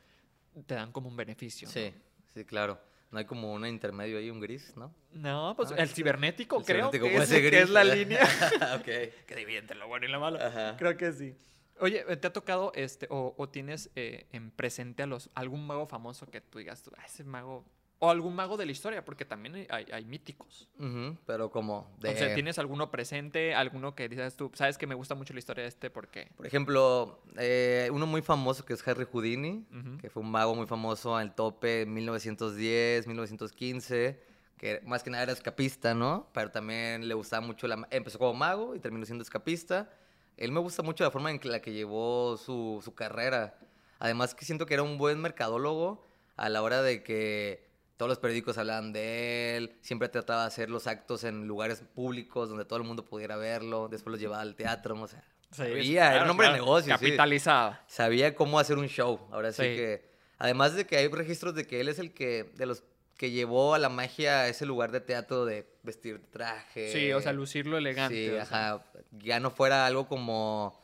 te 0.66 0.76
dan 0.76 0.92
como 0.92 1.08
un 1.08 1.16
beneficio. 1.16 1.70
¿no? 1.70 1.72
Sí, 1.72 1.94
sí, 2.34 2.44
claro. 2.44 2.78
No 3.12 3.20
hay 3.20 3.26
como 3.26 3.52
un 3.54 3.66
intermedio 3.66 4.18
ahí, 4.18 4.30
un 4.30 4.40
gris, 4.40 4.74
¿no? 4.78 4.94
No, 5.12 5.54
pues 5.58 5.72
Ah, 5.72 5.76
el 5.80 5.90
cibernético 5.90 6.60
El 6.60 6.66
creo 6.66 6.92
cibernético 6.92 7.06
que, 7.08 7.24
es, 7.24 7.30
ser 7.30 7.42
que 7.42 7.48
gris, 7.50 7.62
es 7.64 7.70
la 7.70 7.84
línea 7.96 8.22
ok. 8.80 8.84
que 8.84 9.36
divide 9.36 9.58
entre 9.58 9.76
lo 9.78 9.88
bueno 9.88 10.06
y 10.06 10.10
lo 10.10 10.20
malo. 10.20 10.40
Ajá. 10.42 10.76
Creo 10.78 10.96
que 10.96 11.12
sí. 11.12 11.36
Oye, 11.80 12.04
¿te 12.18 12.28
ha 12.28 12.32
tocado 12.34 12.72
este 12.76 13.08
o, 13.10 13.34
o 13.38 13.50
tienes 13.50 13.90
eh, 13.96 14.28
en 14.32 14.52
presente 14.52 15.04
a 15.04 15.08
los 15.08 15.30
algún 15.36 15.66
mago 15.68 15.88
famoso 15.88 16.26
que 16.28 16.40
tú 16.40 16.60
digas, 16.60 16.84
tú, 16.84 16.92
"Ah, 16.98 17.04
ese 17.06 17.24
mago 17.24 17.66
o 18.04 18.10
algún 18.10 18.34
mago 18.36 18.58
de 18.58 18.66
la 18.66 18.72
historia, 18.72 19.06
porque 19.06 19.26
también 19.26 19.68
hay, 19.70 19.86
hay- 19.92 20.06
míticos. 20.06 20.68
Ujú, 20.80 21.16
Pero 21.28 21.52
como 21.52 21.88
de... 22.00 22.10
O 22.10 22.18
sea, 22.18 22.34
¿tienes 22.34 22.58
alguno 22.58 22.90
presente, 22.90 23.54
alguno 23.54 23.94
que 23.94 24.10
dices 24.10 24.36
tú, 24.36 24.50
sabes 24.56 24.80
que 24.80 24.88
me 24.88 24.96
gusta 24.96 25.14
mucho 25.14 25.34
la 25.34 25.40
historia 25.40 25.62
de 25.62 25.68
este 25.70 25.92
porque 25.92 26.32
Por 26.36 26.48
ejemplo, 26.48 27.22
eh, 27.38 27.90
uno 27.94 28.08
muy 28.08 28.24
famoso 28.24 28.66
que 28.66 28.74
es 28.74 28.88
Harry 28.88 29.06
Houdini, 29.06 29.68
Ujú. 29.72 29.98
que 30.00 30.10
fue 30.10 30.24
un 30.24 30.32
mago 30.32 30.56
muy 30.56 30.66
famoso 30.66 31.16
al 31.16 31.36
tope 31.36 31.84
en 31.84 31.94
1910, 31.94 33.06
1915, 33.06 34.20
que 34.58 34.82
más 34.84 35.04
que 35.04 35.12
nada 35.12 35.22
era 35.24 35.32
escapista, 35.34 35.94
¿no? 35.94 36.28
Pero 36.34 36.50
también 36.50 37.08
le 37.08 37.14
gustaba 37.14 37.46
mucho 37.46 37.68
la... 37.68 37.88
Empezó 37.92 38.18
como 38.18 38.34
mago 38.34 38.74
y 38.76 38.80
terminó 38.80 39.06
siendo 39.06 39.22
escapista. 39.22 39.92
Él 40.38 40.52
me 40.52 40.60
gusta 40.60 40.82
mucho 40.82 41.04
la 41.04 41.12
forma 41.12 41.30
en 41.30 41.40
la 41.44 41.62
que 41.62 41.72
llevó 41.72 42.36
su, 42.38 42.82
su 42.84 42.96
carrera. 42.96 43.60
Además 44.00 44.34
que 44.34 44.44
siento 44.44 44.66
que 44.66 44.74
era 44.74 44.82
un 44.82 44.98
buen 44.98 45.20
mercadólogo 45.22 46.04
a 46.36 46.50
la 46.50 46.64
hora 46.64 46.82
de 46.82 47.04
que 47.04 47.70
todos 48.02 48.10
los 48.10 48.18
periódicos 48.18 48.58
hablaban 48.58 48.92
de 48.94 49.58
él, 49.58 49.76
siempre 49.82 50.10
trataba 50.10 50.42
de 50.42 50.48
hacer 50.48 50.72
los 50.72 50.88
actos 50.88 51.24
en 51.24 51.46
lugares 51.46 51.84
públicos 51.94 52.50
donde 52.50 52.66
todo 52.66 52.80
el 52.80 52.84
mundo 52.84 53.06
pudiera 53.06 53.36
verlo, 53.38 53.90
después 53.90 54.10
los 54.14 54.20
llevaba 54.20 54.42
al 54.42 54.56
teatro, 54.56 55.00
o 55.00 55.08
sea, 55.08 55.24
sabía, 55.52 56.16
era 56.16 56.24
un 56.24 56.32
hombre 56.32 56.48
de 56.48 56.54
negocios, 56.54 57.00
sí. 57.00 57.06
Capitalizaba. 57.06 57.84
Sabía 57.86 58.34
cómo 58.34 58.58
hacer 58.58 58.80
un 58.80 58.88
show. 58.88 59.20
Ahora 59.32 59.52
sí, 59.52 59.62
Sí. 59.62 59.76
que. 59.76 60.10
Además 60.40 60.74
de 60.74 60.88
que 60.88 60.98
hay 60.98 61.10
registros 61.10 61.54
de 61.54 61.68
que 61.68 61.80
él 61.80 61.90
es 61.90 62.00
el 62.00 62.12
que. 62.12 62.52
de 62.56 62.66
los 62.66 62.84
que 63.18 63.30
llevó 63.30 63.76
a 63.76 63.78
la 63.78 63.90
magia 63.90 64.40
a 64.40 64.48
ese 64.48 64.66
lugar 64.66 64.92
de 64.92 65.02
teatro 65.02 65.46
de 65.46 65.68
vestir 65.84 66.20
traje. 66.32 66.92
Sí, 66.92 67.14
o 67.14 67.22
sea, 67.22 67.34
lucirlo 67.34 67.78
elegante. 67.78 68.16
Sí, 68.16 68.30
o 68.32 68.44
sea. 68.48 68.74
ajá. 68.74 68.84
Ya 69.20 69.40
no 69.40 69.52
fuera 69.52 69.86
algo 69.86 70.08
como. 70.08 70.81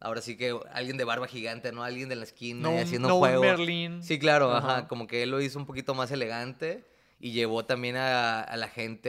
Ahora 0.00 0.20
sí 0.20 0.36
que 0.36 0.56
alguien 0.72 0.96
de 0.96 1.04
barba 1.04 1.26
gigante, 1.26 1.72
¿no? 1.72 1.82
Alguien 1.82 2.08
de 2.08 2.16
la 2.16 2.24
esquina 2.24 2.60
No 2.70 2.78
haciendo 2.78 3.08
no 3.08 3.16
un 3.16 3.22
un 3.22 3.28
juego. 3.28 3.42
Merlín. 3.42 4.02
Sí, 4.02 4.18
claro, 4.18 4.52
ajá. 4.54 4.78
Ajá. 4.78 4.88
Como 4.88 5.06
que 5.06 5.22
él 5.24 5.30
lo 5.30 5.40
hizo 5.40 5.58
un 5.58 5.66
poquito 5.66 5.94
más 5.94 6.10
elegante 6.12 6.84
y 7.20 7.32
llevó 7.32 7.64
también 7.64 7.96
a, 7.96 8.40
a 8.42 8.56
la 8.56 8.68
gente 8.68 9.08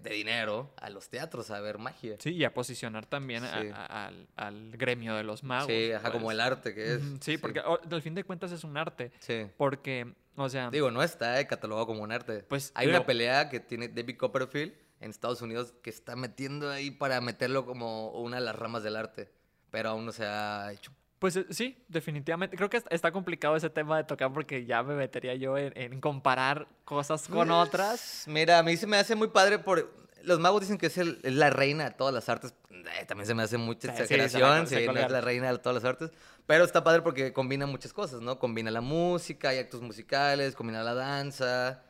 de 0.00 0.10
dinero 0.10 0.72
a 0.78 0.88
los 0.88 1.10
teatros 1.10 1.50
a 1.50 1.60
ver 1.60 1.76
magia. 1.76 2.16
Sí, 2.18 2.30
y 2.30 2.44
a 2.44 2.54
posicionar 2.54 3.04
también 3.04 3.44
a- 3.44 3.60
Sí. 3.60 3.68
a- 3.74 4.06
al, 4.06 4.28
al 4.36 4.70
gremio 4.78 5.14
de 5.14 5.24
los 5.24 5.44
magos. 5.44 5.66
Sí, 5.66 5.92
ajá, 5.92 6.10
como 6.10 6.24
pues. 6.26 6.34
el 6.36 6.40
arte 6.40 6.74
que 6.74 6.94
es. 6.94 7.02
Sí, 7.20 7.36
porque 7.36 7.60
oh, 7.60 7.78
al 7.90 8.00
fin 8.00 8.14
de 8.14 8.24
cuentas 8.24 8.50
es 8.52 8.64
un 8.64 8.78
arte. 8.78 9.12
Sí. 9.18 9.46
Porque, 9.58 10.14
o 10.36 10.48
sea, 10.48 10.70
Digo, 10.70 10.90
no 10.90 11.02
está 11.02 11.38
eh, 11.38 11.46
catalogado 11.46 11.86
como 11.86 12.02
un 12.02 12.12
arte. 12.12 12.44
Pues, 12.44 12.72
Hay 12.74 12.86
una 12.88 13.04
pelea 13.04 13.50
que 13.50 13.60
tiene 13.60 13.88
David 13.88 14.16
Copperfield 14.16 14.72
en 15.00 15.10
Estados 15.10 15.42
Unidos 15.42 15.74
que 15.82 15.90
está 15.90 16.16
metiendo 16.16 16.70
ahí 16.70 16.90
para 16.90 17.20
meterlo 17.20 17.66
como 17.66 18.08
una 18.12 18.36
de 18.38 18.42
las 18.42 18.54
ramas 18.56 18.82
del 18.82 18.96
arte. 18.96 19.30
Pero 19.70 19.90
aún 19.90 20.04
no 20.06 20.12
se 20.12 20.24
ha 20.26 20.72
hecho. 20.72 20.92
pues 21.18 21.36
eh, 21.36 21.46
sí, 21.50 21.76
definitivamente. 21.88 22.56
Creo 22.56 22.70
que 22.70 22.78
es- 22.78 22.84
está 22.90 23.12
complicado 23.12 23.54
ese 23.56 23.68
tema 23.70 23.96
de 23.98 24.04
tocar 24.04 24.32
porque 24.32 24.64
ya 24.64 24.82
me 24.82 24.94
metería 24.94 25.34
yo 25.34 25.56
en, 25.58 25.72
en 25.76 26.00
comparar 26.00 26.66
cosas 26.84 27.28
con 27.28 27.48
Pues, 27.48 27.50
otras. 27.68 28.24
Mira, 28.26 28.58
a 28.58 28.62
mí 28.62 28.76
se 28.76 28.86
me 28.86 28.96
hace 28.96 29.14
muy 29.14 29.28
padre 29.28 29.58
por... 29.58 30.00
Los 30.22 30.38
magos 30.38 30.60
dicen 30.60 30.76
que 30.76 30.86
es, 30.86 30.98
el- 30.98 31.18
es 31.22 31.32
la 31.34 31.48
reina 31.50 31.84
de 31.84 31.90
todas 31.92 32.12
las 32.12 32.28
artes. 32.28 32.52
Eh, 32.70 33.04
también 33.06 33.26
se 33.26 33.34
me 33.34 33.42
hace 33.42 33.56
mucha 33.58 33.88
Sí, 33.88 34.02
exageración. 34.02 34.66
sí, 34.66 34.74
no 34.86 34.98
es 34.98 35.10
la 35.10 35.20
reina 35.20 35.50
de 35.52 35.58
todas 35.58 35.82
las 35.82 35.84
artes. 35.84 36.10
Pero 36.46 36.64
está 36.64 36.82
padre 36.84 37.00
porque 37.02 37.32
combina 37.32 37.64
muchas 37.66 37.92
cosas, 37.92 38.20
¿no? 38.20 38.38
Combina 38.38 38.70
la 38.70 38.80
música, 38.82 39.50
hay 39.50 39.58
actos 39.58 39.80
musicales, 39.82 40.54
combina 40.54 40.82
la 40.82 40.94
danza, 40.94 41.82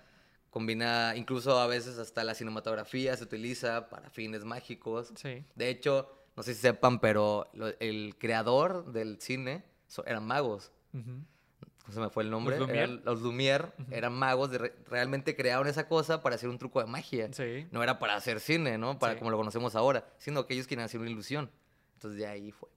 combina 0.51 1.15
incluso 1.17 1.59
a 1.59 1.67
veces 1.67 1.99
hasta 1.99 2.25
la 2.25 2.35
cinematografía 2.35 3.17
se 3.17 3.25
utiliza 3.25 3.89
para 3.89 4.11
fines 4.11 4.45
mágicos. 4.45 5.13
Sí. 5.17 5.45
De 5.55 5.69
hecho, 5.69 6.20
no 6.37 6.43
sé 6.43 6.55
si 6.55 6.61
sepan, 6.61 7.01
pero 7.01 7.51
lo- 7.55 7.73
el 7.81 8.17
creador 8.19 8.93
del 8.93 9.21
cine 9.21 9.65
so- 9.87 10.05
eran 10.07 10.27
magos. 10.27 10.73
¿Cómo 10.93 11.95
se 11.95 12.01
me 12.01 12.11
fue 12.11 12.23
el 12.23 12.31
nombre? 12.31 12.59
¿Los 12.59 12.69
Lumière? 12.69 12.77
Eran- 12.77 13.03
los 13.05 13.23
Lumière 13.23 13.73
Ujú. 13.79 13.93
eran 13.95 14.13
magos, 14.13 14.51
de 14.51 14.59
re- 14.59 14.75
realmente 14.89 15.35
crearon 15.35 15.67
esa 15.67 15.89
cosa 15.89 16.23
para 16.23 16.37
hacer 16.37 16.49
un 16.49 16.59
truco 16.59 16.81
de 16.81 16.87
magia. 16.87 17.29
Sí. 17.33 17.67
No 17.73 17.83
era 17.83 17.99
para 17.99 18.15
hacer 18.15 18.39
cine, 18.41 18.79
¿no? 18.79 18.99
Para 18.99 19.15
Sí. 19.15 19.19
como 19.19 19.31
lo 19.31 19.37
conocemos 19.37 19.75
ahora, 19.75 20.07
sino 20.19 20.47
que 20.47 20.55
ellos 20.55 20.67
querían 20.67 20.85
hacer 20.85 21.01
una 21.01 21.11
ilusión. 21.11 21.51
Entonces 21.95 22.19
de 22.21 22.27
ahí 22.27 22.53
fue. 22.53 22.69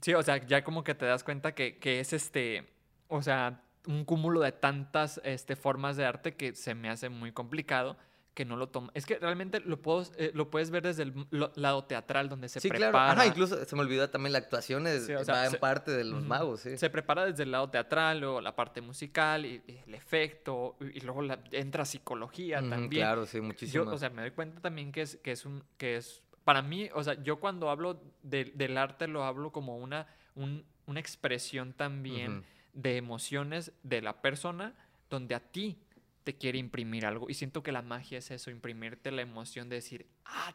Sí, 0.00 0.14
o 0.14 0.22
sea, 0.22 0.38
ya 0.46 0.64
como 0.64 0.82
que 0.84 0.94
te 0.94 1.04
das 1.06 1.22
cuenta 1.22 1.54
que, 1.54 1.78
que 1.78 2.00
es 2.00 2.12
este, 2.12 2.66
o 3.08 3.22
sea, 3.22 3.62
un 3.86 4.04
cúmulo 4.04 4.40
de 4.40 4.52
tantas 4.52 5.20
este, 5.24 5.54
formas 5.56 5.96
de 5.96 6.04
arte 6.06 6.34
que 6.36 6.54
se 6.54 6.74
me 6.74 6.88
hace 6.88 7.08
muy 7.08 7.32
complicado 7.32 7.96
que 8.34 8.44
no 8.46 8.56
lo 8.56 8.68
toma. 8.70 8.90
Es 8.94 9.04
que 9.04 9.18
realmente 9.18 9.60
lo, 9.60 9.82
puedo, 9.82 10.06
eh, 10.16 10.30
lo 10.34 10.48
puedes 10.50 10.70
ver 10.70 10.82
desde 10.84 11.02
el 11.02 11.26
lo- 11.30 11.52
lado 11.54 11.84
teatral 11.84 12.30
donde 12.30 12.48
se 12.48 12.60
sí, 12.60 12.68
prepara. 12.70 12.90
claro. 12.90 13.12
Ajá, 13.12 13.26
incluso 13.26 13.62
se 13.62 13.76
me 13.76 13.82
olvidó 13.82 14.08
también 14.08 14.32
la 14.32 14.38
actuación, 14.38 14.86
es, 14.86 15.04
Sí, 15.06 15.12
o 15.12 15.22
sea, 15.24 15.34
va 15.34 15.44
en 15.44 15.50
se- 15.50 15.58
parte 15.58 15.90
de 15.90 16.04
los 16.04 16.24
magos, 16.24 16.60
sí. 16.60 16.78
Se 16.78 16.88
prepara 16.88 17.26
desde 17.26 17.42
el 17.42 17.50
lado 17.50 17.68
teatral, 17.68 18.20
luego 18.20 18.40
la 18.40 18.56
parte 18.56 18.80
musical 18.80 19.44
y, 19.44 19.62
y 19.66 19.78
el 19.86 19.94
efecto, 19.94 20.76
y, 20.80 20.98
y 20.98 21.00
luego 21.00 21.20
la- 21.20 21.40
entra 21.50 21.84
psicología 21.84 22.60
también. 22.60 23.02
Claro, 23.02 23.26
sí, 23.26 23.40
muchísimo. 23.40 23.84
Yo, 23.84 23.90
o 23.90 23.98
sea, 23.98 24.08
me 24.08 24.22
doy 24.22 24.30
cuenta 24.30 24.60
también 24.62 24.92
que 24.92 25.02
es, 25.02 25.16
que 25.16 25.32
es 25.32 25.44
un, 25.44 25.62
que 25.76 25.96
es, 25.96 26.22
para 26.44 26.62
mí, 26.62 26.88
o 26.94 27.04
sea, 27.04 27.22
yo 27.22 27.38
cuando 27.38 27.68
hablo 27.68 28.00
de- 28.22 28.46
del 28.54 28.78
arte 28.78 29.08
lo 29.08 29.24
hablo 29.24 29.52
como 29.52 29.76
una, 29.76 30.06
un- 30.34 30.64
una 30.86 31.00
expresión 31.00 31.74
también 31.74 32.44
de 32.72 32.96
emociones 32.96 33.72
de 33.82 34.00
la 34.00 34.22
persona 34.22 34.72
donde 35.10 35.34
a 35.34 35.40
ti 35.40 35.76
te 36.24 36.36
quiere 36.36 36.58
imprimir 36.58 37.06
algo. 37.06 37.28
Y 37.28 37.34
siento 37.34 37.62
que 37.62 37.72
la 37.72 37.82
magia 37.82 38.18
es 38.18 38.30
eso, 38.30 38.50
imprimirte 38.50 39.10
la 39.10 39.22
emoción 39.22 39.68
de 39.68 39.76
decir, 39.76 40.06
ah, 40.24 40.54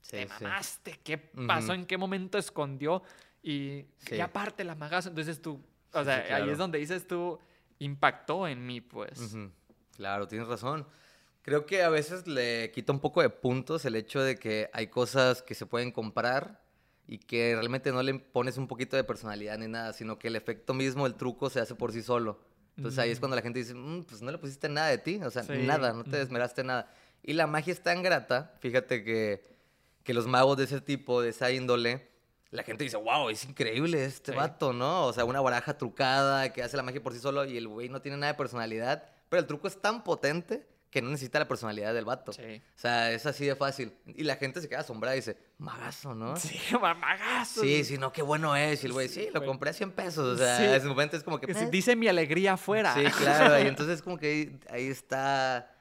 Sí, 0.00 0.10
te 0.16 0.22
sí. 0.28 0.28
mamaste, 0.44 0.98
¿qué 1.04 1.16
pasó? 1.18 1.66
Ujú. 1.66 1.72
¿En 1.74 1.86
qué 1.86 1.96
momento 1.96 2.36
escondió? 2.38 3.02
Y, 3.42 3.84
Sí. 3.98 4.16
y 4.16 4.20
aparte 4.20 4.64
la 4.64 4.74
magazo. 4.74 5.08
Entonces 5.10 5.40
tú, 5.40 5.62
o 5.92 5.98
Sí, 6.00 6.04
sea, 6.04 6.16
sí, 6.16 6.20
ahí 6.22 6.26
claro. 6.28 6.52
es 6.52 6.58
donde 6.58 6.78
dices 6.78 7.06
tú, 7.06 7.38
impactó 7.78 8.48
en 8.48 8.66
mí, 8.66 8.80
pues. 8.80 9.20
Ujú. 9.20 9.50
Claro, 9.96 10.26
tienes 10.26 10.48
razón. 10.48 10.86
Creo 11.42 11.66
que 11.66 11.82
a 11.82 11.88
veces 11.88 12.26
le 12.26 12.70
quita 12.72 12.92
un 12.92 13.00
poco 13.00 13.20
de 13.22 13.28
puntos 13.30 13.84
el 13.84 13.94
hecho 13.96 14.20
de 14.22 14.36
que 14.36 14.70
hay 14.72 14.88
cosas 14.88 15.42
que 15.42 15.54
se 15.54 15.66
pueden 15.66 15.90
comprar 15.92 16.62
y 17.06 17.18
que 17.18 17.54
realmente 17.54 17.90
no 17.92 18.02
le 18.02 18.14
pones 18.14 18.56
un 18.58 18.68
poquito 18.68 18.96
de 18.96 19.04
personalidad 19.04 19.58
ni 19.58 19.66
nada, 19.68 19.92
sino 19.92 20.18
que 20.18 20.28
el 20.28 20.36
efecto 20.36 20.72
mismo, 20.72 21.06
el 21.06 21.14
truco, 21.14 21.50
se 21.50 21.60
hace 21.60 21.74
por 21.74 21.92
sí 21.92 22.02
solo. 22.02 22.40
Entonces 22.76 22.98
ahí 22.98 23.10
es 23.10 23.18
Mm. 23.18 23.20
cuando 23.20 23.36
la 23.36 23.42
gente 23.42 23.58
dice, 23.58 23.74
"Mm, 23.74 24.04
pues 24.04 24.22
no 24.22 24.30
le 24.30 24.38
pusiste 24.38 24.68
nada 24.68 24.88
de 24.88 24.98
ti, 24.98 25.20
o 25.22 25.30
sea, 25.30 25.42
Sí, 25.42 25.52
nada, 25.58 25.92
no 25.92 26.04
te 26.04 26.10
ujú. 26.10 26.18
desmeraste 26.18 26.64
nada. 26.64 26.90
Y 27.22 27.34
la 27.34 27.46
magia 27.46 27.72
es 27.72 27.82
tan 27.82 28.02
grata, 28.02 28.54
fíjate 28.60 29.04
que, 29.04 29.42
que 30.02 30.14
los 30.14 30.26
magos 30.26 30.56
de 30.56 30.64
ese 30.64 30.80
tipo, 30.80 31.20
de 31.22 31.28
esa 31.30 31.50
índole, 31.52 32.08
la 32.50 32.62
gente 32.64 32.84
dice, 32.84 32.96
wow, 32.96 33.28
es 33.30 33.44
increíble 33.44 34.04
este 34.04 34.32
Sí. 34.32 34.36
vato, 34.36 34.72
¿no? 34.72 35.06
O 35.06 35.12
sea, 35.12 35.24
una 35.24 35.40
baraja 35.40 35.78
trucada 35.78 36.52
que 36.52 36.62
hace 36.62 36.76
la 36.76 36.82
magia 36.82 37.02
por 37.02 37.12
sí 37.12 37.18
solo 37.20 37.44
y 37.44 37.56
el 37.56 37.68
güey 37.68 37.88
no 37.88 38.00
tiene 38.02 38.16
nada 38.18 38.32
de 38.32 38.36
personalidad, 38.38 39.08
pero 39.28 39.40
el 39.40 39.46
truco 39.46 39.68
es 39.68 39.80
tan 39.80 40.02
potente 40.04 40.66
que 40.92 41.00
no 41.00 41.08
necesita 41.10 41.38
la 41.38 41.48
personalidad 41.48 41.94
del 41.94 42.04
vato. 42.04 42.32
Sí. 42.34 42.62
O 42.76 42.78
sea, 42.78 43.10
es 43.12 43.24
así 43.24 43.46
de 43.46 43.56
fácil. 43.56 43.94
Y 44.06 44.24
la 44.24 44.36
gente 44.36 44.60
se 44.60 44.68
queda 44.68 44.80
asombrada 44.80 45.16
y 45.16 45.20
dice, 45.20 45.38
magazo, 45.56 46.14
¿no? 46.14 46.36
Sí, 46.36 46.60
mamagazo. 46.80 47.62
Sí, 47.62 47.82
sí, 47.82 47.96
no, 47.96 48.12
qué 48.12 48.20
bueno 48.20 48.54
es. 48.54 48.84
Y 48.84 48.86
el 48.88 48.92
güey, 48.92 49.08
sí, 49.08 49.28
lo 49.32 49.42
compré 49.44 49.70
a 49.70 49.72
100 49.72 49.90
pesos. 49.92 50.34
O 50.34 50.36
sea, 50.36 50.58
Sí. 50.58 50.64
en 50.64 50.70
ese 50.74 50.86
momento 50.86 51.16
es 51.16 51.22
como 51.24 51.40
que... 51.40 51.50
"Eh". 51.50 51.68
dice 51.70 51.96
mi 51.96 52.08
alegría 52.08 52.52
afuera. 52.52 52.92
Sí, 52.94 53.04
claro. 53.18 53.58
Y 53.64 53.66
entonces 53.68 54.02
como 54.02 54.18
que 54.18 54.26
ahí, 54.28 54.60
ahí 54.68 54.86
está 54.88 55.74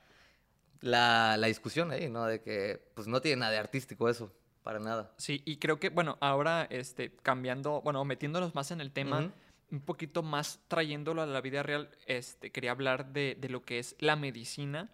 la, 0.79 1.35
la 1.37 1.47
discusión 1.47 1.91
ahí, 1.91 2.09
¿no? 2.09 2.25
De 2.25 2.41
que 2.41 2.81
pues 2.95 3.05
no 3.07 3.21
tiene 3.21 3.41
nada 3.41 3.51
de 3.51 3.57
artístico 3.59 4.07
eso, 4.09 4.33
para 4.63 4.79
nada. 4.79 5.11
Sí, 5.17 5.41
y 5.45 5.57
creo 5.57 5.77
que, 5.77 5.89
bueno, 5.89 6.17
ahora 6.21 6.67
este, 6.69 7.13
cambiando, 7.17 7.81
bueno, 7.81 8.03
metiéndonos 8.05 8.55
más 8.55 8.71
en 8.71 8.79
el 8.81 8.91
tema, 8.93 9.19
Ujú. 9.19 9.31
Un 9.71 9.81
poquito 9.81 10.21
más 10.23 10.59
trayéndolo 10.67 11.21
a 11.21 11.25
la 11.25 11.41
vida 11.41 11.63
real, 11.63 11.89
este, 12.05 12.51
quería 12.51 12.71
hablar 12.71 13.13
de, 13.13 13.37
de 13.39 13.49
lo 13.49 13.63
que 13.63 13.79
es 13.79 13.95
la 13.99 14.15
medicina 14.15 14.89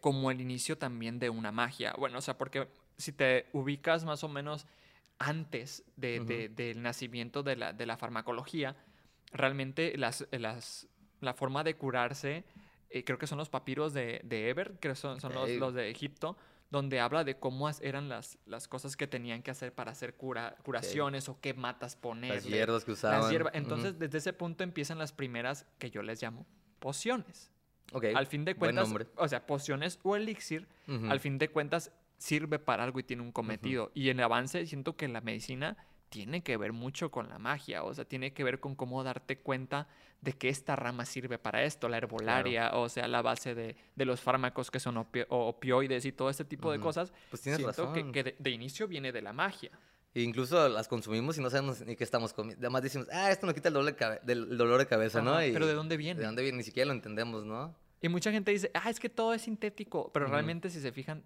como 0.00 0.30
el 0.30 0.40
inicio 0.40 0.78
también 0.78 1.18
de 1.18 1.28
una 1.30 1.52
magia. 1.52 1.92
Bueno, 1.98 2.18
o 2.18 2.20
sea, 2.20 2.38
porque 2.38 2.68
si 2.96 3.12
te 3.12 3.46
ubicas 3.52 4.04
más 4.04 4.22
o 4.24 4.28
menos 4.28 4.66
antes 5.18 5.84
de- 5.96 6.20
del 6.48 6.82
nacimiento 6.82 7.42
de 7.42 7.56
la, 7.56 7.72
de 7.72 7.86
la 7.86 7.96
farmacología, 7.96 8.76
realmente 9.32 9.96
las, 9.96 10.26
las, 10.30 10.88
la 11.20 11.34
forma 11.34 11.64
de 11.64 11.74
curarse, 11.74 12.44
eh, 12.90 13.04
creo 13.04 13.18
que 13.18 13.26
son 13.26 13.38
los 13.38 13.48
papiros 13.48 13.92
de, 13.94 14.20
de 14.24 14.48
Eber, 14.50 14.78
que 14.80 14.94
son, 14.94 15.20
son 15.20 15.32
los 15.58 15.74
de 15.74 15.90
Egipto, 15.90 16.36
donde 16.72 17.00
habla 17.00 17.22
de 17.22 17.38
cómo 17.38 17.68
eran 17.82 18.08
las, 18.08 18.38
las 18.46 18.66
cosas 18.66 18.96
que 18.96 19.06
tenían 19.06 19.42
que 19.42 19.50
hacer 19.50 19.74
para 19.74 19.92
hacer 19.92 20.14
cura, 20.14 20.56
curaciones 20.64 21.28
o 21.28 21.38
qué 21.38 21.52
matas 21.52 21.96
poner. 21.96 22.34
Las 22.34 22.44
hierbas 22.44 22.82
que 22.82 22.92
usaban. 22.92 23.50
Entonces, 23.52 23.98
desde 23.98 24.18
ese 24.18 24.32
punto 24.32 24.64
empiezan 24.64 24.98
las 24.98 25.12
primeras 25.12 25.66
que 25.78 25.90
yo 25.90 26.02
les 26.02 26.22
llamo 26.22 26.46
pociones. 26.78 27.50
Ok. 27.92 28.06
Al 28.14 28.26
fin 28.26 28.46
de 28.46 28.54
cuentas, 28.54 28.88
o 29.16 29.28
sea, 29.28 29.46
pociones 29.46 30.00
o 30.02 30.16
elixir, 30.16 30.66
al 31.10 31.20
fin 31.20 31.36
de 31.36 31.50
cuentas 31.50 31.92
sirve 32.16 32.58
para 32.58 32.84
algo 32.84 32.98
y 33.00 33.02
tiene 33.02 33.22
un 33.22 33.32
cometido. 33.32 33.92
Y 33.94 34.08
en 34.08 34.18
el 34.18 34.24
avance 34.24 34.64
siento 34.66 34.96
que 34.96 35.06
la 35.08 35.20
medicina 35.20 35.76
tiene 36.12 36.42
que 36.42 36.58
ver 36.58 36.72
mucho 36.74 37.10
con 37.10 37.28
la 37.30 37.38
magia, 37.38 37.82
o 37.84 37.94
sea, 37.94 38.04
tiene 38.04 38.34
que 38.34 38.44
ver 38.44 38.60
con 38.60 38.74
cómo 38.76 39.02
darte 39.02 39.38
cuenta 39.38 39.88
de 40.20 40.34
que 40.34 40.50
esta 40.50 40.76
rama 40.76 41.06
sirve 41.06 41.38
para 41.38 41.64
esto, 41.64 41.88
la 41.88 41.96
herbolaria, 41.96 42.74
o 42.76 42.88
sea, 42.90 43.08
la 43.08 43.22
base 43.22 43.54
de, 43.54 43.76
de 43.96 44.04
los 44.04 44.20
fármacos 44.20 44.70
que 44.70 44.78
son 44.78 44.96
opi- 44.96 45.24
o- 45.30 45.48
opioides 45.48 46.04
y 46.04 46.12
todo 46.12 46.28
este 46.28 46.44
tipo 46.44 46.70
de 46.70 46.78
cosas. 46.80 47.12
Pues 47.30 47.40
tienes 47.40 47.60
siento 47.62 47.86
razón. 47.86 48.12
que 48.12 48.22
de, 48.22 48.36
de 48.38 48.50
inicio 48.50 48.86
viene 48.86 49.10
de 49.10 49.22
la 49.22 49.32
magia. 49.32 49.70
E 50.14 50.20
incluso 50.20 50.68
las 50.68 50.86
consumimos 50.88 51.38
y 51.38 51.40
no 51.40 51.48
sabemos 51.48 51.80
ni 51.80 51.96
qué 51.96 52.04
estamos 52.04 52.34
comiendo. 52.34 52.60
Además 52.60 52.82
decimos, 52.82 53.08
ah, 53.10 53.30
esto 53.30 53.46
no 53.46 53.54
quita 53.54 53.68
el 53.68 53.74
dolor 53.74 53.96
de, 53.96 54.20
del 54.22 54.58
dolor 54.58 54.78
de 54.78 54.86
cabeza, 54.86 55.22
¿no? 55.22 55.42
Y 55.42 55.50
pero 55.52 55.66
¿de 55.66 55.72
dónde 55.72 55.96
viene? 55.96 56.20
¿De 56.20 56.26
dónde 56.26 56.42
viene? 56.42 56.58
Ni 56.58 56.64
siquiera 56.64 56.86
lo 56.88 56.92
entendemos, 56.92 57.44
¿no? 57.46 57.74
Y 58.02 58.08
mucha 58.10 58.30
gente 58.30 58.50
dice, 58.50 58.70
ah, 58.74 58.90
es 58.90 59.00
que 59.00 59.08
todo 59.08 59.32
es 59.32 59.40
sintético, 59.42 60.10
pero 60.12 60.26
realmente 60.26 60.68
si 60.68 60.80
se 60.80 60.92
fijan, 60.92 61.24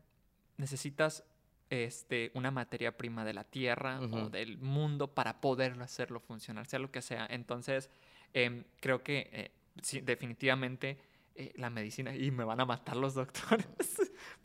necesitas 0.57 1.25
este, 1.71 2.31
una 2.35 2.51
materia 2.51 2.97
prima 2.97 3.25
de 3.25 3.35
la 3.35 3.45
tierra 3.45 4.01
o 4.01 4.29
del 4.29 4.59
mundo 4.59 5.09
para 5.09 5.41
poderlo 5.41 5.85
hacerlo 5.85 6.21
funcionar, 6.21 6.67
sea 6.67 6.79
lo 6.79 6.91
que 6.91 7.03
sea. 7.03 7.27
Entonces, 7.29 7.91
em, 8.35 8.65
creo 8.81 9.03
que 9.03 9.29
eh, 9.33 9.51
sí, 9.83 10.01
definitivamente 10.01 10.99
eh, 11.35 11.53
la 11.57 11.71
medicina 11.71 12.15
y 12.15 12.31
me 12.31 12.45
van 12.45 12.61
a 12.61 12.65
matar 12.65 12.97
los 12.97 13.15
doctores 13.15 13.67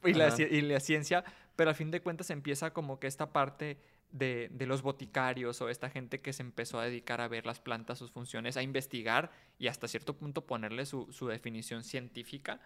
y, 0.03 0.13
la, 0.13 0.35
y 0.39 0.79
ciencia, 0.79 1.23
pero 1.55 1.69
al 1.69 1.75
fin 1.75 1.91
de 1.91 2.01
cuentas 2.01 2.29
empieza 2.29 2.73
como 2.73 2.99
que 2.99 3.07
esta 3.07 3.31
parte 3.31 3.77
de, 4.11 4.49
de 4.51 4.65
los 4.65 4.81
boticarios 4.81 5.61
o 5.61 5.69
esta 5.69 5.89
gente 5.89 6.19
que 6.19 6.33
se 6.33 6.43
empezó 6.43 6.79
a 6.79 6.85
dedicar 6.85 7.21
a 7.21 7.27
ver 7.27 7.45
las 7.45 7.59
plantas, 7.59 7.99
sus 7.99 8.11
funciones, 8.11 8.57
a 8.57 8.63
investigar 8.63 9.31
y 9.57 9.67
hasta 9.67 9.87
cierto 9.87 10.17
punto 10.17 10.45
ponerle 10.45 10.85
su, 10.85 11.11
su 11.11 11.27
definición 11.27 11.83
científica, 11.83 12.59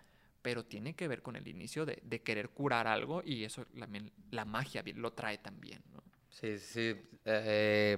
pero 0.45 0.63
tiene 0.63 0.93
que 0.95 1.07
ver 1.07 1.23
con 1.23 1.35
el 1.35 1.47
inicio 1.47 1.85
de, 1.87 1.99
de 2.03 2.21
querer 2.21 2.49
curar 2.49 2.87
algo 2.87 3.23
y 3.25 3.43
eso 3.43 3.65
también 3.79 4.11
la 4.29 4.45
magia 4.45 4.83
lo 4.95 5.11
trae 5.11 5.39
también. 5.39 5.81
¿no? 5.91 6.03
Sí, 6.29 6.59
sí. 6.59 6.95
eh, 7.25 7.97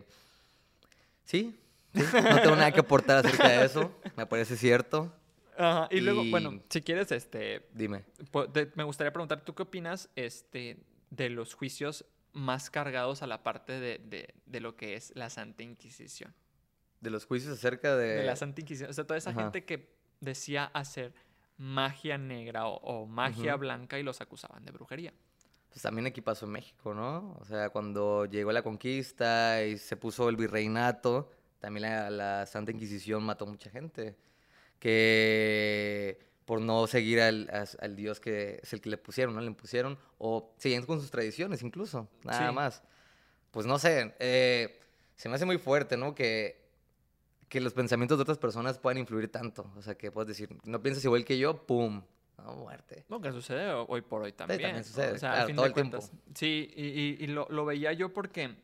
sí, 1.26 1.54
sí, 1.94 2.02
No 2.14 2.42
tengo 2.42 2.56
nada 2.56 2.72
que 2.72 2.80
aportar 2.80 3.26
acerca 3.26 3.50
de 3.50 3.66
eso. 3.66 3.92
Me 4.16 4.26
parece 4.26 4.56
cierto. 4.56 5.14
Ajá, 5.58 5.88
y 5.92 6.00
luego, 6.02 6.24
bueno, 6.30 6.62
si 6.70 6.82
quieres, 6.82 7.12
este, 7.12 7.68
Dime. 7.74 8.06
te- 8.54 8.72
me 8.76 8.84
gustaría 8.84 9.12
preguntar, 9.12 9.42
¿tú 9.44 9.54
qué 9.56 9.64
opinas 9.64 10.10
este, 10.16 10.78
de 11.10 11.30
los 11.30 11.54
juicios 11.54 12.06
más 12.32 12.70
cargados 12.70 13.24
a 13.24 13.28
la 13.28 13.44
parte 13.44 13.74
de, 13.80 13.98
de- 13.98 14.34
de 14.46 14.60
lo 14.62 14.76
que 14.78 14.94
es 14.94 15.12
la 15.16 15.30
Santa 15.30 15.64
Inquisición? 15.64 16.34
De 17.02 17.10
los 17.10 17.26
juicios 17.26 17.52
acerca 17.58 17.96
de. 17.98 18.08
De 18.20 18.24
la 18.24 18.36
Santa 18.36 18.62
Inquisición. 18.62 18.90
O 18.90 18.94
sea, 18.94 19.06
toda 19.06 19.18
esa 19.18 19.32
Ajá. 19.32 19.42
gente 19.44 19.66
que 19.66 19.90
decía 20.22 20.66
hacer 20.74 21.14
magia 21.58 22.18
negra 22.18 22.68
o, 22.68 22.78
o 22.78 23.06
magia 23.06 23.56
blanca 23.56 23.98
y 24.00 24.04
los 24.04 24.22
acusaban 24.22 24.64
de 24.66 24.72
brujería. 24.72 25.14
Pues 25.70 25.82
también 25.82 26.08
aquí 26.08 26.22
pasó 26.22 26.46
en 26.46 26.52
México, 26.54 26.94
¿no? 26.94 27.36
O 27.40 27.46
sea, 27.46 27.70
cuando 27.70 28.26
llegó 28.26 28.52
la 28.52 28.64
conquista 28.64 29.64
y 29.64 29.78
se 29.78 29.96
puso 29.98 30.30
el 30.30 30.36
virreinato, 30.36 31.30
también 31.60 31.84
la, 31.84 32.10
la 32.10 32.46
Santa 32.46 32.72
Inquisición 32.72 33.24
mató 33.24 33.46
a 33.46 33.50
mucha 33.50 33.70
gente. 33.70 34.16
Que 34.80 36.18
por 36.46 36.62
no 36.62 36.88
seguir 36.88 37.20
al, 37.22 37.48
Dios 37.96 38.20
que 38.20 38.60
es 38.64 38.72
el 38.74 38.80
que 38.82 38.90
le 38.90 38.98
pusieron, 38.98 39.36
¿no? 39.36 39.42
Le 39.42 39.48
impusieron. 39.48 39.98
O 40.18 40.54
seguían 40.58 40.86
con 40.86 41.02
sus 41.02 41.12
tradiciones 41.12 41.62
incluso, 41.62 42.08
nada 42.24 42.50
Sí. 42.50 42.56
más. 42.56 42.84
Pues 43.52 43.66
no 43.66 43.78
sé, 43.80 44.16
eh, 44.20 44.80
se 45.16 45.30
me 45.30 45.36
hace 45.36 45.46
muy 45.46 45.58
fuerte, 45.58 45.98
¿no? 45.98 46.16
Que, 46.16 46.67
que 47.50 47.62
los 47.62 47.74
pensamientos 47.74 48.18
de 48.18 48.24
otras 48.24 48.38
personas 48.38 48.78
puedan 48.80 48.98
influir 48.98 49.32
tanto. 49.32 49.72
O 49.78 49.82
sea, 49.82 49.96
que 49.96 50.12
puedes 50.12 50.28
decir, 50.28 50.50
no 50.66 50.82
piensas 50.82 51.04
igual 51.06 51.24
que 51.26 51.38
yo, 51.38 51.66
¡pum! 51.66 52.02
No, 52.38 52.54
muerte. 52.56 53.06
Lo 53.10 53.20
que 53.20 53.32
sucede 53.32 53.72
ho- 53.72 53.86
hoy 53.90 54.02
por 54.02 54.22
hoy 54.22 54.32
también. 54.34 54.62
también 54.62 54.78
¿no? 54.82 54.84
sucede, 54.84 55.14
O 55.14 55.18
sea, 55.18 55.30
claro, 55.32 55.42
al 55.42 55.48
fin 55.48 55.56
todo 55.56 55.64
de 55.64 55.68
el 55.70 55.74
tiempo. 55.74 55.98
cuentas. 55.98 56.12
Sí, 56.36 56.70
y, 56.76 56.84
y- 56.86 57.18
y 57.24 57.28
lo, 57.28 57.48
lo 57.50 57.66
veía 57.66 57.94
yo 57.94 58.14
porque, 58.14 58.56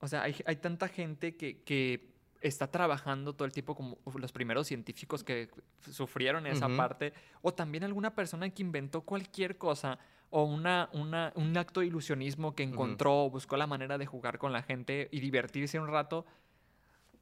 o 0.00 0.08
sea, 0.08 0.22
hay, 0.22 0.34
hay 0.46 0.56
tanta 0.56 0.88
gente 0.88 1.36
que, 1.36 1.62
que 1.62 2.08
está 2.40 2.70
trabajando 2.70 3.34
todo 3.34 3.44
el 3.46 3.52
tiempo 3.52 3.74
como 3.76 3.98
los 4.16 4.32
primeros 4.32 4.66
científicos 4.66 5.22
que 5.22 5.48
sufrieron 5.90 6.46
esa 6.46 6.66
Ujú. 6.66 6.76
parte, 6.76 7.12
o 7.42 7.52
también 7.54 7.84
alguna 7.84 8.14
persona 8.14 8.48
que 8.50 8.62
inventó 8.62 9.02
cualquier 9.02 9.58
cosa, 9.58 9.98
o 10.30 10.42
una, 10.44 10.88
una, 10.92 11.32
un 11.36 11.56
acto 11.56 11.80
de 11.80 11.86
ilusionismo 11.86 12.54
que 12.54 12.62
encontró, 12.64 13.30
buscó 13.30 13.56
la 13.56 13.66
manera 13.66 13.96
de 13.96 14.06
jugar 14.06 14.38
con 14.38 14.52
la 14.52 14.62
gente 14.62 15.08
y 15.12 15.20
divertirse 15.20 15.78
un 15.78 15.86
rato. 15.88 16.26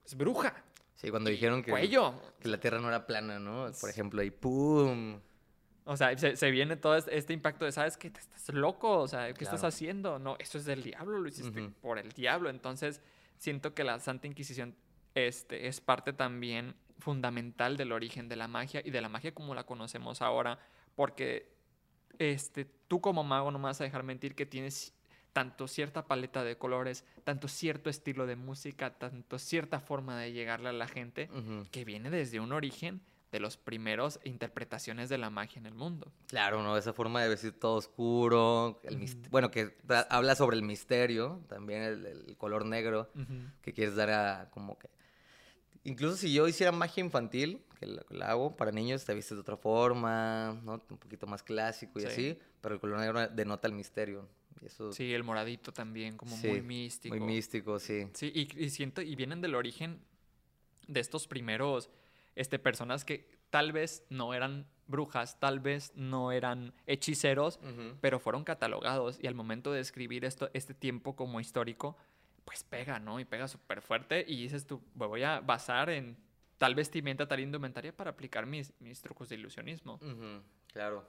Es 0.04 0.16
bruja. 0.16 0.54
Sí, 0.96 1.10
cuando 1.10 1.30
dijeron 1.30 1.62
que... 1.62 1.70
Cuello. 1.70 2.20
que 2.40 2.48
la 2.48 2.58
Tierra 2.58 2.80
no 2.80 2.88
era 2.88 3.06
plana, 3.06 3.38
¿no? 3.38 3.70
Por 3.80 3.90
ejemplo, 3.90 4.20
ahí 4.22 4.30
¡pum! 4.30 5.20
O 5.84 5.96
sea, 5.96 6.16
se, 6.18 6.36
se 6.36 6.50
viene 6.50 6.76
todo 6.76 6.96
este, 6.96 7.32
impacto 7.32 7.64
de, 7.64 7.70
¿sabes 7.70 7.96
qué? 7.96 8.10
Te 8.10 8.18
estás 8.18 8.48
loco, 8.48 8.98
o 8.98 9.06
sea, 9.06 9.32
¿qué 9.32 9.44
estás 9.44 9.62
haciendo? 9.62 10.18
No, 10.18 10.36
eso 10.40 10.58
es 10.58 10.64
del 10.64 10.82
diablo, 10.82 11.20
lo 11.20 11.28
hiciste 11.28 11.70
por 11.80 11.98
el 12.00 12.10
diablo. 12.10 12.50
Entonces, 12.50 13.00
siento 13.38 13.72
que 13.72 13.84
la 13.84 14.00
Santa 14.00 14.26
Inquisición 14.26 14.74
este, 15.14 15.68
es 15.68 15.80
parte 15.80 16.12
también 16.12 16.74
fundamental 16.98 17.76
del 17.76 17.92
origen 17.92 18.28
de 18.28 18.34
la 18.34 18.48
magia 18.48 18.82
y 18.84 18.90
de 18.90 19.00
la 19.00 19.08
magia 19.08 19.32
como 19.32 19.54
la 19.54 19.64
conocemos 19.64 20.22
ahora, 20.22 20.58
porque 20.96 21.54
este, 22.18 22.64
tú 22.64 23.00
como 23.00 23.22
mago 23.22 23.52
no 23.52 23.58
me 23.58 23.64
vas 23.66 23.80
a 23.80 23.84
dejar 23.84 24.02
mentir 24.02 24.34
que 24.34 24.44
tienes 24.44 24.92
tanto 25.36 25.68
cierta 25.68 26.06
paleta 26.06 26.44
de 26.44 26.56
colores, 26.56 27.04
tanto 27.24 27.46
cierto 27.46 27.90
estilo 27.90 28.24
de 28.24 28.36
música, 28.36 28.94
tanto 28.98 29.38
cierta 29.38 29.80
forma 29.80 30.18
de 30.18 30.32
llegarle 30.32 30.70
a 30.70 30.72
la 30.72 30.88
gente, 30.88 31.28
Ujú. 31.30 31.66
que 31.70 31.84
viene 31.84 32.08
desde 32.08 32.40
un 32.40 32.54
origen 32.54 33.02
de 33.32 33.40
los 33.40 33.58
primeros 33.58 34.18
interpretaciones 34.24 35.10
de 35.10 35.18
la 35.18 35.28
magia 35.28 35.58
en 35.58 35.66
el 35.66 35.74
mundo. 35.74 36.10
Claro, 36.28 36.62
¿no? 36.62 36.78
Esa 36.78 36.94
forma 36.94 37.20
de 37.22 37.28
vestir 37.28 37.52
todo 37.52 37.74
oscuro, 37.74 38.80
el 38.82 38.96
bueno, 39.28 39.50
que 39.50 39.76
habla 40.08 40.34
sobre 40.36 40.56
el 40.56 40.62
misterio, 40.62 41.42
también 41.50 41.82
el, 41.82 42.06
el 42.06 42.36
color 42.38 42.64
negro 42.64 43.10
que 43.60 43.74
quieres 43.74 43.94
dar 43.94 44.08
a 44.08 44.48
como 44.50 44.78
que... 44.78 44.88
Incluso 45.84 46.16
si 46.16 46.32
yo 46.32 46.48
hiciera 46.48 46.72
magia 46.72 47.04
infantil, 47.04 47.62
que 47.78 47.84
la, 47.84 48.02
la 48.08 48.30
hago 48.30 48.56
para 48.56 48.72
niños, 48.72 49.04
te 49.04 49.12
vistes 49.12 49.36
de 49.36 49.42
otra 49.42 49.58
forma, 49.58 50.58
¿no? 50.64 50.82
Un 50.88 50.96
poquito 50.96 51.26
más 51.26 51.42
clásico 51.42 51.98
y 51.98 52.02
Sí. 52.04 52.08
así, 52.08 52.38
pero 52.62 52.74
el 52.76 52.80
color 52.80 53.00
negro 53.00 53.28
denota 53.28 53.68
el 53.68 53.74
misterio. 53.74 54.26
Eso 54.64 54.92
Sí, 54.92 55.12
el 55.12 55.22
moradito 55.22 55.72
también, 55.72 56.16
como 56.16 56.36
sí, 56.36 56.48
muy 56.48 56.62
místico. 56.62 57.16
Muy 57.16 57.26
místico, 57.26 57.78
sí. 57.78 58.08
Sí, 58.14 58.32
y, 58.34 58.64
y 58.64 58.70
siento, 58.70 59.02
y 59.02 59.14
vienen 59.16 59.40
del 59.40 59.54
origen 59.54 60.00
de 60.86 61.00
estos 61.00 61.26
primeros 61.26 61.90
este, 62.34 62.58
personas 62.58 63.04
que 63.04 63.28
tal 63.50 63.72
vez 63.72 64.04
no 64.10 64.34
eran 64.34 64.66
brujas, 64.86 65.40
tal 65.40 65.60
vez 65.60 65.92
no 65.96 66.32
eran 66.32 66.72
hechiceros, 66.86 67.58
pero 68.00 68.20
fueron 68.20 68.44
catalogados. 68.44 69.18
Y 69.20 69.26
al 69.26 69.34
momento 69.34 69.72
de 69.72 69.80
escribir 69.80 70.24
esto, 70.24 70.50
este 70.52 70.74
tiempo 70.74 71.16
como 71.16 71.40
histórico, 71.40 71.96
pues 72.44 72.62
pega, 72.62 73.00
¿no? 73.00 73.18
Y 73.18 73.24
pega 73.24 73.48
súper 73.48 73.82
fuerte. 73.82 74.24
Y 74.28 74.42
dices 74.42 74.66
tú, 74.66 74.80
me 74.94 75.06
voy 75.06 75.22
a 75.22 75.40
basar 75.40 75.90
en 75.90 76.16
tal 76.58 76.74
vestimenta, 76.74 77.26
tal 77.26 77.40
indumentaria 77.40 77.94
para 77.94 78.10
aplicar 78.10 78.46
mis, 78.46 78.72
mis 78.80 79.00
trucos 79.00 79.28
de 79.28 79.34
ilusionismo. 79.36 79.98
Claro. 80.72 81.04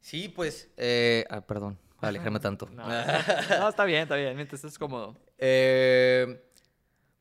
Sí, 0.00 0.28
pues... 0.28 0.70
eh, 0.76 1.24
ah, 1.30 1.40
perdón, 1.40 1.78
para 2.00 2.08
alejarme 2.10 2.40
tanto. 2.40 2.66
No, 2.72 2.86
no, 2.86 3.68
está 3.68 3.84
bien, 3.84 4.02
está 4.02 4.16
bien, 4.16 4.34
mientras 4.36 4.62
estés 4.64 4.78
cómodo. 4.78 5.16
Eh, 5.38 6.42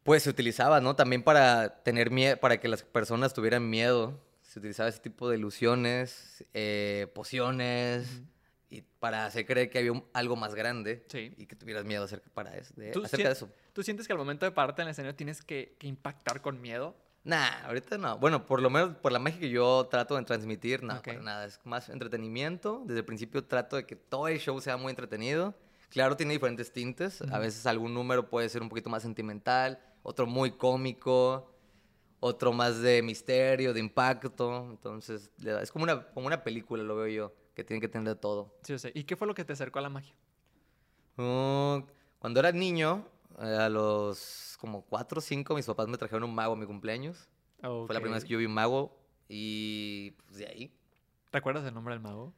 pues 0.03 0.23
se 0.23 0.29
utilizaba, 0.29 0.81
¿no? 0.81 0.95
También 0.95 1.23
para 1.23 1.81
tener 1.83 2.11
miedo, 2.11 2.37
para 2.37 2.59
que 2.59 2.67
las 2.67 2.83
personas 2.83 3.33
tuvieran 3.33 3.69
miedo. 3.69 4.21
Se 4.41 4.59
utilizaba 4.59 4.87
ese 4.89 4.99
tipo 4.99 5.29
de 5.29 5.37
ilusiones, 5.37 6.45
eh, 6.53 7.07
pociones, 7.15 8.21
y 8.69 8.81
para 8.81 9.25
hacer 9.25 9.45
creer 9.45 9.69
que 9.69 9.79
había 9.79 9.91
un- 9.91 10.05
algo 10.13 10.35
más 10.35 10.55
grande 10.55 11.05
Sí. 11.09 11.33
y 11.37 11.45
que 11.45 11.55
tuvieras 11.55 11.85
miedo 11.85 12.03
acerca, 12.05 12.29
para 12.33 12.55
eso, 12.55 12.73
de, 12.75 12.91
¿Tú, 12.91 13.03
acerca 13.03 13.29
de 13.29 13.35
sien- 13.35 13.47
eso. 13.47 13.49
¿Tú 13.73 13.83
sientes 13.83 14.07
que 14.07 14.13
al 14.13 14.19
momento 14.19 14.45
de 14.45 14.51
pararte 14.51 14.81
en 14.81 14.87
el 14.87 14.91
escenario 14.91 15.15
tienes 15.15 15.41
que, 15.41 15.75
que 15.79 15.87
impactar 15.87 16.41
con 16.41 16.61
miedo? 16.61 16.95
Nah, 17.25 17.65
ahorita 17.65 17.97
no. 17.97 18.17
Bueno, 18.19 18.45
por 18.45 18.61
lo 18.61 18.69
menos 18.69 18.95
por 18.97 19.11
la 19.11 19.17
magia 19.19 19.39
que 19.39 19.49
yo 19.49 19.87
trato 19.89 20.15
de 20.15 20.23
transmitir, 20.23 20.83
no, 20.83 20.93
Ok. 20.97 21.05
para 21.07 21.21
nada. 21.21 21.45
Es 21.45 21.59
más 21.65 21.89
entretenimiento. 21.89 22.83
Desde 22.85 22.99
el 22.99 23.05
principio 23.05 23.43
trato 23.43 23.75
de 23.75 23.85
que 23.85 23.95
todo 23.95 24.27
el 24.27 24.39
show 24.39 24.61
sea 24.61 24.77
muy 24.77 24.91
entretenido. 24.91 25.55
Claro, 25.89 26.15
tiene 26.15 26.33
diferentes 26.33 26.71
tintes. 26.71 27.21
A 27.23 27.39
veces 27.39 27.65
algún 27.65 27.93
número 27.93 28.29
puede 28.29 28.47
ser 28.49 28.61
un 28.61 28.69
poquito 28.69 28.89
más 28.89 29.01
sentimental, 29.01 29.79
otro 30.03 30.27
muy 30.27 30.51
cómico, 30.51 31.51
otro 32.19 32.53
más 32.53 32.79
de 32.81 33.01
misterio, 33.01 33.73
de 33.73 33.79
impacto. 33.79 34.67
Entonces, 34.69 35.31
es 35.43 35.71
como 35.71 35.83
una, 35.83 36.07
como 36.09 36.27
una 36.27 36.43
película, 36.43 36.83
lo 36.83 36.95
veo 36.95 37.07
yo, 37.07 37.33
que 37.55 37.63
tiene 37.63 37.81
que 37.81 37.87
tener 37.87 38.07
de 38.07 38.19
todo. 38.19 38.55
Sí, 38.63 38.73
o 38.73 38.79
sea, 38.79 38.91
¿Y 38.93 39.03
qué 39.03 39.15
fue 39.15 39.25
lo 39.25 39.33
que 39.33 39.43
te 39.45 39.53
acercó 39.53 39.79
a 39.79 39.81
la 39.81 39.89
magia? 39.89 40.13
Uh, 41.17 41.81
cuando 42.19 42.39
era 42.39 42.51
niño, 42.51 43.07
eh, 43.41 43.57
a 43.59 43.69
los 43.69 44.57
como 44.59 44.83
4 44.85 45.19
o 45.19 45.21
5, 45.21 45.55
mis 45.55 45.65
papás 45.65 45.87
me 45.87 45.97
trajeron 45.97 46.23
un 46.23 46.33
mago 46.35 46.53
a 46.53 46.55
mi 46.55 46.65
cumpleaños. 46.65 47.27
Fue 47.61 47.87
la 47.93 47.99
primera 47.99 48.15
vez 48.15 48.23
que 48.23 48.29
yo 48.31 48.37
vi 48.37 48.45
un 48.45 48.53
mago 48.53 48.97
y 49.27 50.11
pues 50.25 50.37
de 50.37 50.47
ahí. 50.47 50.77
¿Te 51.31 51.37
acuerdas 51.37 51.65
el 51.65 51.73
nombre 51.73 51.93
del 51.93 52.01
mago? 52.01 52.33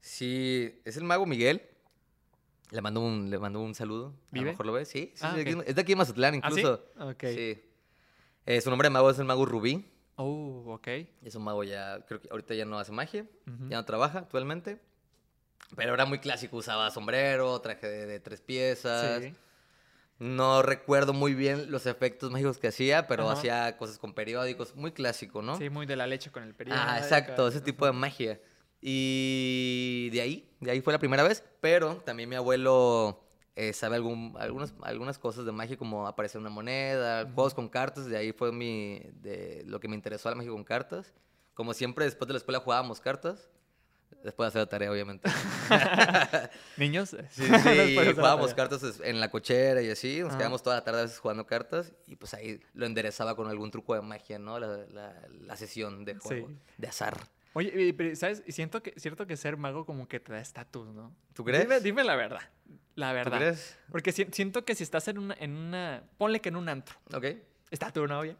Sí, 0.00 0.80
es 0.84 0.96
el 0.96 1.04
mago 1.04 1.26
Miguel. 1.26 1.62
Le 2.70 2.80
mando 2.80 3.00
un, 3.00 3.30
le 3.30 3.38
mando 3.38 3.60
un 3.60 3.74
saludo. 3.74 4.08
A 4.08 4.32
¿Vive? 4.32 4.46
lo 4.46 4.50
mejor 4.52 4.66
lo 4.66 4.72
ves, 4.72 4.88
sí. 4.88 5.12
sí, 5.14 5.20
Ah, 5.24 5.34
sí, 5.36 5.40
ok. 5.54 5.62
Es 5.66 5.74
de 5.74 5.80
aquí 5.82 5.92
de 5.92 5.96
Mazatlán 5.96 6.40
¿Ah, 6.42 6.50
sí? 6.50 6.60
incluso. 6.60 6.82
Sí. 7.20 7.62
Eh, 8.46 8.60
su 8.60 8.70
nombre 8.70 8.86
de 8.86 8.90
mago 8.90 9.10
es 9.10 9.18
el 9.18 9.24
mago 9.26 9.44
Rubí. 9.46 9.88
Oh, 10.16 10.64
ok. 10.74 10.88
Es 11.22 11.34
un 11.34 11.44
mago 11.44 11.64
ya, 11.64 12.04
creo 12.06 12.20
que 12.20 12.28
ahorita 12.30 12.54
ya 12.54 12.64
no 12.64 12.78
hace 12.78 12.90
magia. 12.92 13.26
Ya 13.68 13.76
no 13.76 13.84
trabaja 13.84 14.20
actualmente. 14.20 14.80
Pero 15.76 15.94
era 15.94 16.04
muy 16.06 16.18
clásico, 16.18 16.56
usaba 16.56 16.90
sombrero, 16.90 17.60
traje 17.60 17.86
de, 17.86 18.06
de 18.06 18.20
tres 18.20 18.40
piezas. 18.40 19.22
Sí. 19.22 19.34
No 20.22 20.62
recuerdo 20.62 21.12
muy 21.12 21.34
bien 21.34 21.72
los 21.72 21.84
efectos 21.86 22.30
mágicos 22.30 22.56
que 22.56 22.68
hacía, 22.68 23.08
pero 23.08 23.24
Ajá. 23.24 23.32
hacía 23.32 23.76
cosas 23.76 23.98
con 23.98 24.14
periódicos, 24.14 24.76
muy 24.76 24.92
clásico, 24.92 25.42
¿no? 25.42 25.56
Sí, 25.56 25.68
muy 25.68 25.84
de 25.84 25.96
la 25.96 26.06
leche 26.06 26.30
con 26.30 26.44
el 26.44 26.54
periódico. 26.54 26.86
Ah, 26.88 26.98
exacto, 26.98 27.48
ese 27.48 27.60
tipo 27.60 27.86
de 27.86 27.90
magia. 27.90 28.40
Y 28.80 30.10
de 30.12 30.20
ahí, 30.20 30.48
de 30.60 30.70
ahí 30.70 30.80
fue 30.80 30.92
la 30.92 31.00
primera 31.00 31.24
vez, 31.24 31.42
pero 31.60 31.96
también 31.96 32.28
mi 32.28 32.36
abuelo 32.36 33.20
eh, 33.56 33.72
sabe 33.72 33.96
algún, 33.96 34.36
algunas, 34.38 34.72
algunas 34.82 35.18
cosas 35.18 35.44
de 35.44 35.50
magia, 35.50 35.76
como 35.76 36.06
aparecer 36.06 36.40
una 36.40 36.50
moneda, 36.50 37.28
juegos 37.34 37.52
con 37.52 37.68
cartas, 37.68 38.06
de 38.06 38.16
ahí 38.16 38.30
fue 38.30 38.52
mi, 38.52 39.00
de 39.14 39.64
lo 39.66 39.80
que 39.80 39.88
me 39.88 39.96
interesó 39.96 40.30
la 40.30 40.36
magia 40.36 40.52
con 40.52 40.62
cartas. 40.62 41.12
Como 41.52 41.74
siempre, 41.74 42.04
después 42.04 42.28
de 42.28 42.34
la 42.34 42.38
escuela 42.38 42.60
jugábamos 42.60 43.00
cartas, 43.00 43.50
Después 44.22 44.46
de 44.46 44.48
hacer 44.48 44.60
la 44.62 44.66
tarea, 44.66 44.90
obviamente. 44.92 45.28
Niños. 46.76 47.10
Sí, 47.30 47.44
sí, 47.62 47.96
jugábamos 48.14 48.54
cartas 48.54 49.00
en 49.02 49.20
la 49.20 49.30
cochera 49.30 49.82
y 49.82 49.90
así. 49.90 50.20
Nos 50.20 50.30
Ajá. 50.30 50.38
quedamos 50.38 50.62
toda 50.62 50.76
la 50.76 50.84
tarde 50.84 51.00
a 51.00 51.02
veces 51.02 51.18
jugando 51.18 51.46
cartas 51.46 51.92
y 52.06 52.16
pues 52.16 52.34
ahí 52.34 52.60
lo 52.74 52.86
enderezaba 52.86 53.34
con 53.36 53.48
algún 53.48 53.70
truco 53.70 53.94
de 53.94 54.02
magia, 54.02 54.38
¿no? 54.38 54.58
La, 54.58 54.66
la- 54.92 55.20
la 55.46 55.56
sesión 55.56 56.04
de 56.04 56.16
juego, 56.16 56.48
Sí. 56.48 56.58
de 56.78 56.88
azar. 56.88 57.18
Oye, 57.54 57.92
pero, 57.94 58.16
¿sabes? 58.16 58.42
Siento 58.48 58.82
que, 58.82 58.94
cierto 58.98 59.26
que 59.26 59.36
ser 59.36 59.56
mago 59.58 59.84
como 59.84 60.08
que 60.08 60.20
te 60.20 60.32
da 60.32 60.40
estatus, 60.40 60.88
¿no? 60.94 61.14
¿Tú 61.34 61.44
crees? 61.44 61.62
Dime, 61.64 61.80
dime 61.80 62.02
la 62.04 62.16
verdad. 62.16 62.40
La 62.94 63.10
¿Tú 63.10 63.14
verdad. 63.14 63.38
crees? 63.38 63.76
Porque 63.90 64.12
si- 64.12 64.26
siento 64.32 64.64
que 64.64 64.74
si 64.74 64.82
estás 64.82 65.06
en 65.08 65.18
una, 65.18 65.34
en 65.38 65.54
una. 65.56 66.02
Ponle 66.18 66.40
que 66.40 66.48
en 66.48 66.56
un 66.56 66.68
antro. 66.68 66.96
Ok. 67.12 67.26
Está 67.72 67.90
tu 67.90 68.06
novia. 68.06 68.36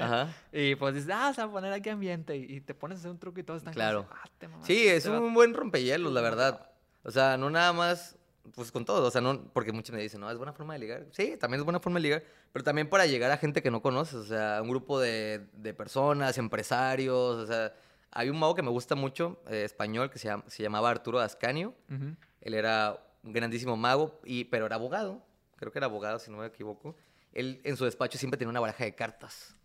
Ajá. 0.00 0.28
Y 0.52 0.74
pues 0.76 0.94
dices, 0.94 1.10
ah, 1.12 1.32
se 1.34 1.42
va 1.42 1.48
a 1.48 1.50
poner 1.50 1.72
aquí 1.72 1.90
ambiente. 1.90 2.36
Y, 2.36 2.60
te 2.60 2.72
pones 2.74 2.96
a 2.96 3.00
hacer 3.00 3.10
un 3.10 3.18
truco 3.18 3.40
y 3.40 3.42
todos 3.42 3.58
están 3.58 3.74
como 3.74 3.82
Claro. 3.84 4.06
así, 4.10 4.20
"Ah, 4.24 4.30
te 4.38 4.48
Sí, 4.64 4.86
es 4.88 5.02
te 5.04 5.10
un 5.10 5.34
buen 5.34 5.52
rompehielos, 5.54 6.12
la 6.12 6.20
verdad. 6.20 6.70
O 7.02 7.10
sea, 7.10 7.36
no 7.36 7.50
nada 7.50 7.72
más, 7.72 8.16
pues 8.54 8.70
con 8.70 8.84
todo. 8.84 9.06
O 9.06 9.10
sea, 9.10 9.20
no, 9.20 9.42
porque 9.52 9.72
muchos 9.72 9.94
me 9.94 10.00
dicen, 10.00 10.20
no, 10.20 10.30
es 10.30 10.36
buena 10.38 10.52
forma 10.52 10.74
de 10.74 10.78
ligar. 10.78 11.06
Sí, 11.10 11.36
también 11.38 11.60
es 11.60 11.64
buena 11.64 11.80
forma 11.80 11.98
de 11.98 12.02
ligar, 12.04 12.24
pero 12.52 12.64
también 12.64 12.88
para 12.88 13.06
llegar 13.06 13.30
a 13.32 13.36
gente 13.36 13.60
que 13.62 13.70
no 13.72 13.82
conoces. 13.82 14.14
O 14.14 14.24
sea, 14.24 14.60
un 14.62 14.68
grupo 14.70 15.00
de, 15.00 15.46
de 15.54 15.74
personas, 15.74 16.38
empresarios. 16.38 17.36
O 17.38 17.46
sea, 17.46 17.74
hay 18.12 18.30
un 18.30 18.38
mago 18.38 18.54
que 18.54 18.62
me 18.62 18.70
gusta 18.70 18.94
mucho, 18.94 19.42
eh, 19.48 19.64
español, 19.64 20.10
que 20.10 20.18
se, 20.20 20.28
llama- 20.28 20.44
se 20.46 20.62
llamaba 20.62 20.90
Arturo 20.90 21.18
Ascanio. 21.20 21.74
Ujú. 21.92 22.14
Él 22.40 22.54
era 22.54 22.98
un 23.24 23.32
grandísimo 23.32 23.76
mago, 23.76 24.20
y, 24.24 24.44
pero 24.44 24.66
era 24.66 24.76
abogado. 24.76 25.22
Creo 25.56 25.70
que 25.72 25.78
era 25.78 25.86
abogado, 25.86 26.18
si 26.18 26.30
no 26.30 26.38
me 26.38 26.46
equivoco. 26.46 26.96
Él 27.32 27.60
en 27.64 27.76
su 27.76 27.84
despacho 27.84 28.18
siempre 28.18 28.38
tenía 28.38 28.50
una 28.50 28.60
baraja 28.60 28.84
de 28.84 28.94
cartas. 28.94 29.56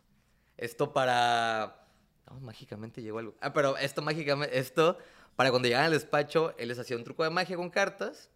Esto 0.58 0.94
para... 0.94 1.88
No, 2.30 2.40
mágicamente 2.40 3.02
llegó 3.02 3.20
algo. 3.20 3.36
Ah, 3.42 3.54
pero 3.54 3.78
esto 3.78 4.02
mágicamente... 4.02 4.58
Esto, 4.58 4.98
para 5.36 5.50
cuando 5.50 5.68
llegaban 5.68 5.88
al 5.88 5.92
despacho, 5.92 6.56
él 6.58 6.70
les 6.70 6.80
hacía 6.80 6.98
un 6.98 7.04
truco 7.04 7.24
de 7.24 7.30
magia 7.30 7.56
con 7.56 7.70
cartas. 7.70 8.30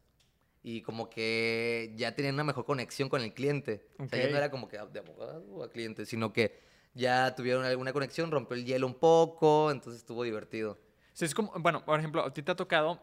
Y 0.62 0.82
como 0.82 1.10
que 1.10 1.94
ya 1.96 2.14
tenían 2.16 2.34
una 2.36 2.44
mejor 2.44 2.66
conexión 2.66 3.08
con 3.08 3.22
el 3.22 3.34
cliente. 3.34 3.88
O 3.98 4.08
sea, 4.08 4.22
ya 4.22 4.30
no 4.30 4.38
era 4.38 4.52
como 4.52 4.68
que 4.68 4.78
de 4.78 5.00
abogado 5.00 5.64
a 5.64 5.70
cliente, 5.70 6.06
sino 6.06 6.34
que 6.34 6.60
ya 6.94 7.34
tuvieron 7.36 7.64
alguna 7.64 7.94
conexión, 7.94 8.30
rompió 8.30 8.58
el 8.58 8.66
hielo 8.66 8.88
un 8.88 8.96
poco, 8.96 9.72
entonces 9.72 10.02
estuvo 10.02 10.24
divertido. 10.24 10.78
Sí, 11.20 11.26
es 11.26 11.36
como, 11.36 11.52
bueno, 11.60 11.84
por 11.84 12.00
ejemplo, 12.00 12.24
a 12.24 12.32
ti 12.32 12.42
te 12.42 12.54
ha 12.54 12.56
tocado, 12.56 13.02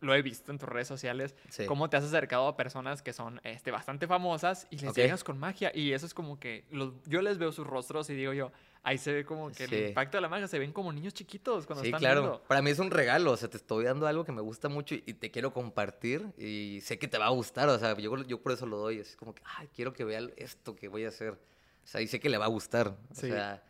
lo 0.00 0.14
he 0.14 0.22
visto 0.22 0.52
en 0.52 0.58
tus 0.58 0.68
redes 0.68 0.86
sociales, 0.86 1.34
Sí. 1.48 1.66
cómo 1.66 1.90
te 1.90 1.96
has 1.96 2.04
acercado 2.04 2.46
a 2.46 2.56
personas 2.56 3.02
que 3.02 3.12
son 3.12 3.40
este, 3.42 3.72
bastante 3.72 4.06
famosas 4.06 4.68
y 4.70 4.76
les 4.78 4.90
Ok. 4.90 4.96
llegas 4.98 5.24
con 5.24 5.40
magia. 5.40 5.72
Y 5.74 5.92
eso 5.92 6.06
es 6.06 6.14
como 6.14 6.38
que 6.38 6.66
los, 6.70 6.94
yo 7.06 7.20
les 7.20 7.36
veo 7.38 7.50
sus 7.50 7.66
rostros 7.66 8.08
y 8.10 8.14
digo 8.14 8.32
yo, 8.32 8.52
ahí 8.84 8.96
se 8.96 9.12
ve 9.12 9.24
como 9.24 9.48
que 9.48 9.66
Sí. 9.66 9.74
el 9.74 9.88
impacto 9.88 10.18
de 10.18 10.20
la 10.20 10.28
magia, 10.28 10.46
se 10.46 10.60
ven 10.60 10.72
como 10.72 10.92
niños 10.92 11.14
chiquitos 11.14 11.66
cuando 11.66 11.82
Sí, 11.82 11.88
están 11.88 11.98
claro. 11.98 12.20
viendo. 12.20 12.42
Para 12.44 12.62
mí 12.62 12.70
es 12.70 12.78
un 12.78 12.92
regalo, 12.92 13.32
o 13.32 13.36
sea, 13.36 13.50
te 13.50 13.56
estoy 13.56 13.86
dando 13.86 14.06
algo 14.06 14.24
que 14.24 14.30
me 14.30 14.40
gusta 14.40 14.68
mucho 14.68 14.94
y 14.94 15.02
y 15.04 15.14
te 15.14 15.32
quiero 15.32 15.52
compartir 15.52 16.32
y 16.38 16.78
sé 16.84 16.96
que 17.00 17.08
te 17.08 17.18
va 17.18 17.26
a 17.26 17.30
gustar, 17.30 17.68
o 17.70 17.76
sea, 17.80 17.96
yo, 17.98 18.16
yo 18.22 18.40
por 18.40 18.52
eso 18.52 18.66
lo 18.66 18.76
doy, 18.76 19.00
es 19.00 19.16
como 19.16 19.34
que, 19.34 19.42
ay, 19.56 19.68
quiero 19.74 19.92
que 19.92 20.04
vea 20.04 20.20
esto 20.36 20.76
que 20.76 20.86
voy 20.86 21.04
a 21.06 21.08
hacer, 21.08 21.32
o 21.32 21.86
sea, 21.86 22.00
y 22.00 22.06
sé 22.06 22.20
que 22.20 22.28
le 22.28 22.38
va 22.38 22.44
a 22.44 22.48
gustar, 22.48 22.86
o 23.10 23.14
Sí. 23.16 23.26
sea, 23.26 23.64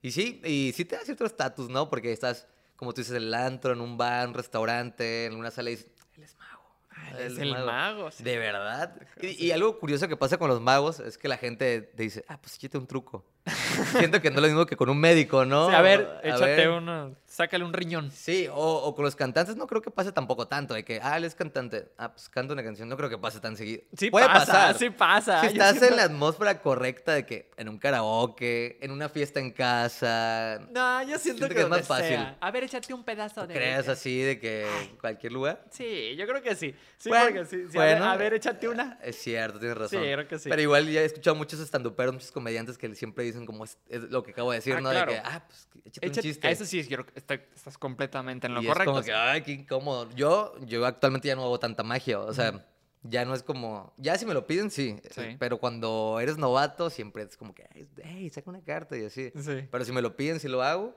y 0.00 0.10
sí, 0.10 0.40
y 0.44 0.72
sí 0.74 0.84
te 0.84 0.96
da 0.96 1.02
cierto 1.04 1.24
estatus, 1.24 1.68
¿no? 1.68 1.88
Porque 1.88 2.10
estás, 2.10 2.48
como 2.82 2.92
tú 2.92 3.00
dices, 3.00 3.14
el 3.14 3.32
antro, 3.32 3.72
en 3.72 3.80
un 3.80 3.96
bar, 3.96 4.26
un 4.26 4.34
restaurante, 4.34 5.26
en 5.26 5.36
una 5.36 5.52
sala 5.52 5.70
y 5.70 5.76
dices, 5.76 5.92
él 6.16 6.24
es 6.24 6.36
mago. 6.36 6.64
Ah, 6.90 7.10
él 7.16 7.32
es 7.32 7.38
el 7.38 7.52
mago. 7.52 8.10
sí. 8.10 8.24
De 8.24 8.38
verdad. 8.38 9.00
Y, 9.20 9.46
y 9.46 9.52
algo 9.52 9.78
curioso 9.78 10.08
que 10.08 10.16
pasa 10.16 10.36
con 10.36 10.48
los 10.48 10.60
magos 10.60 10.98
es 10.98 11.16
que 11.16 11.28
la 11.28 11.36
gente 11.36 11.82
te 11.82 12.02
dice, 12.02 12.24
ah, 12.26 12.40
pues 12.42 12.56
échate 12.56 12.78
un 12.78 12.88
truco. 12.88 13.24
Siento 13.98 14.20
que 14.20 14.30
no 14.30 14.36
es 14.36 14.42
lo 14.42 14.48
mismo 14.48 14.66
que 14.66 14.76
con 14.76 14.88
un 14.88 14.98
médico, 14.98 15.44
¿no? 15.44 15.68
Sí, 15.68 15.74
a 15.74 15.82
ver, 15.82 16.20
A 16.22 16.28
échate 16.28 16.44
ver. 16.56 16.68
uno, 16.70 17.14
sácale 17.26 17.64
un 17.64 17.72
riñón. 17.72 18.10
Sí, 18.10 18.48
o, 18.52 18.54
o 18.76 18.94
con 18.94 19.04
los 19.04 19.16
cantantes 19.16 19.56
no 19.56 19.66
creo 19.66 19.80
que 19.82 19.90
pase 19.90 20.12
tampoco 20.12 20.46
tanto, 20.48 20.74
de 20.74 20.84
que, 20.84 21.00
ah, 21.02 21.16
él 21.16 21.24
es 21.24 21.34
cantante, 21.34 21.88
ah, 21.98 22.12
pues 22.12 22.28
canta 22.28 22.52
una 22.52 22.62
canción, 22.62 22.88
no 22.88 22.96
creo 22.96 23.08
que 23.10 23.18
pase 23.18 23.40
tan 23.40 23.56
seguido. 23.56 23.82
Sí 23.96 24.10
Puede 24.10 24.26
pasa, 24.26 24.40
pasar. 24.46 24.78
sí 24.78 24.90
pasa. 24.90 25.40
Si 25.40 25.46
estás 25.48 25.70
siento- 25.72 25.88
en 25.88 25.96
la 25.96 26.04
atmósfera 26.04 26.60
correcta 26.60 27.12
de 27.14 27.26
que 27.26 27.50
en 27.56 27.68
un 27.68 27.78
karaoke, 27.78 28.78
en 28.80 28.90
una 28.90 29.08
fiesta 29.08 29.40
en 29.40 29.50
casa, 29.50 30.60
No, 30.70 31.02
yo 31.02 31.18
siento, 31.18 31.46
Siento 31.46 31.48
que, 31.48 31.54
que 31.54 31.60
es 31.62 31.68
más 31.68 31.86
fácil. 31.86 32.08
sea. 32.08 32.36
A 32.40 32.50
ver, 32.50 32.64
échate 32.64 32.92
un 32.94 33.04
pedazo 33.04 33.46
de... 33.46 33.54
¿crees 33.54 33.88
así 33.88 34.20
de 34.20 34.38
que 34.38 34.66
en 34.90 34.96
cualquier 34.96 35.32
lugar? 35.32 35.64
Sí, 35.70 36.14
yo 36.16 36.26
creo 36.26 36.42
que 36.42 36.54
sí. 36.54 36.74
Sí, 36.98 37.08
Bueno, 37.08 37.24
porque 37.26 37.44
sí. 37.46 37.56
sí, 37.70 37.78
a 37.78 37.82
ver- 37.82 37.96
bueno, 37.98 38.12
a 38.12 38.16
ver, 38.16 38.34
échate 38.34 38.68
una. 38.68 38.98
Es 39.02 39.16
cierto, 39.16 39.58
tienes 39.58 39.76
razón. 39.76 40.02
creo 40.02 40.28
que 40.28 40.38
sí. 40.38 40.48
Pero 40.48 40.62
igual 40.62 40.86
ya 40.88 41.00
he 41.00 41.04
escuchado 41.04 41.34
muchos 41.34 41.60
estanduperos, 41.60 42.14
muchos 42.14 42.30
comediantes 42.32 42.78
que 42.78 42.94
siempre 42.94 43.24
dicen 43.24 43.44
como 43.46 43.61
es, 43.64 43.78
es 43.88 44.02
lo 44.04 44.22
que 44.22 44.32
acabo 44.32 44.50
de 44.50 44.58
decir, 44.58 44.74
Ah, 44.74 44.80
¿no? 44.80 44.90
claro. 44.90 45.12
De 45.12 45.18
que, 45.18 45.22
ah, 45.26 45.44
pues 45.46 45.68
échate, 45.84 46.06
Échate- 46.06 46.18
un 46.18 46.22
chiste. 46.22 46.50
Eso 46.50 46.64
sí, 46.64 46.84
quiero, 46.86 47.06
está- 47.14 47.34
estás 47.34 47.78
completamente 47.78 48.46
en 48.46 48.54
lo 48.54 48.62
y 48.62 48.66
correcto. 48.66 48.90
es 48.90 48.94
como 48.94 49.02
que, 49.04 49.12
ay, 49.12 49.42
qué 49.42 49.52
incómodo. 49.52 50.08
Yo, 50.14 50.54
yo 50.66 50.84
actualmente 50.86 51.28
ya 51.28 51.34
no 51.36 51.42
hago 51.44 51.58
tanta 51.58 51.82
magia, 51.82 52.20
o 52.20 52.32
sea, 52.32 52.64
ya 53.02 53.24
no 53.24 53.34
es 53.34 53.42
como, 53.42 53.92
ya 53.96 54.16
si 54.16 54.24
me 54.26 54.34
lo 54.34 54.46
piden, 54.46 54.70
sí, 54.70 54.96
Sí. 55.10 55.20
eh, 55.20 55.36
pero 55.38 55.58
cuando 55.58 56.18
eres 56.20 56.38
novato 56.38 56.88
siempre 56.90 57.24
es 57.24 57.36
como 57.36 57.54
que, 57.54 57.68
hey, 58.04 58.30
saca 58.30 58.48
una 58.50 58.62
carta 58.62 58.96
y 58.96 59.04
así. 59.04 59.32
Sí. 59.40 59.66
Pero 59.70 59.84
si 59.84 59.92
me 59.92 60.00
lo 60.02 60.16
piden, 60.16 60.38
sí 60.40 60.48
lo 60.48 60.62
hago. 60.62 60.94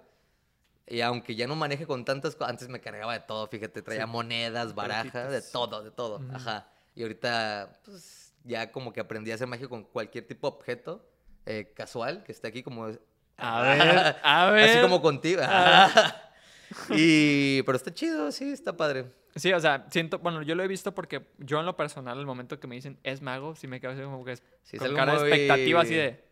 Y 0.88 1.02
aunque 1.02 1.36
ya 1.36 1.48
no 1.48 1.56
maneje 1.56 1.88
con 1.88 2.06
tantas 2.06 2.36
cosas, 2.36 2.52
antes 2.52 2.68
me 2.70 2.80
cargaba 2.80 3.14
de 3.14 3.22
todo, 3.22 3.48
fíjate, 3.48 3.82
traía 3.82 4.06
Sí. 4.06 4.08
monedas, 4.12 4.76
barajas, 4.76 5.32
de 5.32 5.42
todo, 5.42 5.84
de 5.84 5.90
todo. 5.90 6.18
Ujú. 6.18 6.36
Ajá. 6.36 6.70
Y 6.94 7.02
ahorita, 7.02 7.74
pues, 7.84 8.36
ya 8.44 8.72
como 8.72 8.94
que 8.94 9.00
aprendí 9.00 9.32
a 9.32 9.34
hacer 9.36 9.48
magia 9.48 9.68
con 9.68 9.84
cualquier 9.84 10.28
tipo 10.28 10.48
de 10.48 10.56
objeto 10.58 11.10
eh, 11.46 11.72
casual 11.76 12.24
que 12.24 12.32
esté 12.32 12.48
aquí 12.48 12.64
como... 12.64 12.88
A 13.38 13.62
ver, 13.62 14.16
a 14.24 14.50
ver. 14.52 14.70
Así 14.70 14.82
como 14.82 15.02
contigo. 15.02 15.42
Ah. 15.44 16.22
y... 16.90 17.62
Pero 17.64 17.76
está 17.76 17.94
chido, 17.94 18.32
sí, 18.32 18.52
está 18.52 18.76
padre. 18.76 19.06
Sí, 19.36 19.52
o 19.52 19.60
sea, 19.60 19.86
siento, 19.92 20.20
bueno, 20.20 20.42
yo 20.44 20.56
lo 20.56 20.64
he 20.64 20.68
visto 20.68 20.96
porque 20.96 21.28
yo 21.40 21.60
en 21.60 21.66
lo 21.66 21.76
personal, 21.76 22.18
el 22.18 22.26
momento 22.26 22.58
que 22.60 22.68
me 22.68 22.76
dicen 22.76 22.98
es 23.04 23.22
mago, 23.22 23.54
sí 23.56 23.68
me 23.68 23.82
quedo 23.82 23.92
así 23.92 24.02
como 24.02 24.24
que 24.24 24.32
es 24.34 24.44
Sí, 24.64 24.78
es 24.78 24.80
con 24.82 24.88
algo 24.92 24.98
cara 24.98 25.12
de 25.22 25.28
expectativa 25.30 25.82
así 25.82 25.94
de, 25.94 26.24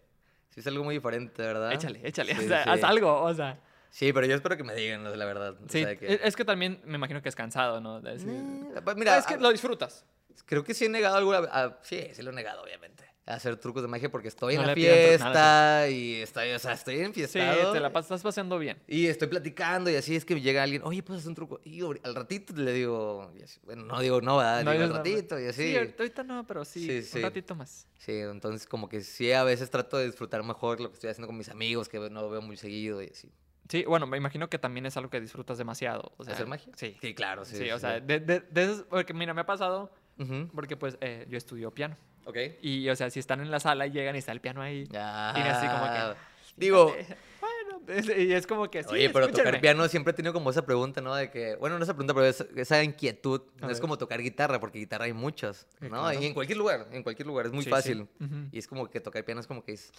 Sí, 0.52 0.60
es 0.62 0.68
algo 0.68 0.84
muy 0.86 0.96
diferente, 0.96 1.42
¿verdad? 1.42 1.74
échale, 1.74 2.00
échale, 2.08 2.34
Sí, 2.36 2.46
o 2.46 2.48
sea, 2.48 2.64
sí. 2.64 2.70
haz 2.70 2.84
algo, 2.84 3.22
o 3.24 3.34
sea. 3.34 3.60
Sí, 3.90 4.14
pero 4.14 4.26
yo 4.26 4.36
espero 4.36 4.56
que 4.56 4.64
me 4.64 4.74
digan 4.74 5.04
la 5.20 5.26
verdad. 5.26 5.52
o 5.62 5.68
Sí, 5.70 5.84
sea, 5.84 5.96
que- 5.98 6.20
es- 6.24 6.36
que 6.36 6.46
también 6.46 6.80
me 6.86 6.96
imagino 6.96 7.22
que 7.22 7.28
es 7.30 7.36
cansado, 7.36 7.82
¿no? 7.82 8.00
De 8.02 8.12
decir- 8.14 8.30
Eh, 8.30 8.82
pues 8.84 8.96
Mira, 8.96 9.12
Mira, 9.12 9.18
es 9.18 9.26
que 9.26 9.34
a- 9.34 9.38
lo 9.38 9.52
disfrutas. 9.52 10.06
creo 10.46 10.64
que 10.64 10.74
sí 10.74 10.86
he 10.86 10.90
negado 10.90 11.18
alguna 11.18 11.42
vez. 11.42 11.50
ah, 11.52 11.78
sí, 11.82 12.08
sí 12.14 12.22
lo 12.22 12.32
he 12.32 12.34
negado, 12.34 12.64
obviamente. 12.64 13.04
Hacer 13.26 13.56
trucos 13.56 13.82
de 13.82 13.88
magia 13.88 14.12
porque 14.12 14.28
estoy 14.28 14.56
No 14.56 14.62
en 14.64 14.68
la 14.68 14.74
fiesta 14.76 15.30
nada, 15.30 15.90
y 15.90 16.16
estoy, 16.16 16.52
o 16.52 16.60
sea, 16.60 16.74
estoy 16.74 16.96
Sí, 16.98 17.02
enfiestado. 17.04 17.72
te 17.72 17.80
la 17.80 17.88
estás 17.88 18.22
paseando 18.22 18.60
bien. 18.60 18.78
Y 18.86 19.08
estoy 19.08 19.30
platicando 19.30 19.90
y 19.90 19.96
así 19.96 20.16
es 20.18 20.26
que 20.26 20.42
llega 20.42 20.62
alguien, 20.62 20.82
oye, 20.84 21.02
pues 21.04 21.20
hacer 21.20 21.30
un 21.30 21.36
truco. 21.36 21.62
Y 21.64 21.82
al 21.82 22.16
ratito 22.16 22.54
le 22.54 22.74
digo, 22.74 23.32
así, 23.42 23.62
bueno, 23.64 23.86
no 23.86 24.02
digo 24.02 24.20
no, 24.20 24.38
¿verdad? 24.38 24.66
No 24.66 24.72
digo 24.74 24.84
al 24.84 24.94
ratito 24.94 25.40
y 25.40 25.46
así. 25.46 25.72
Sí, 25.72 25.78
ahorita 25.78 26.24
no, 26.24 26.46
pero 26.46 26.66
sí, 26.66 26.86
Sí, 26.86 27.02
sí. 27.04 27.18
un 27.20 27.24
ratito 27.24 27.56
más. 27.56 27.88
Sí, 27.98 28.12
entonces 28.12 28.68
como 28.68 28.90
que 28.90 29.00
sí, 29.00 29.32
a 29.32 29.46
veces 29.46 29.70
trato 29.70 29.98
de 29.98 30.06
disfrutar 30.08 30.44
mejor 30.44 30.82
lo 30.82 30.90
que 30.90 30.96
estoy 30.96 31.10
haciendo 31.10 31.28
con 31.28 31.38
mis 31.38 31.48
amigos, 31.48 31.88
que 31.88 32.00
no 32.10 32.30
veo 32.30 32.42
muy 32.42 32.58
seguido 32.58 33.02
y 33.02 33.08
así. 33.08 33.32
Sí, 33.70 33.86
bueno, 33.86 34.06
me 34.06 34.18
imagino 34.18 34.50
que 34.50 34.60
también 34.60 34.86
es 34.86 34.98
algo 34.98 35.10
que 35.10 35.22
disfrutas 35.22 35.58
demasiado. 35.58 36.12
O 36.18 36.26
sea, 36.26 36.34
¿Hacer 36.34 36.48
magia? 36.48 36.74
Sí. 36.76 36.98
Sí, 37.00 37.16
claro, 37.16 37.46
sí. 37.46 37.56
Sí, 37.56 37.72
o 37.72 37.76
sí. 37.76 37.80
sea, 37.80 38.02
de, 38.02 38.20
de- 38.20 38.42
de 38.42 38.64
esos- 38.66 38.84
porque 38.90 39.14
mira, 39.14 39.34
me 39.34 39.40
ha 39.40 39.46
pasado, 39.46 39.90
Ujú, 40.20 40.50
porque 40.54 40.76
pues 40.76 40.98
eh, 41.00 41.26
yo 41.30 41.38
estudio 41.38 41.72
piano. 41.72 41.96
Ok. 42.26 42.38
Y, 42.62 42.90
o 42.90 42.96
sea, 42.96 43.10
si 43.10 43.20
están 43.20 43.42
en 43.42 43.52
la 43.52 43.60
sala 43.60 43.88
y 43.88 43.92
llegan 43.92 44.16
y 44.16 44.20
está 44.20 44.32
el 44.32 44.42
piano 44.42 44.62
ahí. 44.62 44.86
Ya. 44.90 45.34
Y 45.36 45.42
así 45.42 45.68
como 45.68 45.86
que, 45.92 46.20
Digo, 46.56 46.96
Bueno, 47.42 47.82
es- 47.88 48.18
y 48.18 48.32
es 48.32 48.48
como 48.48 48.70
que 48.72 48.84
sí, 48.84 48.90
Oye, 48.92 49.10
pero 49.10 49.28
tocar 49.30 49.60
piano 49.60 49.86
siempre 49.90 50.12
he 50.12 50.14
tenido 50.14 50.32
como 50.34 50.50
esa 50.52 50.66
pregunta, 50.66 51.02
¿no? 51.02 51.14
De 51.16 51.30
que, 51.30 51.56
bueno, 51.56 51.78
no 51.78 51.84
esa 51.84 51.94
pregunta, 51.94 52.14
pero 52.14 52.26
esa, 52.28 52.46
esa 52.56 52.82
inquietud. 52.84 53.42
A 53.58 53.66
No 53.66 53.68
es 53.68 53.74
ver. 53.78 53.82
como 53.82 53.98
tocar 53.98 54.22
guitarra, 54.22 54.60
porque 54.60 54.80
guitarra 54.80 55.06
hay 55.06 55.14
muchas, 55.14 55.68
¿no? 55.82 55.90
claro. 55.90 56.14
Y 56.22 56.26
en 56.28 56.34
cualquier 56.34 56.58
lugar, 56.58 56.88
en 56.92 57.04
cualquier 57.04 57.28
lugar, 57.28 57.48
es 57.48 57.52
muy 57.52 57.64
Sí, 57.64 57.66
sí. 57.66 57.70
fácil. 57.72 58.02
Ujú. 58.02 58.36
Y 58.52 58.58
es 58.60 58.68
como 58.68 58.90
que 58.90 59.02
tocar 59.02 59.26
piano 59.26 59.42
es 59.42 59.48
como 59.48 59.64
que 59.66 59.74
es, 59.74 59.92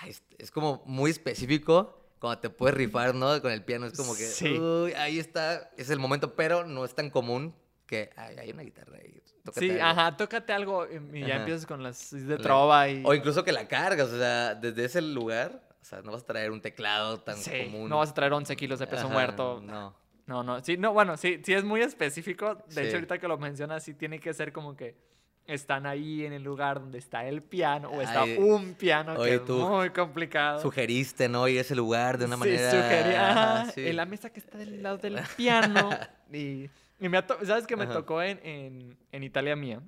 ay, 0.00 0.10
es, 0.10 0.22
es 0.38 0.50
como 0.50 0.82
muy 0.86 1.10
específico 1.12 2.00
cuando 2.18 2.40
te 2.40 2.50
puedes 2.50 2.74
rifar, 2.76 3.14
¿no? 3.14 3.40
Con 3.42 3.52
el 3.52 3.62
piano 3.62 3.86
es 3.86 3.92
como 3.96 4.16
que, 4.16 4.24
Sí. 4.24 4.58
uy, 4.58 4.92
ahí 4.94 5.18
está, 5.18 5.70
es 5.76 5.90
el 5.90 5.98
momento, 6.00 6.34
pero 6.34 6.64
no 6.64 6.84
es 6.84 6.94
tan 6.94 7.10
común 7.10 7.54
que 7.86 8.10
ay, 8.16 8.36
hay 8.38 8.50
una 8.50 8.62
guitarra 8.62 8.96
ahí. 8.96 9.20
Tócate 9.44 9.66
Sí, 9.66 9.70
algo". 9.72 9.84
ajá, 9.84 10.16
tócate 10.16 10.52
algo 10.52 10.86
y 10.86 11.18
y 11.18 11.20
ya 11.20 11.26
Ajá. 11.26 11.36
empiezas 11.36 11.66
con 11.66 11.82
las 11.82 12.10
de 12.10 12.38
trova 12.38 12.88
y... 12.88 13.02
O 13.04 13.14
incluso 13.14 13.44
que 13.44 13.52
la 13.52 13.68
cargas, 13.68 14.08
o 14.10 14.18
sea, 14.18 14.54
desde 14.54 14.84
ese 14.84 15.02
lugar, 15.02 15.62
o 15.80 15.84
sea, 15.84 16.00
no 16.02 16.12
vas 16.12 16.22
a 16.22 16.26
traer 16.26 16.50
un 16.50 16.60
teclado 16.60 17.18
tan 17.20 17.36
Sí, 17.36 17.50
común. 17.64 17.88
no 17.90 17.98
vas 17.98 18.10
a 18.10 18.14
traer 18.14 18.32
11 18.32 18.56
kilos 18.56 18.78
de 18.78 18.86
peso 18.86 19.04
Ajá, 19.06 19.12
muerto. 19.12 19.60
No. 19.62 19.94
No, 20.26 20.42
no, 20.42 20.64
sí, 20.64 20.78
no, 20.78 20.94
bueno, 20.94 21.18
sí, 21.18 21.42
sí 21.44 21.52
es 21.52 21.64
muy 21.64 21.82
específico. 21.82 22.54
De 22.54 22.62
Sí. 22.74 22.80
hecho, 22.80 22.96
ahorita 22.96 23.18
que 23.18 23.28
lo 23.28 23.36
mencionas, 23.36 23.82
sí 23.82 23.92
tiene 23.92 24.18
que 24.18 24.32
ser 24.32 24.54
como 24.54 24.74
que 24.74 24.96
están 25.46 25.84
ahí 25.84 26.24
en 26.24 26.32
el 26.32 26.42
lugar 26.42 26.80
donde 26.80 26.96
está 26.96 27.26
el 27.26 27.42
piano 27.42 27.90
o 27.90 28.00
está 28.00 28.22
Ay, 28.22 28.38
un 28.38 28.72
piano 28.72 29.12
oye, 29.18 29.32
que 29.32 29.38
tú 29.40 29.60
es 29.62 29.68
muy 29.68 29.90
complicado. 29.90 30.60
Sugeriste, 30.62 31.28
¿no? 31.28 31.44
A 31.44 31.50
ese 31.50 31.74
lugar 31.74 32.16
de 32.16 32.24
una 32.24 32.36
Sí, 32.36 32.40
manera. 32.40 32.70
sugerí, 32.70 33.14
ajá, 33.14 33.60
ajá, 33.60 33.70
sí. 33.72 33.86
en 33.86 33.96
la 33.96 34.06
mesa 34.06 34.30
que 34.30 34.40
está 34.40 34.56
del 34.56 34.82
lado 34.82 34.96
del 34.96 35.20
piano. 35.36 35.90
y, 36.32 36.70
y 37.04 37.08
me 37.10 37.22
¿sabes 37.44 37.66
que 37.66 37.76
me 37.76 37.84
Ajá. 37.84 37.92
tocó 37.92 38.22
en, 38.22 38.40
en, 38.42 38.96
en 39.12 39.22
Italia 39.24 39.54
mía? 39.56 39.82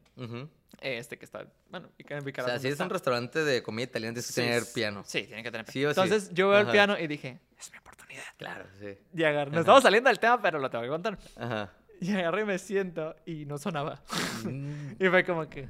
Este 0.82 1.18
que 1.18 1.24
está, 1.24 1.46
bueno, 1.70 1.88
en 1.96 2.18
O 2.18 2.44
sea, 2.44 2.58
si 2.58 2.68
es 2.68 2.78
un 2.78 2.90
restaurante 2.90 3.42
de 3.42 3.62
comida 3.62 3.84
italiana, 3.84 4.12
tienes 4.12 4.26
que 4.26 4.32
Sí, 4.34 4.40
tener 4.42 4.62
piano. 4.74 5.02
Sí, 5.06 5.22
tiene 5.22 5.42
que 5.42 5.50
tener 5.50 5.66
Sí 5.70 5.82
o 5.86 5.94
sí. 5.94 5.98
Entonces 5.98 6.30
yo 6.34 6.50
veo 6.50 6.60
el 6.60 6.66
piano 6.66 6.98
y 6.98 7.06
dije, 7.06 7.40
es 7.58 7.72
mi 7.72 7.78
oportunidad. 7.78 8.22
Claro, 8.36 8.66
sí. 8.78 8.98
Y 9.14 9.24
agarré, 9.24 9.50
nos 9.50 9.60
estamos 9.60 9.82
saliendo 9.82 10.10
del 10.10 10.18
tema, 10.18 10.42
pero 10.42 10.58
lo 10.58 10.68
tengo 10.68 10.84
que 10.84 10.90
contar. 10.90 11.18
Ajá. 11.36 11.72
Y 12.02 12.12
agarré 12.12 12.42
y 12.42 12.44
me 12.44 12.58
siento 12.58 13.16
y 13.24 13.46
no 13.46 13.56
sonaba. 13.56 14.02
Mm. 14.44 14.96
y 15.02 15.08
fue 15.08 15.24
como 15.24 15.48
que, 15.48 15.66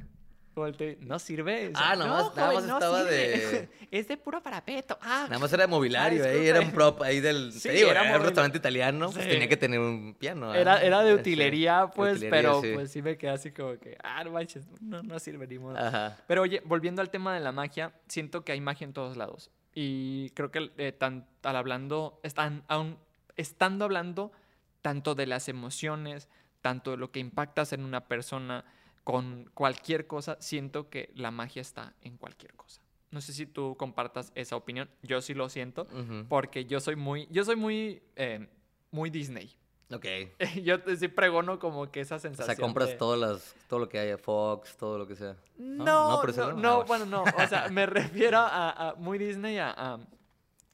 no 1.01 1.19
sirve. 1.19 1.71
Ah, 1.75 1.95
nada 1.97 2.11
más- 2.23 2.35
nada 2.37 2.53
más 2.55 2.65
estaba 2.65 3.03
sirve. 3.03 3.69
es 3.91 4.09
de 4.09 4.17
puro 4.17 4.43
parapeto. 4.43 4.99
Ah, 5.03 5.25
Nada 5.29 5.39
más 5.39 5.53
era 5.53 5.67
mobiliario 5.67 6.25
Ah, 6.25 6.29
ahí, 6.29 6.47
era 6.47 6.61
un 6.61 6.71
prop 6.73 7.03
ahí 7.03 7.21
del... 7.21 7.53
Sí, 7.53 7.69
digo, 7.69 7.91
era 7.91 8.05
era, 8.09 8.17
un 8.19 8.23
restaurante 8.25 8.57
italiano, 8.57 9.11
pues 9.11 9.25
Sí. 9.25 9.31
tenía 9.31 9.49
que 9.49 9.57
tener 9.57 9.79
un 9.79 10.15
piano. 10.15 10.55
Era, 10.55 10.81
era 10.81 11.03
de 11.03 11.13
utilería, 11.15 11.91
pues, 11.95 12.17
utilería, 12.17 12.31
pero 12.31 12.63
sí. 12.63 12.73
pues 12.75 12.91
sí 12.91 13.03
me 13.03 13.19
quedé 13.19 13.31
así 13.33 13.53
como 13.53 13.79
que, 13.79 13.99
ah, 14.03 14.25
no 14.25 14.31
manches, 14.31 14.65
no, 14.81 15.03
no 15.03 15.19
sirve 15.19 15.47
ni 15.47 15.59
modo. 15.59 15.77
Ajá. 15.77 16.17
Pero 16.27 16.43
oye, 16.43 16.63
volviendo 16.65 17.03
al 17.03 17.11
tema 17.11 17.35
de 17.35 17.41
la 17.41 17.53
magia, 17.53 17.93
siento 18.09 18.43
que 18.45 18.53
hay 18.53 18.61
magia 18.61 18.87
en 18.87 18.93
todos 18.95 19.17
lados. 19.19 19.51
Y 19.75 20.31
creo 20.31 20.51
que 20.51 20.71
eh, 20.79 20.93
tan, 20.93 21.27
al 21.43 21.57
hablando, 21.57 22.19
están, 22.23 22.65
aún, 22.69 22.99
estando 23.37 23.85
hablando 23.85 24.33
tanto 24.81 25.15
de 25.15 25.27
las 25.27 25.49
emociones, 25.51 26.29
tanto 26.63 26.93
de 26.93 26.97
lo 26.97 27.11
que 27.11 27.21
impactas 27.21 27.75
en 27.75 27.85
una 27.85 28.07
persona, 28.09 28.65
con 29.07 29.49
cualquier 29.55 30.09
cosa, 30.09 30.37
siento 30.41 30.91
que 30.91 31.13
la 31.15 31.31
magia 31.31 31.63
está 31.63 31.95
en 32.03 32.17
cualquier 32.17 32.55
cosa. 32.55 32.81
No 33.13 33.21
sé 33.21 33.33
si 33.33 33.47
tú 33.47 33.77
compartas 33.79 34.33
esa 34.35 34.57
opinión, 34.57 34.91
yo 35.05 35.21
sí 35.21 35.33
lo 35.33 35.49
siento, 35.49 35.87
porque 36.29 36.65
yo 36.65 36.81
soy 36.81 36.97
muy, 36.97 37.29
yo 37.31 37.45
soy 37.45 37.55
muy, 37.55 38.03
eh, 38.17 38.49
muy 38.91 39.11
Disney. 39.11 39.57
Ok. 39.93 40.05
Yo 40.65 40.83
te- 40.83 40.97
sí 40.97 41.07
pregono 41.07 41.61
como 41.61 41.93
que 41.93 42.01
esa 42.01 42.17
O 42.17 42.19
sensación. 42.19 42.57
sea, 42.57 42.61
compras 42.65 42.89
de- 42.89 42.95
todas 42.97 43.21
las, 43.21 43.55
todo 43.69 43.79
lo 43.79 43.89
que 43.89 44.01
haya, 44.01 44.19
Fox, 44.19 44.77
todo 44.77 44.99
lo 44.99 45.07
que 45.07 45.15
sea. 45.15 45.37
No, 45.57 45.85
¿No 46.25 46.55
no, 46.57 46.81
Ah, 46.81 46.85
bueno, 46.85 47.07
no. 47.07 47.23
O 47.23 47.47
sea, 47.49 47.69
me 47.69 47.87
refiero 47.87 48.39
a, 48.39 48.89
a 48.89 48.95
muy 48.97 49.17
Disney 49.19 49.59
a, 49.59 49.71
a- 49.71 50.01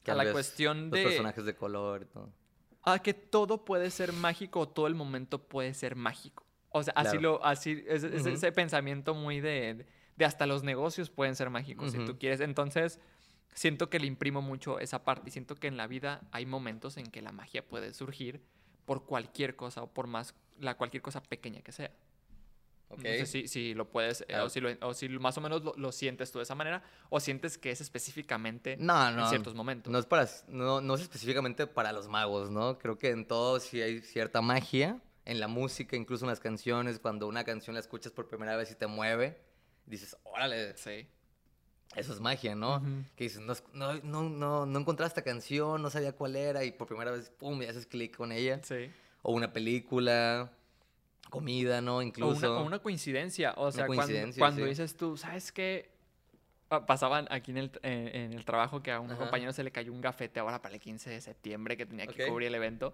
a 0.07 0.15
la 0.15 0.31
cuestión 0.31 0.85
Los 0.89 0.93
de 0.93 1.03
personajes 1.03 1.45
de 1.45 1.55
color 1.55 2.01
y 2.01 2.05
todo. 2.05 2.31
a 2.81 2.97
que 2.97 3.13
todo 3.13 3.63
puede 3.63 3.91
ser 3.91 4.13
mágico 4.13 4.61
o 4.61 4.67
todo 4.67 4.87
el 4.87 4.95
momento 4.95 5.37
puede 5.37 5.75
ser 5.75 5.95
mágico. 5.95 6.43
O 6.75 6.83
sea, 6.83 6.93
así 6.97 7.17
Claro. 7.17 7.21
lo, 7.21 7.45
así, 7.45 7.83
es, 7.87 8.03
ese 8.03 8.51
pensamiento 8.51 9.13
muy 9.13 9.39
de, 9.39 9.85
de 10.17 10.25
hasta 10.25 10.45
los 10.47 10.63
negocios 10.63 11.09
pueden 11.09 11.35
ser 11.35 11.49
mágicos 11.49 11.91
si 11.93 11.99
tú 12.03 12.17
quieres. 12.17 12.39
Entonces, 12.41 12.99
siento 13.53 13.89
que 13.89 13.99
le 13.99 14.07
imprimo 14.07 14.41
mucho 14.41 14.79
esa 14.79 15.03
parte 15.03 15.29
y 15.29 15.31
siento 15.31 15.55
que 15.55 15.67
en 15.67 15.77
la 15.77 15.85
vida 15.87 16.21
hay 16.31 16.45
momentos 16.47 16.97
en 16.97 17.05
que 17.05 17.21
la 17.21 17.31
magia 17.31 17.63
puede 17.65 17.93
surgir 17.93 18.41
por 18.85 19.05
cualquier 19.05 19.55
cosa 19.55 19.83
o 19.83 19.87
por 19.93 20.07
más 20.07 20.33
la 20.59 20.75
cualquier 20.75 21.01
cosa 21.03 21.21
pequeña 21.21 21.61
que 21.61 21.71
sea. 21.71 21.91
Ok. 22.89 22.99
No 23.03 23.09
sé 23.13 23.25
si, 23.27 23.47
si 23.47 23.73
lo 23.75 23.89
puedes, 23.89 24.23
eh, 24.27 24.37
o, 24.39 24.49
si 24.49 24.59
lo- 24.59 24.69
o 24.81 24.93
si 24.93 25.07
más 25.09 25.37
o 25.37 25.41
menos 25.41 25.63
lo, 25.63 25.73
lo 25.77 25.91
sientes 25.91 26.31
tú 26.31 26.39
de 26.39 26.43
esa 26.43 26.53
manera, 26.55 26.83
o 27.09 27.19
sientes 27.19 27.57
que 27.57 27.71
es 27.71 27.81
específicamente 27.81 28.77
No, 28.77 29.09
en 29.09 29.15
no. 29.15 29.29
ciertos 29.29 29.55
momentos. 29.55 29.91
No 29.91 29.97
es, 29.99 30.05
para, 30.05 30.27
no, 30.47 30.81
no 30.81 30.95
es 30.95 31.01
específicamente 31.01 31.65
para 31.67 31.91
los 31.91 32.07
magos, 32.07 32.49
¿no? 32.51 32.77
Creo 32.77 32.97
que 32.97 33.09
en 33.09 33.27
todo 33.27 33.59
sí 33.59 33.81
hay 33.81 34.01
cierta 34.01 34.41
magia. 34.41 34.99
En 35.25 35.39
la 35.39 35.47
música, 35.47 35.95
incluso 35.95 36.25
en 36.25 36.29
las 36.29 36.39
canciones, 36.39 36.99
cuando 36.99 37.27
una 37.27 37.43
canción 37.43 37.73
la 37.75 37.79
escuchas 37.79 38.11
por 38.11 38.27
primera 38.27 38.55
vez 38.57 38.71
y 38.71 38.75
te 38.75 38.87
mueve, 38.87 39.37
dices, 39.85 40.17
órale, 40.23 40.75
Sí. 40.75 41.07
eso 41.95 42.13
es 42.13 42.19
magia, 42.19 42.55
¿no? 42.55 42.77
Ujú. 42.77 43.03
Que 43.15 43.23
dices, 43.25 43.39
no, 43.41 43.53
no, 43.73 43.93
no, 44.03 44.29
no, 44.29 44.65
no 44.65 44.79
encontraba 44.79 45.07
esta 45.07 45.21
canción, 45.21 45.81
no 45.81 45.89
sabía 45.89 46.11
cuál 46.13 46.35
era, 46.35 46.63
y 46.65 46.71
por 46.71 46.87
primera 46.87 47.11
vez, 47.11 47.29
pum, 47.29 47.61
y 47.61 47.65
haces 47.65 47.85
clic 47.85 48.17
con 48.17 48.31
ella. 48.33 48.59
Sí. 48.63 48.91
O 49.21 49.31
una 49.31 49.53
película, 49.53 50.51
comida, 51.29 51.81
¿no? 51.81 51.97
O 51.97 52.01
Incluso. 52.01 52.51
una, 52.51 52.61
o 52.61 52.65
una 52.65 52.79
coincidencia. 52.79 53.53
O 53.57 53.71
sea, 53.71 53.85
cuando, 53.85 54.03
coincidencia, 54.03 54.39
cuando 54.41 54.61
sí. 54.63 54.69
dices 54.69 54.95
tú, 54.97 55.15
¿sabes 55.17 55.51
qué? 55.51 55.89
Pa- 56.67 56.85
Pasaban 56.85 57.27
aquí 57.31 57.51
en 57.51 57.57
el, 57.57 57.71
eh, 57.83 58.11
en 58.13 58.33
el 58.33 58.45
trabajo 58.45 58.83
que 58.83 58.91
a 58.91 58.99
un 58.99 59.09
Ajá. 59.11 59.19
compañero 59.19 59.51
se 59.53 59.63
le 59.63 59.71
cayó 59.71 59.91
un 59.93 60.01
gafete 60.01 60.39
ahora 60.39 60.61
para 60.61 60.75
el 60.75 60.81
15 60.81 61.09
de 61.09 61.21
septiembre 61.21 61.77
que 61.77 61.85
tenía 61.85 62.05
que 62.07 62.23
Ok. 62.25 62.29
cubrir 62.29 62.47
el 62.49 62.55
evento. 62.55 62.93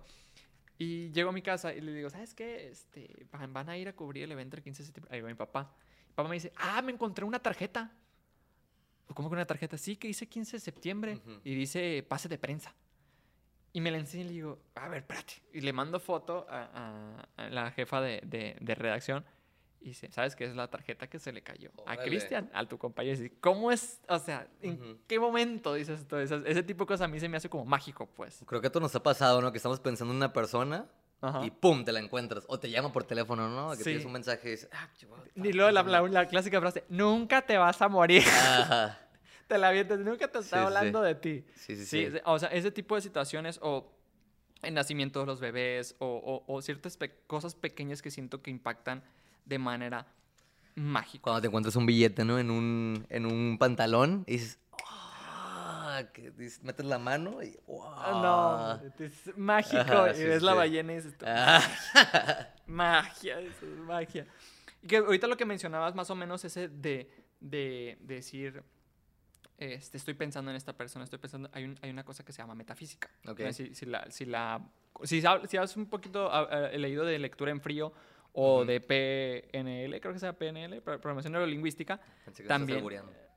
Y 0.79 1.11
llego 1.11 1.29
a 1.29 1.33
mi 1.33 1.41
casa 1.41 1.73
y 1.73 1.81
le 1.81 1.93
digo, 1.93 2.09
¿sabes 2.09 2.33
qué? 2.33 2.69
Este, 2.69 3.27
van, 3.31 3.69
a 3.69 3.77
ir 3.77 3.87
a 3.89 3.93
cubrir 3.93 4.23
el 4.23 4.31
evento 4.31 4.55
el 4.55 4.63
15 4.63 4.81
de 4.81 4.85
septiembre. 4.85 5.13
Ahí 5.13 5.21
va 5.21 5.27
mi 5.27 5.35
papá. 5.35 5.75
Mi 6.07 6.13
papá 6.15 6.29
me 6.29 6.35
dice, 6.35 6.51
ah, 6.55 6.81
me 6.81 6.93
encontré 6.93 7.25
una 7.25 7.39
tarjeta. 7.39 7.91
¿Cómo 9.13 9.27
que 9.29 9.33
una 9.35 9.45
tarjeta? 9.45 9.77
Sí, 9.77 9.97
que 9.97 10.07
dice 10.07 10.27
15 10.27 10.55
de 10.57 10.59
septiembre 10.61 11.15
Ujú. 11.17 11.41
y 11.43 11.53
dice 11.53 12.03
pase 12.07 12.29
de 12.29 12.37
prensa. 12.37 12.73
Y 13.73 13.81
me 13.81 13.91
la 13.91 13.97
enseña 13.97 14.23
y 14.23 14.27
le 14.27 14.33
digo, 14.33 14.59
a 14.75 14.87
ver, 14.87 14.99
espérate. 14.99 15.33
Y 15.53 15.61
le 15.61 15.73
mando 15.73 15.99
foto 15.99 16.47
a, 16.49 16.63
a- 17.35 17.43
a 17.45 17.49
la 17.49 17.71
jefa 17.71 17.99
de, 18.01 18.21
de- 18.25 18.55
de 18.61 18.75
redacción. 18.75 19.25
Y 19.81 19.89
dice, 19.89 20.11
¿sabes 20.11 20.35
qué 20.35 20.43
es 20.43 20.55
la 20.55 20.67
tarjeta 20.69 21.07
que 21.07 21.19
se 21.19 21.31
le 21.31 21.41
cayó? 21.41 21.71
A 21.85 21.93
Órale. 21.93 22.03
Cristian, 22.09 22.49
a 22.53 22.65
tu 22.67 22.77
compañero. 22.77 23.17
Y 23.17 23.21
dice, 23.23 23.35
¿cómo 23.39 23.71
es? 23.71 24.01
O 24.09 24.19
sea, 24.19 24.47
¿en 24.61 24.73
Ujú. 24.81 24.97
qué 25.07 25.19
momento 25.19 25.73
dices 25.73 26.05
todo 26.07 26.19
eso? 26.19 26.35
Ese 26.45 26.63
tipo 26.63 26.83
de 26.83 26.87
cosas 26.87 27.05
a 27.05 27.07
mí 27.07 27.19
se 27.19 27.29
me 27.29 27.37
hace 27.37 27.49
como 27.49 27.63
mágico, 27.65 28.05
pues. 28.07 28.43
Creo 28.45 28.59
que 28.59 28.67
a 28.67 28.71
todos 28.71 28.81
nos 28.83 28.95
ha 28.95 29.03
pasado, 29.03 29.41
¿no? 29.41 29.51
Que 29.51 29.57
estamos 29.57 29.79
pensando 29.79 30.11
en 30.11 30.17
una 30.17 30.33
persona 30.33 30.85
Ajá. 31.21 31.45
y 31.45 31.51
pum, 31.51 31.85
te 31.85 31.93
la 31.93 31.99
encuentras. 32.01 32.43
O 32.49 32.59
te 32.59 32.69
llama 32.69 32.91
por 32.91 33.05
teléfono, 33.05 33.47
¿no? 33.47 33.69
Que 33.71 33.77
Sí. 33.77 33.83
tienes 33.85 34.03
un 34.05 34.11
mensaje 34.11 34.47
y 34.49 34.51
dices, 34.51 34.69
ah, 34.73 34.89
Y 35.35 35.53
luego 35.53 35.71
la, 35.71 35.83
la- 35.83 36.01
la 36.01 36.27
clásica 36.27 36.59
frase, 36.59 36.83
nunca 36.89 37.41
te 37.41 37.57
vas 37.57 37.81
a 37.81 37.87
morir. 37.87 38.23
Ajá. 38.27 38.99
te 39.47 39.57
la 39.57 39.69
avientas, 39.69 39.99
nunca 39.99 40.27
te 40.27 40.39
Sí, 40.39 40.43
está 40.43 40.57
sí, 40.59 40.65
hablando 40.65 41.01
de 41.01 41.15
ti. 41.15 41.45
Sí, 41.55 41.77
sí, 41.77 41.85
Sí, 41.85 42.11
sí. 42.11 42.17
o 42.25 42.37
sea, 42.37 42.49
ese 42.49 42.69
tipo 42.71 42.95
de 42.95 43.01
situaciones 43.01 43.59
o 43.63 43.93
el 44.61 44.73
nacimiento 44.73 45.21
de 45.21 45.25
los 45.25 45.39
bebés 45.39 45.95
o, 45.99 46.05
o- 46.45 46.53
o 46.53 46.61
ciertas 46.61 46.97
pe- 46.97 47.15
cosas 47.27 47.55
pequeñas 47.55 48.01
que 48.01 48.11
siento 48.11 48.41
que 48.41 48.51
impactan 48.51 49.03
de 49.49 49.59
manera 49.59 50.05
mágica. 50.75 51.23
Cuando 51.23 51.41
te 51.41 51.47
encuentras 51.47 51.75
un 51.75 51.85
billete, 51.85 52.23
¿no? 52.23 52.39
En 52.39 52.49
un, 52.51 53.05
en 53.09 53.25
un 53.25 53.57
pantalón 53.59 54.23
y 54.27 54.33
dices, 54.33 54.59
ah, 54.87 56.03
que 56.13 56.31
dices- 56.31 56.63
metes 56.63 56.85
la 56.85 56.99
mano 56.99 57.41
y 57.43 57.57
wow. 57.67 57.83
Ah, 57.85 58.79
No, 58.81 59.03
es 59.05 59.37
mágico. 59.37 59.79
Ajá, 59.81 60.11
y 60.11 60.15
sí, 60.15 60.23
ves 60.23 60.41
la 60.41 60.51
sí. 60.53 60.57
ballena 60.57 60.93
y 60.93 60.95
dices, 60.97 61.15
Ah. 61.25 61.61
magia, 62.67 63.39
eso 63.41 63.65
es 63.65 63.77
magia. 63.79 64.25
Y 64.81 64.87
que 64.87 64.97
ahorita 64.97 65.27
lo 65.27 65.35
que 65.35 65.45
mencionabas 65.45 65.95
más 65.95 66.09
o 66.09 66.15
menos 66.15 66.45
ese 66.45 66.69
de, 66.69 67.09
de, 67.41 67.97
de 67.99 68.15
decir, 68.15 68.63
este, 69.57 69.97
estoy 69.97 70.13
pensando 70.13 70.51
en 70.51 70.55
esta 70.57 70.71
persona, 70.73 71.03
estoy 71.03 71.19
pensando, 71.19 71.49
hay, 71.51 71.65
un- 71.65 71.77
hay 71.81 71.89
una 71.89 72.05
cosa 72.05 72.23
que 72.23 72.31
se 72.31 72.41
llama 72.41 72.55
metafísica. 72.55 73.09
Ok. 73.27 73.39
No 73.41 73.51
sé 73.51 73.67
Si, 73.67 73.75
si 73.75 73.85
la, 73.85 74.09
si, 74.09 74.25
la, 74.25 74.61
si, 75.03 75.21
si 75.49 75.57
has 75.57 75.75
un 75.75 75.87
poquito 75.87 76.31
ah, 76.31 76.47
ah, 76.49 76.77
leído 76.77 77.03
de 77.03 77.19
lectura 77.19 77.51
en 77.51 77.59
frío 77.59 77.91
o 78.41 78.65
de 78.65 78.79
PNL, 78.79 79.99
creo 79.99 80.13
que 80.13 80.19
sea 80.19 80.33
PNL, 80.33 80.81
Pro- 80.81 80.99
Programación 80.99 81.33
Neurolingüística, 81.33 81.99
Pensé 82.25 82.43
que 82.43 82.47
También. 82.49 82.79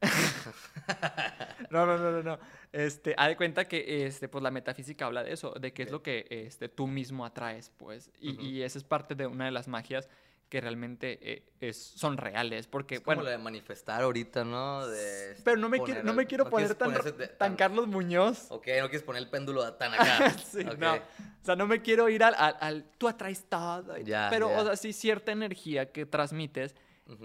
No, 1.70 1.86
no, 1.86 1.96
no, 1.96 2.10
no, 2.10 2.22
no. 2.22 2.38
Este, 2.72 3.14
haz 3.16 3.28
de 3.28 3.36
cuenta 3.36 3.66
que 3.66 4.04
este, 4.06 4.28
pues, 4.28 4.42
la 4.42 4.50
metafísica 4.50 5.06
habla 5.06 5.22
de 5.22 5.32
eso, 5.32 5.52
de 5.52 5.72
qué 5.72 5.82
es 5.84 5.90
lo 5.90 6.02
que 6.02 6.26
este, 6.28 6.68
tú 6.68 6.86
mismo 6.86 7.24
atraes, 7.24 7.70
pues. 7.76 8.10
Y, 8.20 8.40
y 8.40 8.62
esa 8.62 8.78
es 8.78 8.84
parte 8.84 9.14
de 9.14 9.26
una 9.26 9.44
de 9.46 9.50
las 9.52 9.68
magias 9.68 10.08
que 10.52 10.60
realmente 10.60 11.18
eh, 11.22 11.42
es, 11.60 11.78
son 11.82 12.18
reales, 12.18 12.66
porque, 12.66 12.96
Es 12.96 13.00
como 13.00 13.14
bueno... 13.22 13.30
de 13.30 13.38
manifestar 13.38 14.02
ahorita, 14.02 14.44
¿no? 14.44 14.86
De 14.86 15.34
Pero 15.42 15.56
no 15.56 15.70
me, 15.70 15.80
quiero, 15.80 16.02
no 16.02 16.12
me 16.12 16.26
quiero 16.26 16.44
no 16.44 16.50
poner 16.50 16.74
tan, 16.74 16.92
de- 16.92 17.28
tan 17.28 17.56
Carlos 17.56 17.86
Muñoz. 17.86 18.48
Ok, 18.50 18.66
no 18.78 18.90
quieres 18.90 19.02
poner 19.02 19.22
el 19.22 19.30
péndulo 19.30 19.72
tan 19.72 19.94
acá. 19.94 20.28
Sí, 20.44 20.58
Ok. 20.60 20.76
no. 20.76 20.96
O 20.96 21.00
sea, 21.44 21.56
no 21.56 21.66
me 21.66 21.80
quiero 21.80 22.06
ir 22.10 22.22
al, 22.22 22.34
al, 22.36 22.54
al- 22.60 22.84
tú 22.98 23.08
atraes 23.08 23.46
todo. 23.48 23.94
pero, 24.28 24.54
o 24.54 24.62
sea, 24.66 24.76
sí, 24.76 24.92
cierta 24.92 25.32
energía 25.32 25.90
que 25.90 26.04
transmites, 26.04 26.74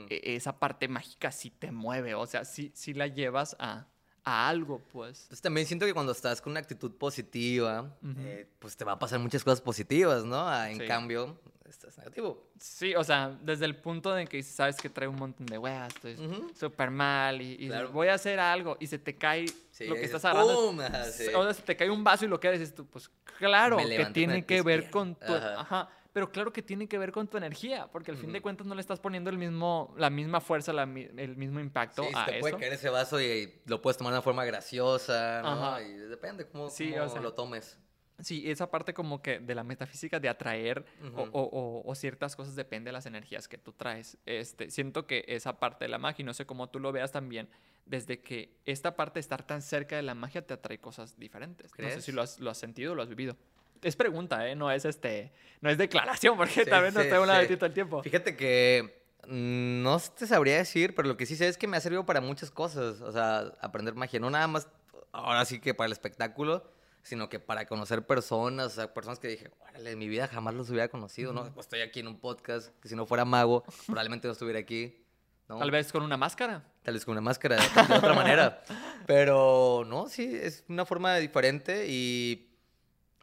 e- 0.07 0.35
esa 0.37 0.57
parte 0.57 0.87
mágica 0.87 1.29
sí 1.33 1.49
te 1.49 1.69
mueve. 1.73 2.15
O 2.15 2.25
sea, 2.27 2.45
sí, 2.45 2.71
sí 2.73 2.93
la 2.93 3.07
llevas 3.07 3.57
a, 3.59 3.87
a 4.23 4.47
algo, 4.47 4.79
pues. 4.93 5.23
Entonces 5.23 5.41
también 5.41 5.67
siento 5.67 5.85
que 5.85 5.93
cuando 5.93 6.13
estás 6.13 6.39
con 6.39 6.51
una 6.51 6.61
actitud 6.61 6.93
positiva, 6.95 7.93
eh, 8.19 8.47
pues 8.59 8.77
te 8.77 8.85
va 8.85 8.93
a 8.93 8.99
pasar 8.99 9.19
muchas 9.19 9.43
cosas 9.43 9.59
positivas, 9.59 10.23
¿no? 10.23 10.47
Ah, 10.47 10.71
en 10.71 10.79
Sí. 10.79 10.87
cambio, 10.87 11.37
estás 11.67 11.97
negativo. 11.97 12.49
Sí, 12.59 12.95
o 12.95 13.03
sea, 13.03 13.37
desde 13.41 13.65
el 13.65 13.75
punto 13.75 14.13
de 14.13 14.25
que 14.27 14.41
sabes 14.43 14.77
que 14.77 14.89
trae 14.89 15.07
un 15.07 15.15
montón 15.17 15.45
de 15.45 15.57
weas, 15.57 15.93
estoy 15.95 16.13
Ujú. 16.15 16.51
súper 16.55 16.89
mal 16.91 17.41
y, 17.41 17.53
y 17.59 17.67
Claro. 17.67 17.91
voy 17.91 18.07
a 18.07 18.13
hacer 18.15 18.39
algo 18.39 18.77
y 18.79 18.87
se 18.87 18.97
te 18.99 19.15
cae 19.15 19.45
Sí, 19.71 19.85
lo 19.85 19.95
que 19.95 20.03
estás 20.05 20.25
agarrando. 20.25 20.53
¡pum! 20.55 20.79
Ajá, 20.81 21.03
sí. 21.05 21.27
O 21.35 21.43
sea, 21.43 21.53
se 21.53 21.61
te 21.61 21.75
cae 21.75 21.89
un 21.89 22.03
vaso 22.03 22.25
y 22.25 22.27
lo 22.27 22.39
que 22.39 22.51
dices 22.51 22.73
tú, 22.73 22.85
pues 22.87 23.09
claro 23.37 23.77
que 23.77 24.05
tiene 24.13 24.45
que 24.45 24.61
ver 24.61 24.89
con 24.89 25.15
tu... 25.15 25.33
Ajá. 25.33 25.59
Ajá. 25.61 25.89
Pero 26.13 26.31
claro 26.31 26.51
que 26.51 26.63
tiene 26.63 26.87
que 26.87 26.97
ver 26.97 27.11
con 27.11 27.27
tu 27.27 27.37
energía, 27.37 27.87
porque 27.91 28.09
al 28.09 28.17
fin 28.17 28.31
de 28.33 28.41
cuentas 28.41 28.65
no 28.65 28.73
le 28.73 28.81
estás 28.81 28.99
poniendo 28.99 29.29
el 29.29 29.37
mismo, 29.37 29.93
la 29.99 30.09
misma 30.09 30.41
fuerza, 30.41 30.73
la 30.73 30.81
el 30.83 31.35
mismo 31.37 31.59
impacto 31.59 32.01
Sí, 32.03 32.09
a 32.15 32.25
te 32.25 32.31
eso. 32.31 32.39
puede 32.39 32.57
caer 32.57 32.73
ese 32.73 32.89
vaso 32.89 33.21
y 33.21 33.61
lo 33.67 33.83
puedes 33.83 33.97
tomar 33.97 34.13
de 34.13 34.17
una 34.17 34.23
forma 34.23 34.43
graciosa. 34.43 35.43
Y 35.85 35.91
depende 35.93 36.47
cómo, 36.47 36.69
cómo 36.69 37.03
o 37.03 37.09
sea, 37.09 37.21
lo 37.21 37.33
tomes. 37.33 37.77
Sí, 38.19 38.49
esa 38.49 38.71
parte 38.71 38.93
como 38.93 39.21
que 39.21 39.39
de 39.39 39.53
la 39.53 39.63
metafísica 39.63 40.19
de 40.19 40.27
atraer 40.29 40.85
o- 41.15 41.21
Ujú. 41.23 41.29
o, 41.33 41.41
o- 41.43 41.83
o 41.91 41.95
ciertas 41.95 42.35
cosas 42.35 42.55
depende 42.55 42.89
de 42.89 42.93
las 42.93 43.05
energías 43.05 43.47
que 43.47 43.57
tú 43.57 43.73
traes. 43.73 44.17
Este, 44.25 44.71
siento 44.71 45.05
que 45.05 45.23
esa 45.27 45.59
parte 45.59 45.85
de 45.85 45.89
la 45.89 45.99
magia, 45.99 46.23
y 46.23 46.25
no 46.25 46.33
sé 46.33 46.45
cómo 46.45 46.69
tú 46.69 46.79
lo 46.79 46.91
veas 46.91 47.11
también, 47.11 47.47
desde 47.85 48.19
que 48.19 48.49
esta 48.65 48.95
parte 48.95 49.15
de 49.15 49.21
estar 49.21 49.45
tan 49.45 49.61
cerca 49.61 49.95
de 49.95 50.01
la 50.01 50.15
magia 50.15 50.41
te 50.45 50.53
atrae 50.55 50.79
cosas 50.79 51.17
diferentes. 51.19 51.71
No 51.71 51.75
sé 51.75 51.91
¿Crees? 51.91 52.05
si 52.05 52.11
lo 52.11 52.21
has, 52.23 52.39
lo 52.39 52.49
has 52.49 52.57
sentido 52.57 52.93
o 52.93 52.95
lo 52.95 53.03
has 53.03 53.09
vivido. 53.09 53.37
Es 53.83 53.95
pregunta, 53.95 54.47
¿eh? 54.49 54.55
No 54.55 54.71
es, 54.71 54.85
este, 54.85 55.31
no 55.61 55.69
es 55.69 55.77
declaración, 55.77 56.35
porque 56.37 56.63
Sí, 56.65 56.69
también 56.69 56.95
no 56.95 57.01
sí, 57.01 57.05
estoy 57.05 57.19
hablando 57.19 57.41
de 57.41 57.47
sí. 57.47 57.53
ti 57.53 57.57
todo 57.57 57.67
el 57.67 57.73
tiempo. 57.73 58.01
Fíjate 58.01 58.35
que 58.35 59.05
No 59.27 59.99
te 60.17 60.25
sabría 60.25 60.57
decir, 60.57 60.95
pero 60.95 61.07
lo 61.07 61.17
que 61.17 61.25
sí 61.27 61.35
sé 61.35 61.47
es 61.47 61.57
que 61.57 61.67
me 61.67 61.77
ha 61.77 61.81
servido 61.81 62.05
para 62.05 62.21
muchas 62.21 62.49
cosas. 62.49 63.01
O 63.01 63.11
sea, 63.11 63.53
aprender 63.61 63.93
magia. 63.93 64.19
No 64.19 64.29
nada 64.31 64.47
más, 64.47 64.67
ahora 65.11 65.43
sí 65.45 65.59
que 65.59 65.73
para 65.73 65.85
el 65.85 65.91
espectáculo, 65.91 66.63
sino 67.03 67.29
que 67.29 67.39
para 67.39 67.65
conocer 67.65 68.05
personas. 68.05 68.67
O 68.67 68.69
sea, 68.69 68.93
personas 68.93 69.19
que 69.19 69.27
dije, 69.27 69.51
órale, 69.61 69.91
en 69.91 69.99
mi 69.99 70.07
vida 70.07 70.27
jamás 70.27 70.53
los 70.53 70.69
hubiera 70.69 70.87
conocido, 70.89 71.33
¿no? 71.33 71.43
Pues 71.53 71.65
estoy 71.65 71.81
aquí 71.81 71.99
en 72.01 72.07
un 72.07 72.19
podcast, 72.19 72.77
que 72.81 72.89
si 72.89 72.95
no 72.95 73.05
fuera 73.05 73.25
mago, 73.25 73.63
probablemente 73.85 74.27
no 74.27 74.33
estuviera 74.33 74.59
aquí. 74.59 75.03
¿no? 75.47 75.59
Tal 75.59 75.71
vez 75.71 75.91
con 75.91 76.03
una 76.03 76.17
máscara. 76.17 76.63
Tal 76.83 76.93
vez 76.93 77.05
con 77.05 77.13
una 77.13 77.21
máscara, 77.21 77.55
de 77.55 77.93
otra 77.95 78.13
manera. 78.13 78.63
Pero 79.05 79.83
no, 79.87 80.09
sí, 80.09 80.29
es 80.41 80.65
una 80.67 80.85
forma 80.85 81.15
diferente 81.17 81.85
y 81.87 82.47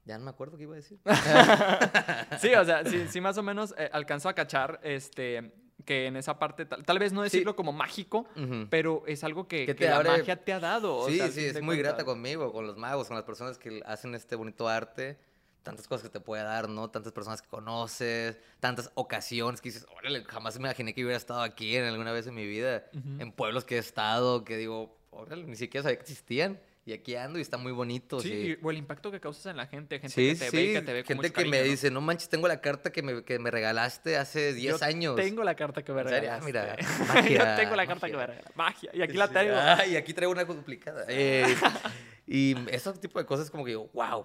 ya 0.05 0.19
no 0.19 0.25
me 0.25 0.31
acuerdo 0.31 0.57
qué 0.57 0.65
iba 0.65 0.75
a 0.75 0.77
decir. 0.77 0.99
Sí, 2.41 2.55
o 2.55 2.65
sea, 2.65 2.85
sí, 2.85 3.07
sí 3.09 3.21
más 3.21 3.39
o 3.39 3.43
menos 3.43 3.75
eh, 3.79 3.89
alcanzo 3.93 4.29
a 4.29 4.35
cachar 4.35 4.81
este, 4.83 5.53
que 5.85 6.07
en 6.07 6.17
esa 6.17 6.39
parte, 6.39 6.65
tal, 6.67 6.85
tal 6.85 6.99
vez 6.99 7.13
no 7.13 7.23
decirlo 7.23 7.55
como 7.57 7.73
mágico, 7.73 8.27
pero 8.71 9.03
es 9.07 9.23
algo 9.25 9.47
que, 9.49 9.61
Que 9.61 9.67
que 9.67 9.75
te 9.75 9.89
la 9.91 10.03
magia 10.03 10.37
te 10.37 10.53
ha 10.53 10.61
dado. 10.61 10.97
o 10.97 11.09
Sí, 11.09 11.17
sea, 11.19 11.29
sí, 11.31 11.45
es 11.45 11.61
muy 11.63 11.77
grata 11.77 12.05
conmigo, 12.05 12.53
con 12.53 12.67
los 12.67 12.77
magos, 12.77 13.07
con 13.09 13.17
las 13.17 13.25
personas 13.25 13.59
que 13.59 13.83
hacen 13.87 14.15
este 14.15 14.37
bonito 14.37 14.69
arte. 14.69 15.19
Tantas 15.63 15.89
cosas 15.89 16.03
que 16.03 16.11
te 16.11 16.21
puede 16.21 16.43
dar, 16.43 16.69
¿no? 16.69 16.91
Tantas 16.91 17.13
personas 17.13 17.41
que 17.41 17.49
conoces, 17.49 18.39
tantas 18.61 18.91
ocasiones 18.97 19.63
que 19.63 19.71
dices, 19.71 19.87
órale, 19.97 20.23
jamás 20.25 20.59
me 20.59 20.69
imaginé 20.69 20.93
que 20.93 21.03
hubiera 21.03 21.17
estado 21.17 21.41
aquí 21.41 21.75
en 21.77 21.85
alguna 21.85 22.13
vez 22.13 22.27
en 22.27 22.35
mi 22.35 22.47
vida. 22.47 22.85
En 23.19 23.33
pueblos 23.33 23.65
que 23.65 23.77
he 23.77 23.79
estado, 23.79 24.45
que 24.45 24.59
digo, 24.59 24.95
órale, 25.11 25.45
ni 25.45 25.57
siquiera 25.57 25.83
sabía 25.83 25.97
que 25.97 26.03
existían. 26.03 26.61
Y 26.87 26.93
aquí 26.93 27.17
ando 27.17 27.39
y 27.39 27.43
está 27.43 27.57
muy 27.57 27.73
bonito. 27.73 28.21
Sí, 28.21 28.29
sí. 28.29 28.57
y- 28.61 28.65
o 28.65 28.71
el 28.71 28.77
impacto 28.77 29.11
que 29.11 29.19
causas 29.19 29.47
en 29.47 29.57
la 29.57 29.67
gente, 29.67 29.99
gente 29.99 30.15
Sí, 30.15 30.29
que 30.29 30.45
te 30.45 30.51
sí, 30.51 30.57
ve 30.57 30.73
que 30.75 30.83
te 30.83 30.93
ve 30.93 31.03
con 31.05 31.09
gente 31.17 31.29
mucho 31.29 31.33
que 31.43 31.45
me 31.49 31.63
dice, 31.63 31.91
no 31.91 32.03
manches, 32.03 32.29
tengo 32.29 32.47
la 32.47 32.61
carta 32.61 32.93
que 32.93 33.03
me, 33.03 33.25
que 33.25 33.39
me 33.39 33.51
regalaste 33.51 34.19
hace 34.19 34.53
10 34.53 34.79
Yo 34.81 34.85
años. 34.87 35.17
Tengo 35.17 35.43
la 35.45 35.55
carta 35.57 35.83
que 35.83 35.93
me. 35.93 36.03
Ah, 36.03 36.05
regalaste. 36.05 36.45
mira, 36.47 36.77
Yo 36.77 37.07
magia, 37.07 37.57
tengo 37.57 37.75
la 37.77 37.87
carta 37.87 38.07
que 38.07 38.17
me 38.17 38.27
regalaste. 38.27 38.53
Magia. 38.55 38.91
Y 38.93 39.01
aquí 39.01 39.15
la 39.15 39.29
tengo. 39.29 39.55
ah, 39.57 39.87
y 39.87 39.97
aquí 39.97 40.13
traigo 40.13 40.33
una 40.33 40.45
duplicada. 40.45 41.07
Eh, 41.09 41.47
y 42.27 42.55
ese 42.71 42.93
tipo 42.95 43.19
de 43.19 43.25
cosas 43.25 43.51
como 43.51 43.65
que 43.65 43.71
digo, 43.71 43.89
wow. 43.95 44.25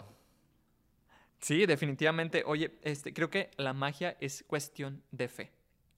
Sí, 1.39 1.65
definitivamente. 1.65 2.43
Oye, 2.45 2.71
este, 2.83 3.13
creo 3.13 3.29
que 3.29 3.51
la 3.55 3.71
magia 3.73 4.17
es 4.19 4.43
cuestión 4.45 5.01
de 5.11 5.29
fe. 5.29 5.51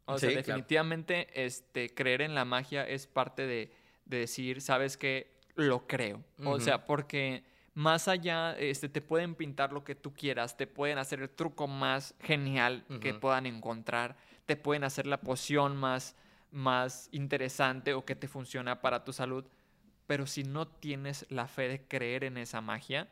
O 0.06 0.20
sea, 0.20 0.30
claro. 0.30 0.46
definitivamente 0.46 1.28
este, 1.46 1.94
creer 1.94 2.22
en 2.22 2.36
la 2.36 2.46
magia 2.46 2.88
es 2.88 3.08
parte 3.08 3.48
de, 3.48 3.72
de 4.06 4.18
decir, 4.18 4.62
sabes 4.62 4.98
que 4.98 5.32
lo 5.56 5.88
creo. 5.88 6.24
O 6.44 6.60
sea, 6.60 6.86
porque 6.86 7.44
más 7.74 8.08
allá, 8.08 8.58
este, 8.58 8.90
te 8.90 9.02
pueden 9.02 9.36
pintar 9.36 9.72
lo 9.72 9.84
que 9.84 9.96
tú 9.96 10.14
quieras, 10.14 10.58
te 10.58 10.68
pueden 10.68 10.98
hacer 10.98 11.22
el 11.22 11.30
truco 11.30 11.68
más 11.68 12.16
genial 12.20 12.84
que 13.02 13.14
puedan 13.14 13.46
encontrar, 13.46 14.18
te 14.46 14.56
pueden 14.58 14.84
hacer 14.84 15.08
la 15.08 15.22
poción 15.22 15.78
más, 15.78 16.16
más 16.52 17.08
interesante 17.12 17.94
o 17.94 18.06
que 18.06 18.16
te 18.16 18.28
funciona 18.28 18.82
para 18.82 19.04
tu 19.04 19.14
salud. 19.14 19.46
Pero 20.08 20.28
si 20.28 20.44
no 20.44 20.68
tienes 20.68 21.26
la 21.30 21.48
fe 21.48 21.70
de 21.70 21.82
creer 21.88 22.26
en 22.26 22.38
esa 22.38 22.60
magia, 22.60 23.08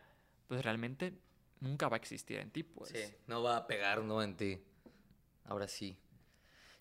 pues 0.47 0.63
realmente 0.63 1.13
nunca 1.61 1.87
va 1.87 1.95
a 1.95 1.99
existir 1.99 2.39
en 2.39 2.51
ti, 2.51 2.63
pues. 2.63 2.89
Sí, 2.89 3.15
no 3.27 3.41
va 3.41 3.55
a 3.55 3.67
pegar, 3.67 4.01
¿no? 4.03 4.21
En 4.21 4.35
ti. 4.35 4.59
Ahora 5.45 5.67
sí. 5.67 5.97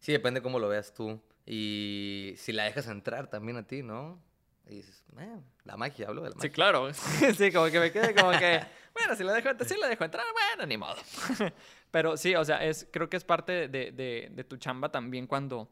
Sí, 0.00 0.12
depende 0.12 0.42
cómo 0.42 0.58
lo 0.58 0.68
veas 0.68 0.92
tú. 0.92 1.20
Y 1.46 2.34
si 2.36 2.52
la 2.52 2.64
dejas 2.64 2.88
entrar 2.88 3.30
también 3.30 3.56
a 3.56 3.66
ti, 3.66 3.82
¿no? 3.82 4.20
Y 4.68 4.76
dices, 4.76 5.02
"Eh, 5.18 5.40
la 5.64 5.76
magia, 5.76 6.08
hablo 6.08 6.22
de 6.22 6.28
la 6.30 6.34
Sí, 6.34 6.38
magia. 6.38 6.52
claro. 6.52 6.92
sí, 7.36 7.52
como 7.52 7.66
que 7.70 7.80
me 7.80 7.90
quede 7.92 8.14
como 8.14 8.30
que, 8.32 8.60
bueno, 8.94 9.14
si 9.16 9.24
la 9.24 9.32
dejo, 9.32 9.48
sí 9.64 9.76
la 9.80 9.88
dejo 9.88 10.04
entrar, 10.04 10.24
bueno, 10.32 10.66
ni 10.66 10.76
modo. 10.76 10.96
Pero 11.90 12.16
sí, 12.16 12.34
o 12.34 12.44
sea, 12.44 12.64
es, 12.64 12.86
creo 12.90 13.08
que 13.08 13.16
es 13.16 13.24
parte 13.24 13.68
de, 13.68 13.92
de- 13.92 14.28
de 14.30 14.44
tu 14.44 14.56
chamba 14.58 14.90
también 14.90 15.26
cuando, 15.26 15.68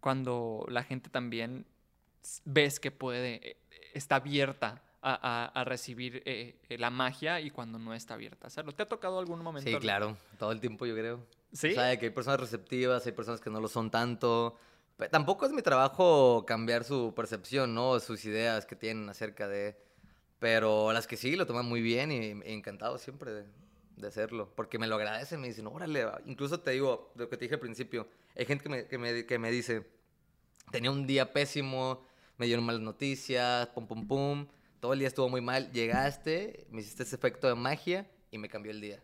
cuando 0.00 0.66
la 0.68 0.82
gente 0.82 1.08
también 1.10 1.66
ves 2.44 2.80
que 2.80 2.90
puede, 2.90 3.50
eh, 3.50 3.56
está 3.94 4.16
abierta 4.16 4.82
a, 5.02 5.14
a- 5.14 5.60
a 5.60 5.64
recibir 5.64 6.22
eh, 6.26 6.58
eh, 6.68 6.78
la 6.78 6.90
magia 6.90 7.40
y 7.40 7.50
cuando 7.50 7.78
no 7.78 7.94
está 7.94 8.14
abierta 8.14 8.46
a 8.46 8.48
hacerlo. 8.48 8.72
¿Te 8.74 8.82
ha 8.82 8.86
tocado 8.88 9.18
algún 9.20 9.40
momento? 9.42 9.70
Sí, 9.70 9.76
claro. 9.78 10.16
Todo 10.38 10.50
el 10.52 10.60
tiempo, 10.60 10.84
yo 10.86 10.94
creo. 10.94 11.24
¿Sí? 11.52 11.70
O 11.70 11.74
sea, 11.74 11.96
que 11.98 12.06
hay 12.06 12.10
personas 12.10 12.40
receptivas, 12.40 13.06
hay 13.06 13.12
personas 13.12 13.40
que 13.40 13.50
no 13.50 13.60
lo 13.60 13.68
son 13.68 13.90
tanto. 13.90 14.58
Tampoco 15.10 15.46
es 15.46 15.52
mi 15.52 15.62
trabajo 15.62 16.44
cambiar 16.46 16.84
su 16.84 17.12
percepción, 17.14 17.74
¿no? 17.74 18.00
Sus 18.00 18.24
ideas 18.24 18.66
que 18.66 18.76
tienen 18.76 19.08
acerca 19.08 19.48
de... 19.48 19.76
Pero 20.38 20.92
las 20.92 21.06
que 21.06 21.16
sí 21.16 21.36
lo 21.36 21.46
toman 21.46 21.66
muy 21.66 21.80
bien 21.80 22.12
y, 22.12 22.16
y 22.48 22.52
encantado 22.52 22.98
siempre 22.98 23.32
de, 23.32 23.44
de 23.96 24.06
hacerlo. 24.06 24.52
Porque 24.54 24.78
me 24.78 24.86
lo 24.86 24.96
agradecen, 24.96 25.40
me 25.40 25.48
dicen, 25.48 25.66
órale, 25.66 26.04
va". 26.04 26.20
incluso 26.26 26.60
te 26.60 26.72
digo, 26.72 27.12
lo 27.14 27.28
que 27.28 27.36
te 27.36 27.46
dije 27.46 27.54
al 27.54 27.60
principio, 27.60 28.06
hay 28.36 28.44
gente 28.44 28.62
que 28.62 28.68
me, 28.68 28.86
que 28.86 28.98
me, 28.98 29.26
que 29.26 29.38
me 29.38 29.50
dice, 29.50 29.86
tenía 30.70 30.90
un 30.90 31.06
día 31.06 31.32
pésimo, 31.32 32.04
me 32.36 32.46
dieron 32.46 32.64
malas 32.64 32.82
noticias, 32.82 33.68
pum, 33.68 33.86
pum, 33.86 34.06
pum, 34.06 34.46
todo 34.80 34.92
el 34.92 34.98
día 34.98 35.08
estuvo 35.08 35.28
muy 35.28 35.40
mal, 35.40 35.72
llegaste, 35.72 36.66
me 36.70 36.80
hiciste 36.80 37.02
ese 37.02 37.16
efecto 37.16 37.48
de 37.48 37.54
magia 37.54 38.06
y 38.30 38.38
me 38.38 38.48
cambió 38.48 38.72
el 38.72 38.80
día. 38.80 39.02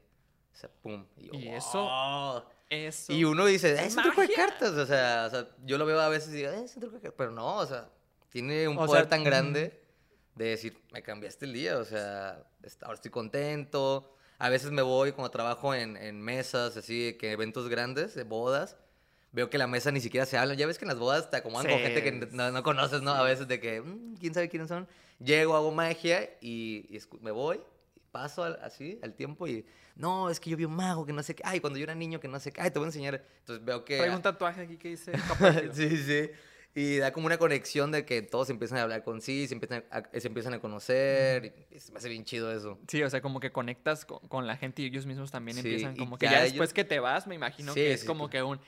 O 0.52 0.56
sea, 0.56 0.70
pum. 0.82 1.06
Y, 1.16 1.26
yo, 1.26 1.34
Y. 1.34 1.48
Eso. 1.48 2.46
Y 3.12 3.24
uno 3.24 3.44
dice, 3.46 3.72
es 3.84 3.96
un 3.96 4.02
truco 4.02 4.20
de 4.22 4.28
cartas. 4.32 4.70
O 4.72 4.86
sea, 4.86 5.24
o 5.26 5.30
sea, 5.30 5.48
yo 5.64 5.78
lo 5.78 5.86
veo 5.86 6.00
a 6.00 6.08
veces 6.08 6.30
y 6.32 6.38
digo, 6.38 6.50
"Eh, 6.50 6.62
es 6.64 6.74
un 6.76 6.80
truco 6.80 6.96
de 6.96 7.02
cartas. 7.02 7.16
Pero 7.18 7.30
no, 7.32 7.56
o 7.58 7.66
sea, 7.66 7.88
tiene 8.30 8.66
un 8.68 8.78
O 8.78 8.86
poder 8.86 9.02
sea, 9.04 9.08
tan 9.10 9.24
grande 9.24 9.80
de 10.34 10.44
decir, 10.46 10.78
me 10.92 11.02
cambiaste 11.02 11.44
el 11.44 11.52
día. 11.52 11.78
O 11.78 11.84
sea, 11.84 12.42
ahora 12.82 12.94
estoy 12.94 13.10
contento. 13.10 14.16
A 14.38 14.48
veces 14.48 14.70
me 14.70 14.82
voy 14.82 15.12
como 15.12 15.30
trabajo 15.30 15.74
en, 15.74 15.96
en 15.96 16.20
mesas, 16.20 16.76
así, 16.76 17.16
que 17.18 17.32
eventos 17.32 17.68
grandes, 17.68 18.14
de 18.14 18.24
bodas. 18.24 18.76
Veo 19.30 19.48
que 19.48 19.56
la 19.56 19.66
mesa 19.66 19.90
ni 19.92 20.00
siquiera 20.00 20.26
se 20.26 20.36
habla. 20.36 20.54
Ya 20.54 20.66
ves 20.66 20.78
que 20.78 20.84
en 20.84 20.88
las 20.90 20.98
bodas 20.98 21.30
te 21.30 21.36
acomodan 21.36 21.66
con 21.66 21.76
Sí, 21.78 21.84
gente 21.84 22.02
que 22.02 22.12
no, 22.32 22.50
no 22.50 22.62
conoces, 22.62 23.02
¿no? 23.02 23.12
A 23.12 23.22
veces 23.22 23.48
de 23.48 23.60
que, 23.60 23.80
"Mm, 23.80 24.16
¿quién 24.16 24.34
sabe 24.34 24.48
quiénes 24.48 24.68
son? 24.68 24.88
Llego, 25.20 25.54
hago 25.56 25.70
magia 25.70 26.28
y, 26.40 26.86
y 26.94 26.98
me 27.20 27.30
voy, 27.30 27.60
paso 28.12 28.44
al- 28.44 28.58
así 28.62 28.98
al 29.02 29.14
tiempo 29.14 29.48
y, 29.48 29.64
no, 29.96 30.30
es 30.30 30.38
que 30.38 30.50
yo 30.50 30.56
vi 30.56 30.64
un 30.64 30.76
mago 30.76 31.04
que 31.04 31.12
no 31.12 31.22
sé 31.22 31.34
qué. 31.34 31.42
Ay, 31.44 31.58
cuando 31.60 31.78
yo 31.78 31.82
era 31.84 31.94
niño 31.94 32.20
que 32.20 32.28
no 32.28 32.38
sé 32.38 32.52
qué. 32.52 32.60
Ay, 32.60 32.70
te 32.70 32.78
voy 32.78 32.86
a 32.86 32.88
enseñar. 32.90 33.24
Entonces 33.40 33.64
veo 33.64 33.84
que... 33.84 33.96
Trae 33.98 34.14
un 34.14 34.22
tatuaje 34.22 34.60
aquí 34.62 34.76
que 34.76 34.88
dice 34.90 35.12
sí, 35.72 35.96
sí. 35.96 36.30
Y 36.74 36.96
da 36.96 37.12
como 37.12 37.26
una 37.26 37.36
conexión 37.36 37.90
de 37.92 38.06
que 38.06 38.22
todos 38.22 38.48
empiezan 38.48 38.78
a 38.78 38.82
hablar 38.84 39.04
con 39.04 39.20
sí, 39.20 39.46
se 39.46 39.52
empiezan 39.52 39.84
a, 39.90 40.02
se 40.18 40.26
empiezan 40.26 40.54
a 40.54 40.60
conocer. 40.60 41.66
Y 41.70 41.78
se 41.78 41.92
me 41.92 41.98
hace 41.98 42.08
bien 42.08 42.24
chido 42.24 42.50
eso. 42.50 42.78
Sí, 42.88 43.02
o 43.02 43.10
sea, 43.10 43.20
como 43.20 43.40
que 43.40 43.52
conectas 43.52 44.06
con, 44.06 44.20
con 44.28 44.46
la 44.46 44.56
gente 44.56 44.80
y 44.80 44.86
ellos 44.86 45.04
mismos 45.04 45.30
también 45.30 45.58
Sí, 45.58 45.68
empiezan 45.68 45.96
como 45.96 46.16
que 46.16 46.24
ya 46.26 46.38
ellos- 46.40 46.52
después 46.52 46.72
que 46.72 46.84
te 46.84 46.98
vas, 47.00 47.26
me 47.26 47.34
imagino 47.34 47.74
Sí, 47.74 47.80
que 47.80 47.92
es 47.92 48.00
sí, 48.00 48.06
como 48.06 48.30
que 48.30 48.42
un, 48.42 48.58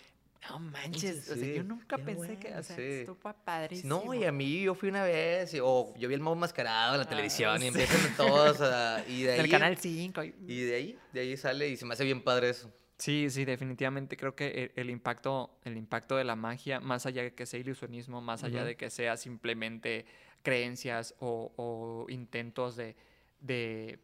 no 0.51 0.59
manches, 0.59 1.29
o 1.31 1.35
sea, 1.37 1.55
yo 1.55 1.63
nunca 1.65 1.97
pensé 1.99 2.39
que, 2.39 2.55
o 2.55 2.63
sea, 2.63 2.77
sí. 2.77 3.05
fue 3.21 3.35
padrísimo. 3.35 4.03
No, 4.05 4.15
y 4.15 4.25
a 4.25 4.33
mí 4.33 4.63
yo 4.63 4.75
fui 4.75 4.89
una 4.89 5.03
vez, 5.05 5.55
y- 5.55 5.61
o 5.63 5.95
yo 5.97 6.09
vi 6.09 6.15
el 6.15 6.21
mago 6.21 6.37
mascarado 6.37 6.95
en 6.95 6.99
la 7.01 7.05
Ah, 7.07 7.09
televisión, 7.09 7.59
sí. 7.59 7.65
y 7.65 7.69
empiezan 7.69 8.17
todos 8.17 8.61
a... 8.61 9.05
Y 9.09 9.23
de 9.23 9.33
ahí... 9.33 9.39
Del 9.39 9.51
Canal 9.51 9.77
5. 9.79 10.23
y- 10.25 10.35
Y 10.47 10.61
de 10.63 10.75
ahí, 10.75 10.99
de 11.13 11.21
ahí 11.21 11.37
sale, 11.37 11.69
y 11.69 11.77
se 11.77 11.85
me 11.87 11.95
hace 11.95 12.05
bien 12.05 12.23
padre 12.23 12.51
eso. 12.51 12.71
Sí, 12.99 13.29
sí, 13.31 13.45
definitivamente 13.45 14.17
creo 14.17 14.37
que 14.37 14.49
el, 14.49 14.73
el 14.77 14.91
impacto, 14.91 15.59
el 15.65 15.77
impacto 15.77 16.17
de 16.17 16.25
la 16.25 16.37
magia, 16.37 16.79
más 16.81 17.07
allá 17.07 17.23
de 17.25 17.35
que 17.35 17.45
sea 17.45 17.59
ilusionismo, 17.59 18.21
más 18.21 18.45
allá 18.45 18.65
de 18.65 18.77
que 18.77 18.89
sea 18.89 19.17
simplemente 19.17 20.07
creencias 20.43 21.15
o, 21.19 21.53
o 21.57 22.07
intentos 22.09 22.77
de, 22.77 22.95
de, 23.41 23.99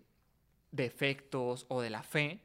de 0.73 0.85
efectos 0.87 1.67
o 1.69 1.81
de 1.81 1.91
la 1.91 2.03
fe. 2.03 2.41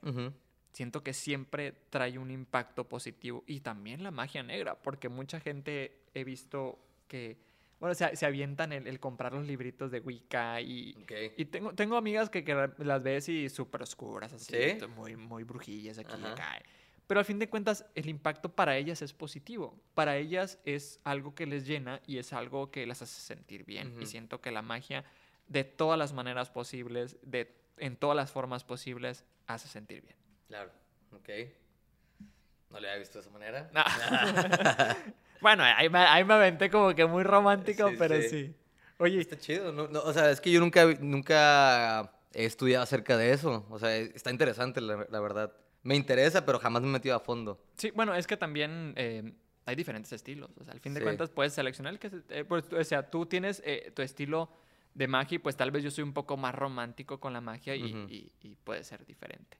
Siento 0.75 1.03
que 1.03 1.13
siempre 1.13 1.71
trae 1.89 2.17
un 2.19 2.29
impacto 2.31 2.89
positivo. 2.89 3.45
Y 3.47 3.61
también 3.61 4.03
la 4.03 4.11
magia 4.11 4.43
negra, 4.43 4.75
porque 4.75 5.07
mucha 5.07 5.39
gente 5.39 6.03
he 6.13 6.25
visto 6.25 6.77
que, 7.07 7.37
bueno, 7.79 7.95
se, 7.95 8.13
se 8.17 8.25
avientan 8.25 8.73
el, 8.73 8.85
el 8.85 8.99
comprar 8.99 9.31
los 9.31 9.47
libritos 9.47 9.89
de 9.89 10.01
Wicca 10.01 10.59
y... 10.59 10.93
Y 11.37 11.45
tengo, 11.45 11.73
tengo 11.73 11.95
amigas 11.95 12.29
que, 12.29 12.43
que 12.43 12.69
las 12.79 13.01
ves 13.01 13.29
y 13.29 13.47
súper 13.47 13.83
oscuras, 13.83 14.33
así, 14.33 14.53
¿Sí? 14.53 14.85
muy, 14.97 15.15
muy 15.15 15.45
brujillas 15.45 15.97
aquí 15.97 16.21
y 16.21 16.25
acá. 16.25 16.61
Pero 17.07 17.21
al 17.21 17.25
fin 17.25 17.39
de 17.39 17.47
cuentas, 17.47 17.85
el 17.95 18.09
impacto 18.09 18.53
para 18.53 18.75
ellas 18.75 19.01
es 19.01 19.13
positivo. 19.13 19.79
Para 19.93 20.17
ellas 20.17 20.59
es 20.65 20.99
algo 21.05 21.35
que 21.35 21.45
les 21.45 21.65
llena 21.65 22.01
y 22.05 22.17
es 22.17 22.33
algo 22.33 22.69
que 22.69 22.85
las 22.85 23.01
hace 23.01 23.21
sentir 23.21 23.63
bien. 23.63 23.93
Y 23.93 24.01
Ujú. 24.01 24.05
siento 24.07 24.41
que 24.41 24.51
la 24.51 24.61
magia, 24.61 25.05
de 25.47 25.63
todas 25.63 25.97
las 25.97 26.11
maneras 26.11 26.49
posibles, 26.49 27.17
de, 27.21 27.55
en 27.77 27.95
todas 27.95 28.17
las 28.17 28.29
formas 28.31 28.65
posibles, 28.65 29.23
hace 29.47 29.69
sentir 29.69 30.01
bien. 30.01 30.24
Claro, 30.47 30.71
ok. 31.11 31.29
No 32.71 32.79
le 32.79 32.87
había 32.89 32.99
visto 32.99 33.19
de 33.19 33.21
esa 33.21 33.31
manera. 33.31 33.69
bueno, 35.41 35.63
ahí 35.63 35.89
me, 35.89 35.99
ahí 35.99 36.23
me 36.23 36.33
aventé 36.33 36.69
como 36.69 36.93
que 36.93 37.05
muy 37.05 37.23
romántico, 37.23 37.89
Sí, 37.89 37.95
pero 37.97 38.21
sí. 38.21 38.29
sí. 38.29 38.55
Oye, 38.97 39.19
Está 39.19 39.37
chido, 39.37 39.71
¿no? 39.71 39.87
No, 39.87 40.01
o 40.01 40.13
sea, 40.13 40.29
es 40.31 40.39
que 40.41 40.51
yo 40.51 40.59
nunca, 40.59 40.85
nunca 40.99 42.11
he 42.33 42.45
estudiado 42.45 42.83
acerca 42.83 43.17
de 43.17 43.31
eso. 43.31 43.65
O 43.69 43.79
sea, 43.79 43.95
está 43.95 44.31
interesante, 44.31 44.81
la, 44.81 45.05
la 45.09 45.19
verdad. 45.19 45.53
Me 45.83 45.95
interesa, 45.95 46.45
pero 46.45 46.59
jamás 46.59 46.81
me 46.81 46.87
he 46.89 46.91
metido 46.91 47.15
a 47.15 47.19
fondo. 47.19 47.63
Sí, 47.77 47.91
bueno, 47.91 48.15
es 48.15 48.25
que 48.25 48.37
también 48.37 48.93
eh, 48.97 49.33
hay 49.65 49.75
diferentes 49.75 50.11
estilos. 50.13 50.49
O 50.59 50.63
sea, 50.63 50.73
al 50.73 50.79
fin 50.79 50.93
de 50.93 51.01
Sí. 51.01 51.03
cuentas 51.03 51.29
puedes 51.29 51.53
seleccionar 51.53 51.93
el 51.93 51.99
que... 51.99 52.09
eh, 52.29 52.43
pues, 52.45 52.65
o 52.71 52.83
sea, 52.83 53.09
tú 53.09 53.25
tienes 53.25 53.61
eh, 53.65 53.91
tu 53.95 54.01
estilo 54.01 54.49
de 54.93 55.07
magia 55.07 55.35
y 55.35 55.39
pues 55.39 55.55
tal 55.57 55.71
vez 55.71 55.83
yo 55.83 55.91
soy 55.91 56.03
un 56.03 56.13
poco 56.13 56.37
más 56.37 56.55
romántico 56.55 57.19
con 57.19 57.33
la 57.33 57.41
magia 57.41 57.75
y, 57.75 57.83
Ujú. 57.83 57.97
y- 58.09 58.31
y 58.41 58.55
puede 58.55 58.83
ser 58.83 59.05
diferente. 59.05 59.57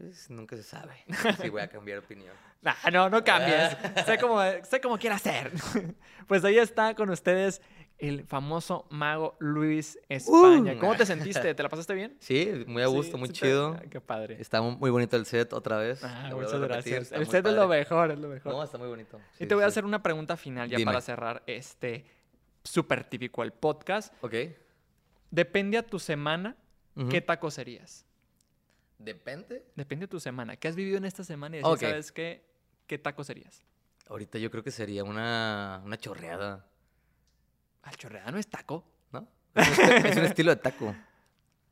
Pues 0.00 0.30
nunca 0.30 0.56
se 0.56 0.62
sabe 0.62 1.04
si 1.42 1.50
voy 1.50 1.60
a 1.60 1.68
cambiar 1.68 1.98
opinión. 1.98 2.34
Nah, 2.62 2.74
no, 2.92 3.08
no 3.08 3.24
cambies. 3.24 3.74
sé 4.04 4.18
cómo, 4.18 4.38
sé 4.68 4.82
cómo 4.82 4.98
quiera 4.98 5.18
ser. 5.18 5.50
pues 6.26 6.44
ahí 6.44 6.58
está 6.58 6.94
con 6.94 7.08
ustedes 7.08 7.62
el 7.96 8.24
famoso 8.26 8.86
mago 8.90 9.34
Luis 9.40 9.98
España. 10.10 10.74
Uh. 10.74 10.78
¿Cómo 10.78 10.94
te 10.94 11.06
sentiste? 11.06 11.54
¿Te 11.54 11.62
la 11.62 11.70
pasaste 11.70 11.94
bien? 11.94 12.18
Sí, 12.20 12.64
muy 12.66 12.82
a 12.82 12.86
gusto, 12.88 13.12
Sí, 13.12 13.18
muy 13.18 13.28
sí 13.28 13.32
chido. 13.32 13.78
ah, 13.78 13.82
Qué 13.90 13.98
padre. 14.02 14.36
Está 14.38 14.60
mu- 14.60 14.76
muy 14.76 14.90
bonito 14.90 15.16
el 15.16 15.24
set 15.24 15.54
otra 15.54 15.78
vez. 15.78 16.04
Ah, 16.04 16.28
muchas 16.34 16.60
gracias. 16.60 17.12
El 17.12 17.26
set 17.28 17.46
es 17.46 17.54
lo 17.54 17.66
mejor, 17.66 18.10
es 18.10 18.18
lo 18.18 18.28
mejor. 18.28 18.52
No, 18.52 18.62
está 18.62 18.76
muy 18.76 18.88
bonito. 18.88 19.18
y 19.38 19.46
te 19.46 19.54
voy 19.54 19.64
a 19.64 19.68
hacer 19.68 19.86
una 19.86 20.02
pregunta 20.02 20.36
final 20.36 20.68
ya 20.68 20.76
Dime. 20.76 20.90
para 20.90 21.00
cerrar 21.00 21.42
este 21.46 22.04
súper 22.62 23.04
típico 23.04 23.42
el 23.42 23.52
podcast. 23.54 24.12
Ok. 24.22 24.34
Depende 25.30 25.78
a 25.78 25.82
tu 25.82 25.98
semana. 25.98 26.56
¿qué 27.08 27.22
taco 27.22 27.50
serías? 27.50 28.04
Depende. 29.04 29.64
Depende 29.76 30.04
de 30.04 30.08
tu 30.10 30.20
semana. 30.20 30.56
¿Qué 30.56 30.68
has 30.68 30.76
vivido 30.76 30.98
en 30.98 31.04
esta 31.06 31.24
semana? 31.24 31.56
Y 31.56 31.60
así 31.60 31.68
Ok. 31.68 31.80
sabes 31.80 32.12
qué, 32.12 32.44
qué 32.86 32.98
taco 32.98 33.24
serías. 33.24 33.64
Ahorita 34.08 34.38
yo 34.38 34.50
creo 34.50 34.62
que 34.62 34.70
sería 34.70 35.04
una, 35.04 35.80
una 35.84 35.96
chorreada, 35.96 36.66
Al 37.82 37.96
chorreada 37.96 38.30
no 38.30 38.38
es 38.38 38.46
taco. 38.48 38.84
¿no? 39.12 39.26
Es 39.54 39.66
un, 39.68 39.74
esti- 39.84 40.04
es 40.06 40.16
un 40.16 40.24
estilo 40.24 40.50
de 40.50 40.56
taco. 40.60 40.94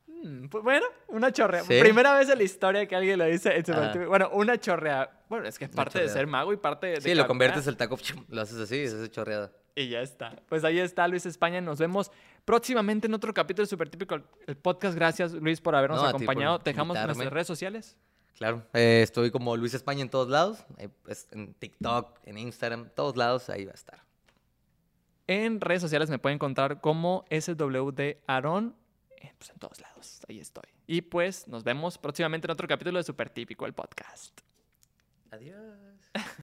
Mm, 0.07 0.47
pues 0.49 0.64
bueno, 0.64 0.87
una 1.09 1.31
chorrea. 1.33 1.62
¿Sí? 1.64 1.79
Primera 1.81 2.16
vez 2.16 2.29
en 2.31 2.39
la 2.39 2.45
historia 2.45 2.87
que 2.87 2.97
alguien 2.97 3.18
lo 3.18 3.26
dice. 3.26 3.62
Bueno, 4.09 4.31
una 4.33 4.59
chorrea. 4.59 5.11
Bueno, 5.29 5.47
es 5.47 5.59
que 5.59 5.66
es 5.66 5.70
parte 5.70 5.99
de 5.99 6.05
chorreada. 6.07 6.18
ser 6.18 6.26
mago 6.26 6.53
y 6.53 6.57
parte 6.57 6.87
de. 6.89 7.01
Sí, 7.01 7.14
lo 7.14 7.26
conviertes 7.26 7.66
el 7.66 7.76
taco, 7.76 7.99
lo 8.29 8.41
haces 8.41 8.59
así, 8.59 8.79
es 8.81 9.11
chorreada. 9.11 9.53
Y 9.81 9.89
ya 9.91 10.01
está. 10.01 10.35
Pues 10.49 10.64
ahí 10.64 10.79
está 10.81 11.07
Luis 11.07 11.24
España. 11.24 11.61
Nos 11.61 11.79
vemos 11.79 12.11
próximamente 12.45 13.07
en 13.07 13.14
otro 13.14 13.33
capítulo 13.33 13.62
de 13.64 13.70
Super 13.70 13.89
Típico, 13.89 14.16
el- 14.47 14.57
podcast. 14.57 14.97
Gracias, 14.97 15.33
Luis, 15.35 15.61
por 15.61 15.74
habernos 15.76 16.03
No, 16.03 16.09
acompañado. 16.09 16.59
Te 16.59 16.70
dejamos 16.70 16.97
invitarme. 16.97 17.14
nuestras 17.14 17.33
redes 17.33 17.47
sociales. 17.47 17.97
Claro. 18.37 18.64
Eh, 18.72 19.01
estoy 19.03 19.31
como 19.31 19.57
Luis 19.57 19.74
España 19.74 20.03
en 20.03 20.11
todos 20.11 20.29
lados. 20.29 20.64
pues, 21.05 21.29
en 21.31 21.55
TikTok, 21.55 22.18
en 22.24 22.39
Instagram, 22.39 22.91
todos 22.95 23.16
lados, 23.16 23.49
ahí 23.51 23.64
va 23.66 23.72
a 23.72 23.74
estar. 23.74 24.03
En 25.29 25.61
redes 25.61 25.83
sociales 25.83 26.09
me 26.11 26.18
pueden 26.18 26.37
encontrar 26.37 26.81
como 26.81 27.24
SWD 27.31 28.16
Aaron. 28.26 28.74
eh, 29.20 29.33
Pues 29.39 29.51
en 29.51 29.59
todos 29.59 29.81
lados. 29.81 30.20
Ahí 30.29 30.41
estoy. 30.41 30.64
Y 30.87 31.03
pues 31.03 31.47
nos 31.47 31.62
vemos 31.62 31.99
próximamente 31.99 32.47
en 32.47 32.51
otro 32.53 32.66
capítulo 32.66 32.99
de 32.99 33.05
Super 33.05 33.29
Típico, 33.31 33.66
el 33.66 33.74
podcast. 33.74 34.41
Adiós. 35.31 35.57